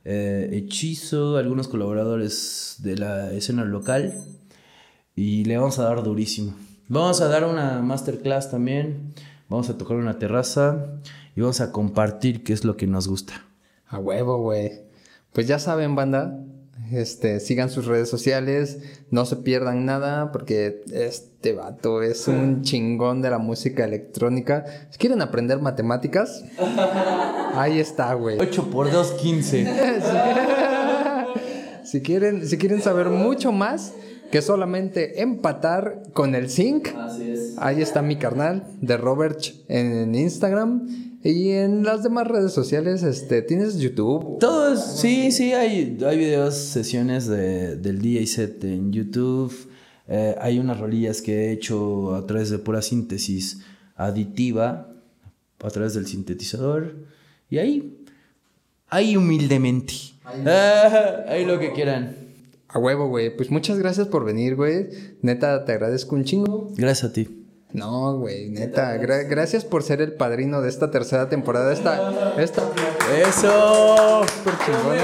[0.05, 4.15] eh, Hechizo, algunos colaboradores de la escena local.
[5.17, 6.55] Y le vamos a dar durísimo.
[6.89, 9.13] Vamos a dar una masterclass también.
[9.55, 10.85] Vamos a tocar una terraza.
[11.37, 13.35] Y vamos a compartir qué es lo que nos gusta.
[13.87, 14.83] A huevo, güey.
[15.33, 16.41] Pues ya saben, banda.
[16.91, 23.23] Este, sigan sus redes sociales, no se pierdan nada, porque este vato es un chingón
[23.23, 24.65] de la música electrónica.
[24.91, 26.45] Si quieren aprender matemáticas,
[27.55, 28.39] ahí está, güey.
[28.41, 29.67] 8 por 2, 15.
[31.85, 33.93] Si quieren, si quieren saber mucho más
[34.35, 37.55] que solamente empatar con el zinc, Así es.
[37.57, 40.89] ahí está mi carnal de Robert en Instagram
[41.23, 44.41] y en las demás redes sociales, este, tienes YouTube.
[44.41, 49.55] Todos, sí, sí, hay, hay videos, sesiones de, del DJ set en YouTube.
[50.09, 53.61] Eh, hay unas rolillas que he hecho a través de pura síntesis
[53.95, 54.89] aditiva,
[55.61, 56.97] a través del sintetizador.
[57.49, 58.05] Y ahí,
[58.89, 59.95] ahí humildemente.
[60.25, 62.24] Ah, ahí lo que quieran.
[62.75, 63.35] A huevo, güey.
[63.35, 64.89] Pues muchas gracias por venir, güey.
[65.23, 66.69] Neta, te agradezco un chingo.
[66.77, 67.41] Gracias a ti.
[67.73, 68.97] No, güey, neta.
[69.01, 71.73] gra- gracias por ser el padrino de esta tercera temporada.
[71.73, 72.63] Esta, esta
[73.17, 74.23] ¡Eso!
[74.27, 75.03] súper chingona.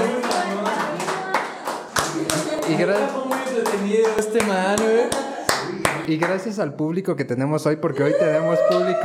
[2.69, 6.13] Y, gra- Muy entretenido este man, güey.
[6.13, 8.99] y gracias al público que tenemos hoy, porque hoy tenemos público.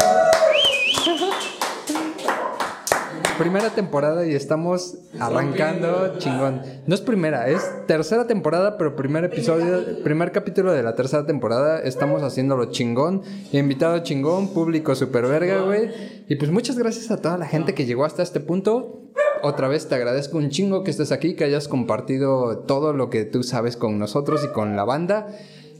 [3.38, 6.62] Primera temporada y estamos arrancando chingón.
[6.86, 11.80] No es primera, es tercera temporada, pero primer episodio, primer capítulo de la tercera temporada.
[11.80, 13.22] Estamos haciéndolo chingón.
[13.52, 15.90] Invitado chingón, público super verga, güey.
[16.28, 19.02] Y pues muchas gracias a toda la gente que llegó hasta este punto.
[19.42, 23.24] Otra vez te agradezco un chingo que estés aquí, que hayas compartido todo lo que
[23.26, 25.28] tú sabes con nosotros y con la banda.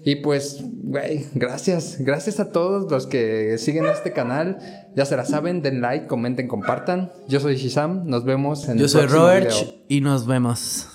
[0.09, 1.97] Y pues, güey, gracias.
[1.99, 4.59] Gracias a todos los que siguen este canal.
[4.95, 7.11] Ya se la saben, den like, comenten, compartan.
[7.27, 8.07] Yo soy Shizam.
[8.07, 9.75] Nos vemos en Yo el soy próximo Robert video.
[9.89, 10.87] y nos vemos.